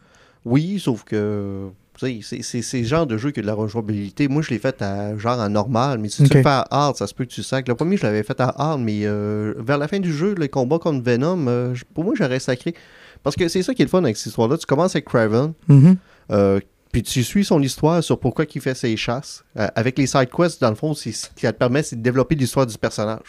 [0.44, 1.68] Oui, sauf que
[1.99, 4.28] c'est- le genre de jeu qui a de la rejouabilité.
[4.28, 6.97] Moi, je l'ai fait à genre en normal, mais si tu le fais à hard,
[6.97, 7.68] ça se peut que tu sacs.
[7.68, 10.49] Le premier, je l'avais fait à hard, mais euh, vers la fin du jeu, les
[10.49, 12.74] combats contre Venom, euh, pour moi, j'aurais sacré.
[13.22, 14.57] Parce que c'est ça qui est le fun avec cette histoire-là.
[14.59, 15.97] Tu commences avec Craven, Mhm.
[16.32, 19.45] euh, puis tu suis son histoire sur pourquoi il fait ses chasses.
[19.59, 22.34] Euh, avec les side quests, dans le fond, ce qui te permet, c'est de développer
[22.34, 23.20] l'histoire du personnage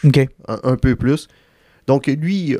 [0.48, 1.28] un, un peu plus.
[1.86, 2.56] Donc, lui,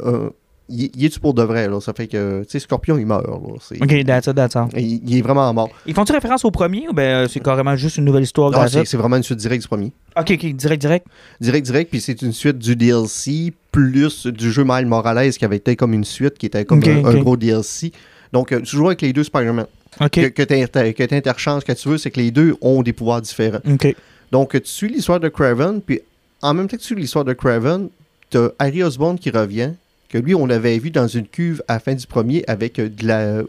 [0.68, 1.80] il, est-tu pour de vrai, là?
[1.80, 3.34] Ça fait que, tu sais, Scorpion, il meurt, là.
[3.60, 4.68] C'est- OK, that's it, that's all.
[4.76, 5.68] il, il est vraiment mort.
[5.86, 8.58] Ils font-tu référence au premier ou ben euh, c'est carrément juste une nouvelle histoire Non,
[8.58, 9.92] that's c'est vraiment une suite directe du premier.
[10.16, 11.06] OK, OK, direct, direct.
[11.40, 15.56] Direct, direct, puis c'est une suite du DLC plus du jeu Miles Morales qui avait
[15.56, 17.92] été comme une suite, qui était comme un, gros DLC.
[18.32, 19.66] Donc, euh, tu joues avec les deux Spider-Man.
[20.00, 20.10] OK.
[20.10, 23.60] Que, que tu interchanges, que tu veux, c'est que les deux ont des pouvoirs différents.
[23.70, 23.94] OK.
[24.32, 26.00] Donc, tu suis l'histoire de Craven, puis
[26.42, 27.88] en même temps que tu suis l'histoire de Craven,
[28.30, 29.72] tu as Harry Osborn qui revient,
[30.08, 32.88] que lui, on l'avait vu dans une cuve à la fin du premier avec euh,
[32.88, 33.48] de la de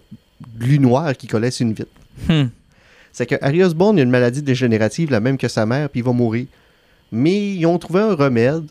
[0.59, 1.91] l'huile noire qui collait sur une vitre.
[2.27, 2.45] Hmm.
[3.13, 6.03] C'est que Harry Osborn a une maladie dégénérative, la même que sa mère, puis il
[6.03, 6.47] va mourir.
[7.11, 8.65] Mais ils ont trouvé un remède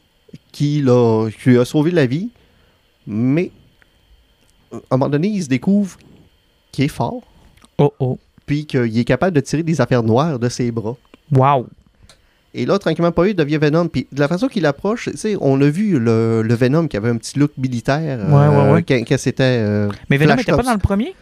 [0.52, 2.28] qui, l'a- qui lui a sauvé la vie,
[3.06, 3.50] mais
[4.72, 5.96] à un moment donné, il se découvre
[6.72, 7.22] qu'il est fort,
[7.78, 8.18] Oh oh.
[8.44, 10.96] puis qu'il est capable de tirer des affaires noires de ses bras.
[11.32, 11.66] Wow.
[12.56, 13.88] Et là, tranquillement, pas il devient Venom.
[13.88, 16.96] Puis de la façon qu'il approche, tu sais, on a vu le, le Venom qui
[16.96, 18.82] avait un petit look militaire Ouais, ouais, ouais.
[18.82, 19.42] quand, quand c'était.
[19.60, 21.14] euh, Mais Venom n'était pas dans le premier?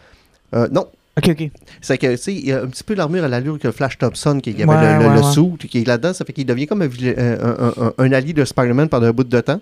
[0.55, 1.49] Euh, non, Ok, ok.
[1.81, 3.97] c'est que, tu sais, il y a un petit peu l'armure à l'allure que Flash
[3.97, 5.31] Thompson, qui avait Ouais, le, le, ouais, le ouais.
[5.57, 6.13] suit, qui est là-dedans.
[6.13, 9.07] Ça fait qu'il devient comme un, vilain- euh, un, un- un allié de Spider-Man pendant
[9.07, 9.61] un bout de temps.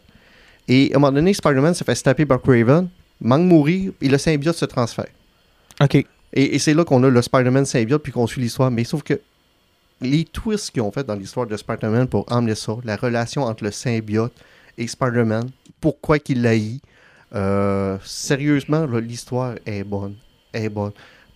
[0.68, 2.88] Et à un moment donné, Spider-Man se fait se taper par Craven,
[3.22, 5.08] manque mourir, et le symbiote se transfère.
[5.82, 5.96] Ok.
[5.96, 8.72] Et, et c'est là qu'on a le Spider-Man symbiote, puis qu'on suit l'histoire.
[8.72, 9.20] Mais sauf que
[10.02, 13.64] les twists qu'ils ont fait dans l'histoire de Spider-Man pour emmener ça, la relation entre
[13.64, 14.34] le symbiote
[14.78, 15.50] et Spider-Man,
[15.80, 16.82] pourquoi qu'il l'haït,
[17.34, 20.16] euh, sérieusement, l'histoire est bonne.
[20.54, 20.92] Est bonne.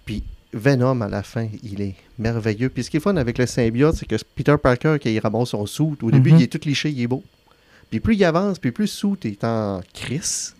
[0.06, 2.70] Puis Venom, à la fin, il est merveilleux.
[2.70, 5.50] Puis ce qui est fun avec le symbiote, c'est que Peter Parker, quand il ramasse
[5.50, 6.38] son suit, au début, Mhm.
[6.40, 7.24] il est tout liché, il est beau.
[7.90, 10.56] Puis plus il avance, puis plus suit est en crise.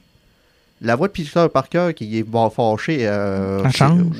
[0.82, 3.00] La voix de Peter Parker qui est bon, fâché.
[3.02, 3.64] Euh.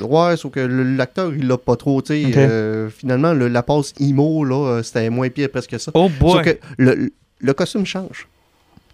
[0.00, 2.00] Ouais, sauf que l'acteur, il l'a pas trop.
[2.00, 2.36] tu sais, Ok.
[2.36, 5.90] euh, finalement, le- la passe emo, là, euh, c'était moins pire presque ça.
[5.94, 6.32] Oh boy.
[6.32, 8.26] Sauf que le, le costume change.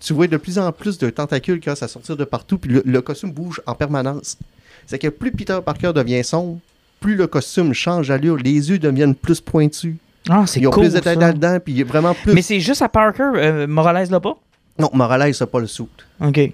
[0.00, 2.70] Tu vois de plus en plus de tentacules qui commencent à sortir de partout, puis
[2.72, 4.36] le, le costume bouge en permanence.
[4.86, 6.58] C'est que plus Peter Parker devient sombre,
[6.98, 9.94] plus le costume change d'allure, les yeux deviennent plus pointus.
[10.28, 10.88] Ah, c'est Ils ont cool.
[10.90, 12.32] plus de là-dedans, puis il y a vraiment plus.
[12.34, 14.36] Mais c'est juste à Parker, euh, Morales là pas?
[14.80, 15.86] Non, Morales, c'est pas le suit.
[16.20, 16.50] Ok.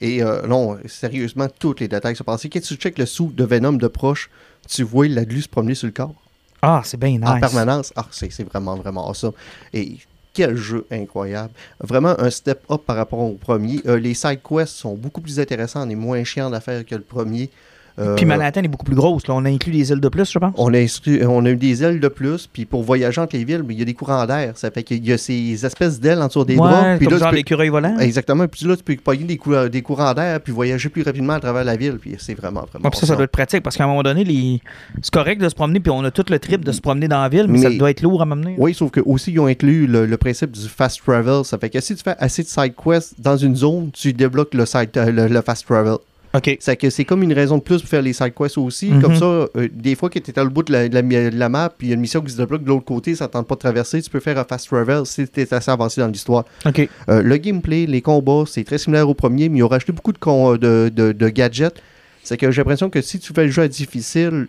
[0.00, 2.48] Et euh, non, sérieusement, tous les détails sont passés.
[2.48, 4.30] Quand tu checkes le sou de Venom de proche,
[4.68, 6.14] tu vois la glu se promener sur le corps?
[6.62, 7.28] Ah, c'est bien nice.
[7.28, 7.92] en permanence?
[7.96, 9.32] Ah, c'est vraiment, vraiment awesome.
[9.72, 9.98] Et
[10.34, 11.52] quel jeu incroyable.
[11.80, 13.80] Vraiment un step up par rapport au premier.
[13.86, 17.02] Euh, les side quests sont beaucoup plus intéressants et moins chiants à faire que le
[17.02, 17.50] premier.
[17.98, 19.28] Euh, Puis Manhattan est beaucoup plus grosse.
[19.28, 19.34] Là.
[19.34, 20.52] On a inclus des îles de plus, je pense.
[20.58, 23.44] on a, exclu- on a eu des ailes de plus, puis pour voyager entre les
[23.44, 24.52] villes, il y a des courants d'air.
[24.56, 26.82] Ça fait qu'il y a ces espèces d'ailes en dessous des bras.
[26.82, 27.96] ouais, Puis comme là, genre l'écureuil volant.
[27.98, 28.48] Exactement.
[28.48, 31.40] Puis là, tu peux pogner des, courants- des courants d'air puis voyager plus rapidement à
[31.40, 31.98] travers la ville.
[32.00, 32.84] Puis c'est vraiment, vraiment.
[32.84, 34.60] Ouais, puis ça, ça doit être pratique parce qu'à un moment donné, les...
[35.00, 37.22] c'est correct de se promener, puis on a tout le trip de se promener dans
[37.22, 38.56] la ville, mais, ça doit être lourd à m'amener.
[38.58, 41.44] Oui, sauf que aussi ils ont inclus le, le principe du fast travel.
[41.44, 44.54] Ça fait que si tu fais assez de side quests dans une zone, tu débloques
[44.54, 45.96] le, side, euh, le, le fast travel.
[46.34, 46.56] OK.
[46.60, 48.90] C'est que c'est comme une raison de plus pour faire les side quests aussi.
[48.90, 49.00] Mhm.
[49.02, 51.02] Comme ça, euh, des fois que tu es à le bout de la, de la,
[51.02, 53.14] de la map, puis il y a une mission qui se débloque de l'autre côté,
[53.14, 55.54] ça ne tente pas de traverser, tu peux faire un fast travel si tu es
[55.54, 56.44] assez avancé dans l'histoire.
[56.66, 56.88] OK.
[57.08, 60.12] Euh, le gameplay, les combats, c'est très similaire au premier, mais ils ont rajouté beaucoup
[60.12, 61.80] de, con- de, de- de gadgets.
[62.22, 64.48] C'est que j'ai l'impression que si tu fais le jeu à difficile,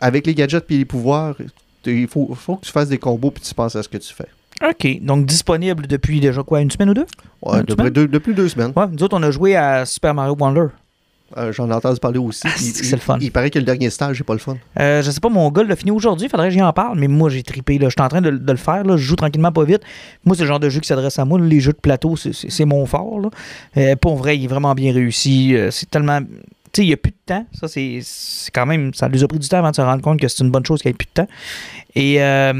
[0.00, 1.36] avec les gadgets et les pouvoirs,
[1.86, 4.12] il faut, faut que tu fasses des combos puis tu penses à ce que tu
[4.12, 4.26] fais.
[4.68, 5.00] OK.
[5.02, 7.06] Donc disponible depuis déjà quoi, une semaine ou deux?
[7.42, 8.72] Ouais, depuis, deux, depuis deux semaines.
[8.74, 10.66] Ouais, nous autres, on a joué à Super Mario Wonder.
[11.36, 12.42] Euh, J'en ai entendu parler aussi.
[12.44, 13.18] Ah, il, le fun.
[13.20, 14.56] il paraît que le dernier stage, c'est pas le fun.
[14.78, 17.08] Euh, je sais pas, mon gars l'a fini aujourd'hui, faudrait que j'y en parle, mais
[17.08, 17.78] moi j'ai trippé.
[17.78, 17.88] Là.
[17.88, 18.96] Je suis en train de, de le faire, là.
[18.96, 19.82] je joue tranquillement pas vite.
[20.24, 21.38] Moi, c'est le genre de jeu qui s'adresse à moi.
[21.40, 21.46] là.
[21.46, 23.20] Les jeux de plateau, c'est- mon fort.
[23.20, 23.30] Là.
[23.76, 25.54] Euh, pour vrai, il est vraiment bien réussi.
[25.70, 26.20] C'est tellement.
[26.72, 27.46] Tu sais, il n'y a plus de temps.
[27.58, 28.92] Ça, c'est c'est quand même.
[28.94, 30.66] Ça nous a pris du temps avant de se rendre compte que c'est une bonne
[30.66, 31.28] chose qu'il n'y ait plus de temps.
[31.98, 32.52] Et euh,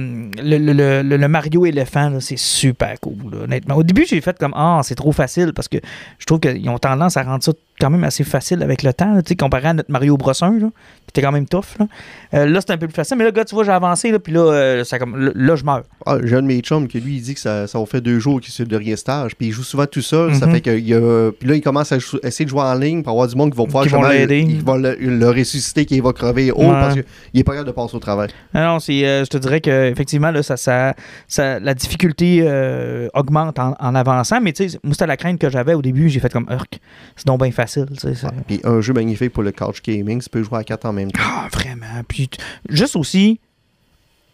[0.43, 3.75] le, le- le- Mario éléphant, c'est super cool, là, honnêtement.
[3.77, 5.77] Au début, j'ai fait comme Ah, c'est trop facile parce que
[6.19, 9.15] je trouve qu'ils ont tendance à rendre ça quand même assez facile avec le temps,
[9.21, 11.77] tu sais, comparé à notre Mario Bros 1, là, qui était quand même tough.
[11.79, 11.87] Là,
[12.33, 14.19] Euh, là c'est un peu plus facile, mais là, gars, tu vois, j'ai avancé, là,
[14.19, 15.83] puis là, euh, ça, comme, là, là, je meurs.
[16.07, 18.19] Ah, j'ai un de mes chums qui lui il dit que ça, ça fait deux
[18.19, 20.35] jours qu'il sur le dernier stage, puis il joue souvent tout seul.
[20.35, 20.53] Ça Mhm.
[20.55, 23.13] fait que il a- puis là il commence à essayer de jouer en ligne pour
[23.13, 24.47] avoir du monde qui va pouvoir Qui vont l'aider.
[24.49, 26.71] il va le, le ressusciter, qui va crever haut Ouais.
[26.71, 27.05] parce qu'il
[27.41, 28.29] est pas capable de passer au travers.
[28.55, 30.95] Non, non, c'est, euh, je te dirais que effectivement, là, ça, ça,
[31.29, 35.39] ça- la difficulté euh, augmente en, en avançant, mais tu sais, moi, c'était la crainte
[35.39, 36.81] que j'avais au début, j'ai fait comme Urk.
[37.17, 38.15] C'est donc bien facile, tu sais.
[38.15, 40.93] ça- Puis un jeu magnifique pour le couch gaming, tu peux jouer à quatre en
[40.93, 41.21] même temps.
[41.23, 42.03] Ah, vraiment.
[42.09, 42.31] Puis,
[42.69, 43.41] juste aussi,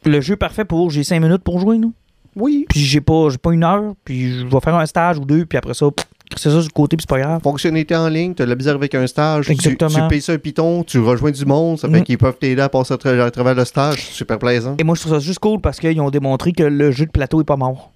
[0.04, 1.92] le jeu parfait pour j'ai 5 minutes pour jouer, nous.
[2.34, 2.64] Oui.
[2.68, 5.44] Puis j'ai pas, j'ai pas une heure, puis je vais faire un stage ou deux,
[5.44, 6.06] puis après ça, pff,
[6.38, 7.40] c'est ça sur le côté, puis c'est pas grave.
[7.42, 9.90] Fonctionnalité en ligne, tu as de la avec un stage, tu, Exactement.
[9.90, 12.04] tu payes ça un piton, tu rejoins du monde, ça fait Mm.
[12.04, 14.76] qu'ils peuvent t'aider à passer à, tra- à travers le stage, super plaisant.
[14.78, 17.10] Et moi, je trouve ça juste cool parce qu'ils ont démontré que le jeu de
[17.10, 17.90] plateau est pas mort.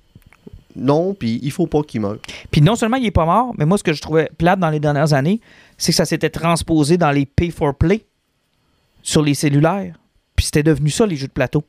[0.78, 2.18] Non, puis il faut pas qu'il meure.
[2.50, 4.68] Puis non seulement il est pas mort, mais moi, ce que je trouvais plate dans
[4.68, 5.40] les dernières années,
[5.78, 8.04] c'est que ça s'était transposé dans les pay-for-play
[9.02, 9.94] sur les cellulaires.
[10.34, 11.64] Puis c'était devenu ça, les jeux de plateau.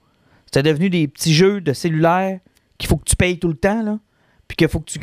[0.46, 2.40] C'était devenu des petits jeux de cellulaire
[2.78, 3.98] qu'il faut que tu payes tout le temps, là.
[4.48, 5.00] Puis qu'il faut que tu,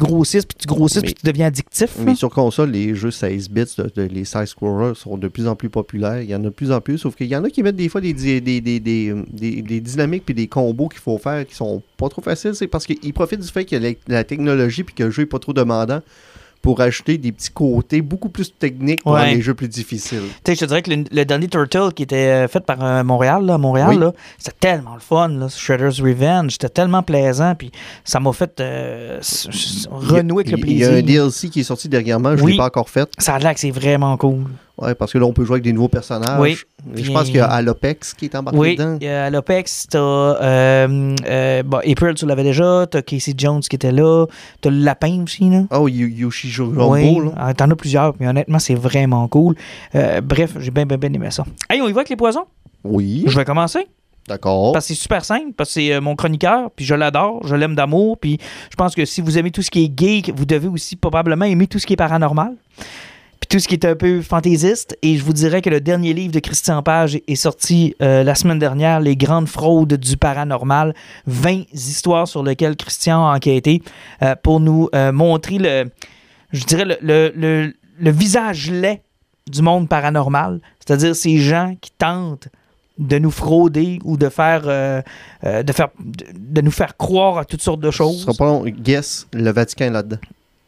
[0.00, 1.96] grossisses, puis tu grossisses, Mais- puis tu deviens addictif.
[2.04, 5.46] Mais sur console, les jeux 16 bits, de, de- les side scrollers sont de plus
[5.46, 6.20] en plus populaires.
[6.20, 7.76] Il y en a de plus en plus, sauf qu'il y en a qui mettent
[7.76, 11.16] des fois des, des, des, des, des, des- des dynamiques puis des combos qu'il faut
[11.18, 12.54] faire qui sont pas trop faciles.
[12.56, 15.26] C'est parce qu'ils profitent du fait que la, la technologie puis que le jeu est
[15.26, 16.00] pas trop demandant
[16.62, 19.34] pour ajouter des petits côtés beaucoup plus techniques pour Ouais.
[19.34, 20.22] les jeux plus difficiles.
[20.44, 23.04] Tu sais, je te dirais que le, le Turtle qui était euh, fait par euh,
[23.04, 24.10] Montréal, là, Montréal, Oui.
[24.38, 27.70] c'était tellement le fun, là, Shredder's Revenge, c'était tellement plaisant, puis
[28.04, 29.20] ça m'a fait euh,
[29.90, 30.98] renouer avec le Il y a plaisir.
[30.98, 32.52] un DLC qui est sorti dernièrement, je ne Oui.
[32.52, 33.08] l'ai pas encore fait.
[33.18, 34.44] Ça a l'air que c'est vraiment cool.
[34.78, 36.38] Ouais, parce que là, on peut jouer avec des nouveaux personnages.
[36.40, 36.56] Oui.
[36.94, 38.96] Je pense qu'il y a Alopex qui est embarqué Oui, dedans.
[39.00, 43.60] il y a l'Opex, t'as euh, euh, bon, April, tu l'avais déjà, t'as Casey Jones
[43.60, 44.26] qui était là,
[44.60, 45.62] t'as le lapin aussi, là.
[45.72, 47.32] Oh, Yoshi Jumbo, Oui, là.
[47.36, 49.56] ah, t'en as plusieurs, mais honnêtement, c'est vraiment cool.
[49.96, 51.44] Euh, bref, j'ai bien, bien, bien aimé ça.
[51.68, 52.44] Hey, on y va avec les poisons?
[52.84, 53.86] Oui, Je vais commencer.
[54.28, 54.72] d'accord.
[54.72, 57.56] Parce que c'est super simple, parce que c'est euh, mon chroniqueur, puis je l'adore, je
[57.56, 58.38] l'aime d'amour, puis
[58.70, 61.46] je pense que si vous aimez tout ce qui est geek, vous devez aussi probablement
[61.46, 62.52] aimer tout ce qui est paranormal,
[63.48, 64.96] tout ce qui est un peu fantaisiste.
[65.02, 68.34] Et je vous dirais que le dernier livre de Christian Page est sorti euh, la
[68.34, 70.94] semaine dernière, Les grandes fraudes du paranormal,
[71.26, 73.82] 20 histoires sur lesquelles Christian a enquêté
[74.22, 75.90] euh, pour nous euh, montrer le,
[76.52, 79.00] je dirais le, le- le- le visage laid
[79.48, 82.48] du monde paranormal, c'est-à-dire ces gens qui tentent
[82.98, 85.00] de nous frauder ou de faire, euh,
[85.44, 88.20] euh, de, faire de, de nous faire croire à toutes sortes de Ce choses.
[88.22, 88.64] sera pas long.
[88.66, 90.18] Guess, le Vatican là-dedans.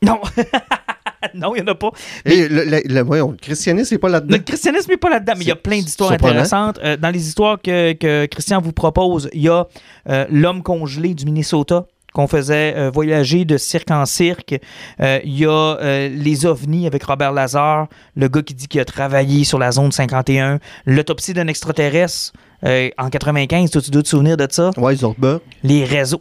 [0.03, 0.19] Non,
[1.35, 1.91] non, il n'y en a pas.
[2.25, 4.37] Et le, le, le- voyons, le christianisme, c'est pas là-dedans.
[4.37, 6.79] Le christianisme n'est pas là-dedans, mais il y a plein d'histoires intéressantes.
[6.83, 9.67] Euh, dans les histoires que, que Christian vous propose, il y a
[10.09, 14.57] euh, l'homme congelé du Minnesota qu'on faisait euh, voyager de cirque en cirque.
[15.01, 17.87] Euh, Il y a euh, les ovnis avec Robert Lazare,
[18.17, 22.33] le gars qui dit qu'il a travaillé sur la zone 51, l'autopsie d'un extraterrestre
[22.65, 24.71] euh, en 95, toi tu dois te souvenir de ça?
[24.77, 25.41] Ouais, Zortberg.
[25.63, 26.21] Les réseaux,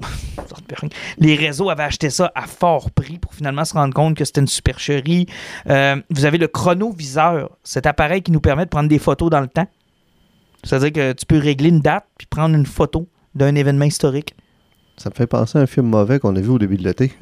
[1.18, 4.42] les réseaux avaient acheté ça à fort prix pour finalement se rendre compte que c'était
[4.42, 5.26] une supercherie.
[5.70, 9.42] Euh, vous avez le chronoviseur, cet appareil qui nous permet de prendre des photos dans
[9.42, 9.68] le temps.
[10.64, 14.36] C'est-à-dire que tu peux régler une date puis prendre une photo d'un événement historique.
[14.98, 17.14] Ça me fait penser à un film mauvais qu'on a vu au début de l'été.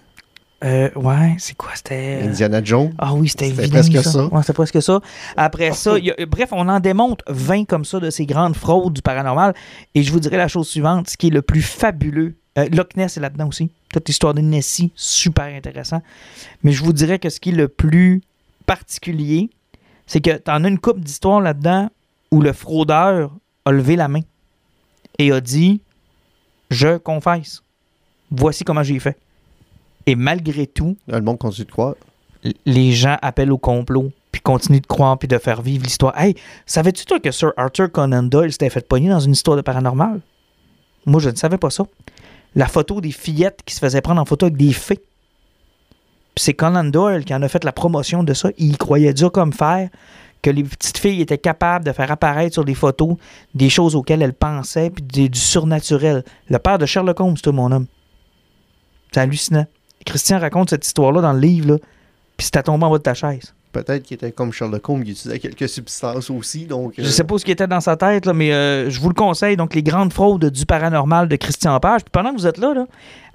[0.63, 1.69] Euh, ouais, c'est quoi?
[1.75, 2.21] C'était.
[2.23, 2.91] Indiana Jones.
[2.97, 4.11] Ah oui, c'était C'était presque ça.
[4.11, 4.25] ça.
[4.25, 4.99] Ouais, c'était presque ça.
[5.35, 8.93] Après ça, y a- bref, on en démontre 20 comme ça de ces grandes fraudes
[8.93, 9.53] du paranormal.
[9.93, 12.35] Et je vous dirais la chose suivante, ce qui est le plus fabuleux.
[12.57, 13.69] euh, Loch Ness est là-dedans aussi.
[13.93, 16.01] Toute l'histoire de Nessie, super intéressant.
[16.63, 18.21] Mais je vous dirais que ce qui est le plus
[18.65, 19.51] particulier,
[20.07, 21.89] c'est que tu en as une coupe d'histoires là-dedans
[22.31, 23.31] où le fraudeur
[23.65, 24.21] a levé la main
[25.19, 25.81] et a dit
[26.71, 27.61] Je confesse,
[28.31, 29.17] voici comment j'ai fait.
[30.07, 31.95] Et malgré tout, Le monde continue de croire.
[32.65, 36.17] les gens appellent au complot, puis continuent de croire, puis de faire vivre l'histoire.
[36.19, 36.35] Hey,
[36.65, 40.21] savais-tu toi que Sir Arthur Conan Doyle s'était fait pogner dans une histoire de paranormal?
[41.05, 41.85] Moi, je ne savais pas ça.
[42.55, 45.03] La photo des fillettes qui se faisaient prendre en photo avec des fées.
[46.35, 48.49] Puis c'est Conan Doyle qui en a fait la promotion de ça.
[48.57, 49.89] Il croyait dur comme fer
[50.41, 53.17] que les petites filles étaient capables de faire apparaître sur des photos
[53.55, 56.23] des choses auxquelles elles pensaient, puis du, du surnaturel.
[56.49, 57.88] Le père de Sherlock Holmes, toi, mon homme.
[59.11, 59.65] C'est hallucinant.
[60.07, 61.77] Christian raconte cette histoire-là dans le livre, là,
[62.35, 63.53] puis c'était tombé en bas de ta chaise.
[63.73, 66.65] Peut-être qu'il était comme Sherlock Holmes, qui utilisait quelques substances aussi.
[66.65, 68.99] Donc, Je euh, sais pas ce qui était dans sa tête, là, mais euh, je
[68.99, 69.57] vous le conseille.
[69.57, 72.01] Donc, Les grandes fraudes du paranormal de Christian Page.
[72.01, 72.88] Puis pendant que vous êtes là, là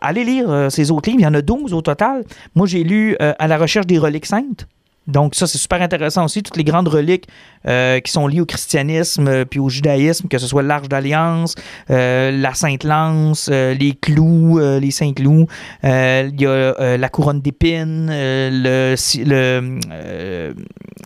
[0.02, 1.20] allez lire euh, ces autres livres.
[1.20, 2.24] Il y en a 12 au total.
[2.54, 4.66] Moi, j'ai lu euh, À la recherche des reliques saintes.
[5.08, 6.42] Donc, ça, c'est super intéressant aussi.
[6.42, 7.26] Toutes les grandes reliques
[7.66, 11.54] euh, qui sont liées au christianisme euh, puis au judaïsme, que ce soit l'Arche d'Alliance,
[11.90, 15.46] euh, la Sainte Lance, euh, les clous, les saints clous.
[15.84, 20.54] Euh, Il y a la couronne d'épines, le, le,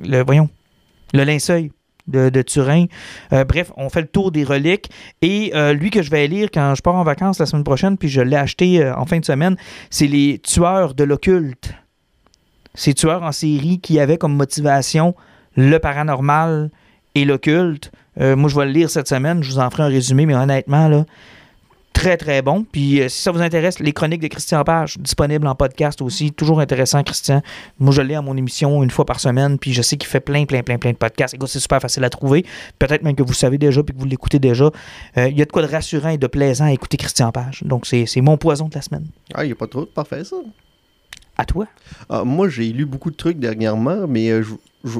[0.04, 0.48] le, voyons,
[1.14, 1.70] le linceul
[2.06, 2.86] de, Turin.
[3.30, 4.90] Bref, on fait le tour des reliques.
[5.22, 8.08] Et lui que je vais lire quand je pars en vacances la semaine prochaine, puis
[8.08, 9.56] je l'ai acheté en fin de semaine,
[9.90, 11.74] c'est Les tueurs de l'occulte.
[12.76, 15.14] Ces tueurs en série qui avaient comme motivation
[15.56, 16.70] le paranormal
[17.14, 17.90] et l'occulte.
[18.20, 19.42] Euh, moi, je vais le lire cette semaine.
[19.42, 21.04] Je vous en ferai un résumé, mais honnêtement, là,
[21.94, 22.64] très, très bon.
[22.70, 26.32] Puis, euh, si ça vous intéresse, les chroniques de Christian Page, disponibles en podcast aussi.
[26.32, 27.42] Toujours intéressant, Christian.
[27.78, 29.58] Moi, je l'ai à mon émission une fois par semaine.
[29.58, 31.32] Puis, je sais qu'il fait plein, plein, plein, plein de podcasts.
[31.34, 32.44] Écoute, c'est super facile à trouver.
[32.78, 34.70] Peut-être même que vous savez déjà puis que vous l'écoutez déjà.
[35.16, 37.62] Euh, Il y a de quoi de rassurant et de plaisant à écouter Christian Page.
[37.64, 39.06] Donc, c'est c'est mon poison de la semaine.
[39.32, 40.36] Ah, il n'y a pas trop de parfait, ça.
[41.38, 41.66] À toi.
[42.08, 44.54] Ah, moi, j'ai lu beaucoup de trucs dernièrement, mais euh, je,
[44.84, 44.98] je,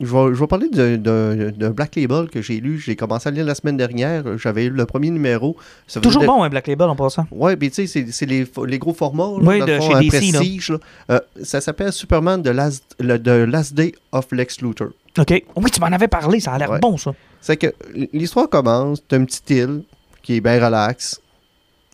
[0.00, 2.78] je vais, je vais parler d'un- Black Label que j'ai lu.
[2.78, 4.38] J'ai commencé à lire la semaine dernière.
[4.38, 5.56] J'avais eu le premier numéro.
[5.86, 7.26] Ça Toujours de- bon, un Black Label en passant.
[7.30, 9.24] Ouais, puis tu sais, c'est- les, les gros formats.
[9.24, 10.38] là, Oui, dans de le fond, chez un DC, là.
[10.38, 10.70] prestige.
[10.70, 10.78] là.
[11.10, 14.88] Euh, ça s'appelle Superman The Last, le, The Last Day of Lex Luthor.
[15.18, 15.44] OK.
[15.56, 16.40] Oui, tu m'en avais parlé.
[16.40, 16.78] Ça a l'air Ouais.
[16.80, 17.12] bon, ça.
[17.40, 17.72] C'est que
[18.12, 19.82] l'histoire commence, t'as une petite île
[20.22, 21.20] qui est bien relaxe.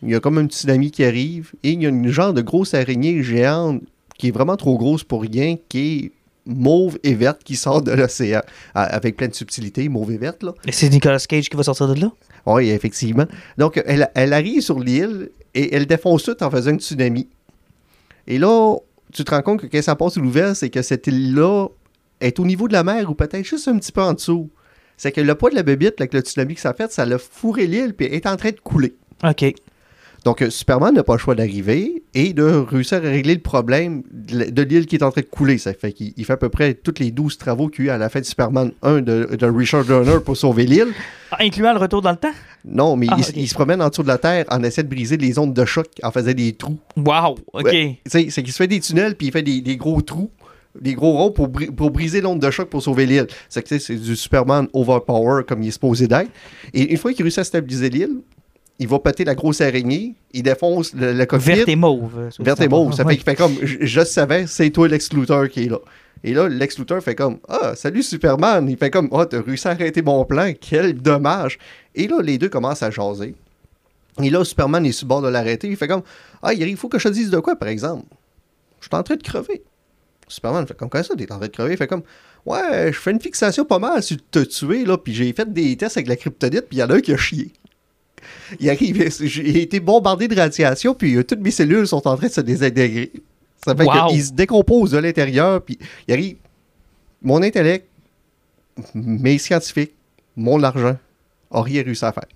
[0.03, 2.41] Il y a comme un tsunami qui arrive et il y a une genre de
[2.41, 3.83] grosse araignée géante
[4.16, 6.12] qui est vraiment trop grosse pour rien, qui est
[6.47, 8.41] mauve et verte qui sort de l'océan
[8.75, 10.55] avec plein de subtilité, mauve et verte là.
[10.66, 12.11] Et c'est Nicolas Cage qui va sortir de là?
[12.47, 13.27] Oui, effectivement.
[13.59, 17.29] Donc elle, elle arrive sur l'île et elle défonce tout en faisant un tsunami.
[18.27, 18.77] Et là,
[19.12, 21.69] tu te rends compte que quand ça passe sous l'ouvert, c'est que cette île-là
[22.20, 24.49] est au niveau de la mer ou peut-être juste un petit peu en dessous.
[24.97, 27.19] C'est que le poids de la bébite, avec le tsunami que ça fait, ça l'a
[27.19, 28.95] fourré l'île puis est en train de couler.
[29.25, 29.55] OK.
[30.24, 34.03] Donc, euh, Superman n'a pas le choix d'arriver et de réussir à régler le problème
[34.12, 35.59] de l'île qui est en train de couler.
[35.59, 37.93] Ça fait qu'il il fait à peu près tous les 12 travaux qu'il y a
[37.93, 40.89] eu à la fin de Superman 1 de, de Richard Donner pour sauver l'île.
[41.31, 42.32] Ah, Incluant le retour dans le temps?
[42.65, 45.16] Non, mais Ah, il, se promène en dessous de la Terre en essayant de briser
[45.16, 46.78] les ondes de choc en faisant des trous.
[46.97, 47.65] Wow, OK.
[47.65, 47.99] Ouais.
[48.07, 50.31] C'est qu'il se fait des tunnels puis il fait des, des gros trous,
[50.81, 53.27] des gros ronds pour, bri- pour briser l'onde de choc pour sauver l'île.
[53.49, 56.31] C'est du Superman overpower comme il est supposé d'être.
[56.74, 58.16] Et une fois qu'il réussit à stabiliser l'île,
[58.79, 61.47] il va péter la grosse araignée, il défonce le, le cockpit.
[61.47, 62.31] Verte et mauve.
[62.31, 62.93] c'est et mauve.
[62.95, 65.79] Ça fait qu'il fait comme, je, je savais, c'est toi Lex qui est là.
[66.25, 68.69] Et là, Lex Luthor fait comme, ah, salut Superman.
[68.69, 71.59] Il fait comme, ah, t'as réussi à arrêter mon plan, quel dommage.
[71.95, 73.35] Et là, les deux commencent à jaser.
[74.23, 75.69] Et là, Superman est sur le bord de l'arrêter.
[75.69, 76.03] Il fait comme,
[76.43, 78.05] ah, il faut que je te dise de quoi, par exemple.
[78.81, 79.63] Je suis en train de crever.
[80.27, 81.75] Superman fait comme, comment ça, t'es en train de crever?
[81.75, 82.03] Il fait comme,
[82.47, 85.77] ouais, je fais une fixation pas mal sur te tuer, là, puis j'ai fait des
[85.77, 87.53] tests avec la kryptonite, puis il y en a un qui a chié.
[88.61, 92.27] Il arrive, j'ai été bombardé de radiation, puis euh, toutes mes cellules sont en train
[92.28, 93.12] de se désintégrer.
[93.65, 94.09] Ça fait Wow.
[94.09, 96.36] qu'il se décompose de l'intérieur, puis il arrive.
[97.23, 97.86] Mon intellect,
[98.95, 99.95] mes scientifiques,
[100.36, 100.97] mon argent,
[101.51, 102.27] a rien réussi à faire.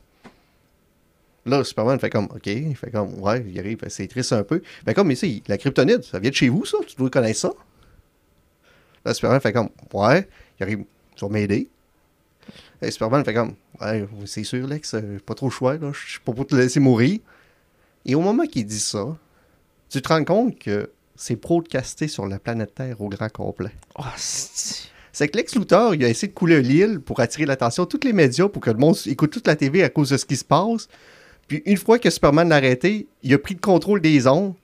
[1.46, 4.62] Là, Superman fait comme, OK, il fait comme, ouais, il arrive, c'est triste un peu.
[4.86, 6.78] Mais comme, mais c'est la kryptonite, ça vient de chez vous, ça?
[6.86, 7.52] Tu dois connaître ça?
[9.04, 10.28] Là, Superman fait comme, ouais,
[10.58, 10.84] il arrive,
[11.16, 11.68] tu vas m'aider.
[12.82, 16.10] Et Superman fait comme, ouais, c'est sûr, Lex, euh, pas trop le choix, là, je
[16.12, 17.20] suis pas pour te laisser mourir.
[18.04, 19.16] Et au moment qu'il dit ça,
[19.88, 23.70] tu te rends compte que c'est broadcasté sur la planète Terre au grand complet.
[23.98, 27.84] Oh, c'est- C'est que Lex Luthor, il a essayé de couler l'île pour attirer l'attention
[27.84, 30.16] de tous les médias pour que le monde écoute toute la TV à cause de
[30.16, 30.88] ce qui se passe.
[31.46, 34.54] Puis une fois que Superman l'a arrêté, il a pris le contrôle des ondes.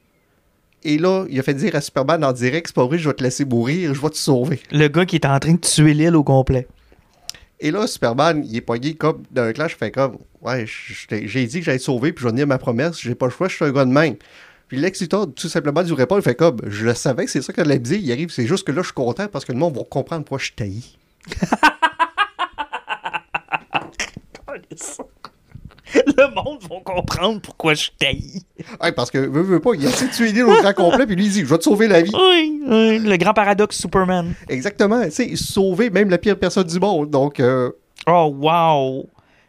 [0.85, 3.15] Et là, il a fait dire à Superman en direct, c'est pas vrai, je vais
[3.15, 4.59] te laisser mourir, je vais te sauver.
[4.73, 6.67] Le gars qui est en train de tuer l'île au complet.
[7.61, 11.65] Et là, Superman, il est pogné comme d'un clash, fait comme, ouais, j'ai dit que
[11.65, 13.73] j'allais sauver, puis je vais tenir ma promesse, j'ai pas le choix, je suis un
[13.73, 14.17] gars de même.
[14.69, 17.53] Puis Lex Luthor, tout simplement, du répond, il fait comme, je le savais c'est ça
[17.53, 19.59] qu'elle me dire, il arrive, c'est juste que là, je suis content parce que le
[19.59, 20.99] monde va comprendre pourquoi je taillis.
[26.07, 28.45] Le monde va comprendre pourquoi je taillis.
[28.83, 31.27] Ouais, parce que, veut, veut pas, il a essayé de tuer grand complet, puis lui,
[31.27, 32.13] il dit, je vais te sauver la vie.
[32.15, 34.35] Oui, oui, le grand paradoxe Superman.
[34.49, 37.11] Exactement, tu sais, sauver même la pire personne du monde.
[37.11, 37.71] Donc, euh,
[38.07, 39.07] Oh, wow.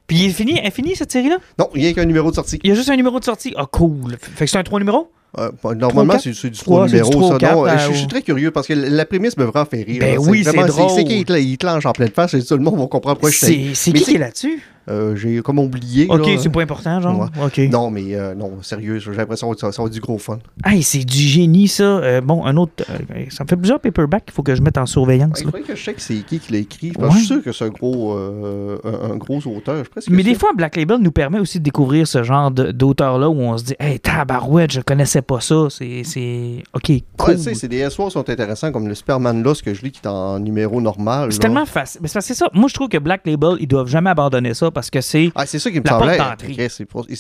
[0.08, 1.38] Puis il est fini, est cette série-là?
[1.58, 2.60] non, rien qu'un numéro de sortie.
[2.64, 3.54] Il y a juste un numéro de sortie?
[3.56, 4.18] Ah, cool.
[4.20, 5.12] Fait que c'est un trois numéros?
[5.38, 7.54] Euh, bah, normalement, c'est du Trois, 3 c'est du numéros, ça.
[7.54, 10.00] Non, ben, je, je suis très curieux parce que la prémisse me vraiment fait rire.
[10.00, 10.90] Ben oui, c'est drôle.
[10.90, 13.30] C'est qui il te lance en pleine face et tout le monde va comprendre pourquoi
[13.30, 13.38] je
[13.76, 14.64] C'est qui qui est là-dessus?
[14.90, 16.08] Euh, J'ai comme oublié.
[16.10, 17.30] Ok, c'est pas important, genre?
[17.72, 20.40] Non, mais euh, non, sérieux, j'ai l'impression que ça, ça va être du gros fun.
[20.66, 21.84] Hey, c'est du génie, ça.
[21.84, 22.84] Euh, bon, un autre.
[23.30, 25.40] ça me fait plusieurs paperbacks qu'il faut que je mette en surveillance.
[25.40, 25.52] Il là.
[25.52, 26.92] faudrait que je sais que c'est qui qui l'a écrit.
[27.00, 29.84] Je suis sûr que c'est un gros, un, un gros auteur.
[29.96, 30.40] Je Mais des sûr.
[30.40, 33.64] fois, Black Label nous permet aussi de découvrir ce genre de- d'auteur-là où on se
[33.66, 35.68] dit, hey, tabarouette, je connaissais pas ça.
[35.70, 36.04] C'est.
[36.04, 37.36] c'est- Ok, Ouais, cool.
[37.36, 40.00] tu sais, c'est des sont intéressants, comme le Superman là, ce que je lis qui
[40.04, 41.32] est en numéro normal.
[41.32, 42.02] c'est tellement facile.
[42.06, 42.50] C'est ça.
[42.54, 45.30] Moi, je trouve que Black Label, ils doivent jamais abandonner ça parce que c'est.
[45.36, 46.18] Ah, c'est ça qui me semblait.
[46.18, 46.54] d'entrée.
[46.58, 47.14] Ok, c'est pour- que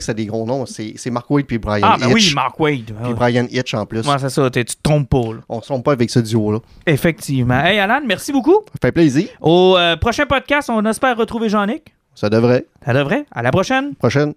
[0.00, 0.66] c'était des gros noms.
[0.66, 2.14] C'est c'est Mark Waid puis Brian Ah, ben Hitch.
[2.14, 2.86] oui, Mark Wade.
[2.86, 4.00] Puis Ouais, Brian Hitch en plus.
[4.06, 4.50] Ouais, c'est ça.
[4.50, 5.40] Tu te trompes pas, là.
[5.48, 6.58] On se trompe pas avec ce duo-là.
[6.86, 7.62] Effectivement.
[7.62, 8.56] Hey, Alan, merci beaucoup.
[8.72, 9.28] Ça fait plaisir.
[9.40, 11.94] Au euh, prochain podcast, on espère retrouver Jean-Nic.
[12.16, 12.66] Ça devrait.
[12.84, 13.24] Ça devrait.
[13.30, 13.94] À la prochaine.
[13.94, 14.34] Prochaine.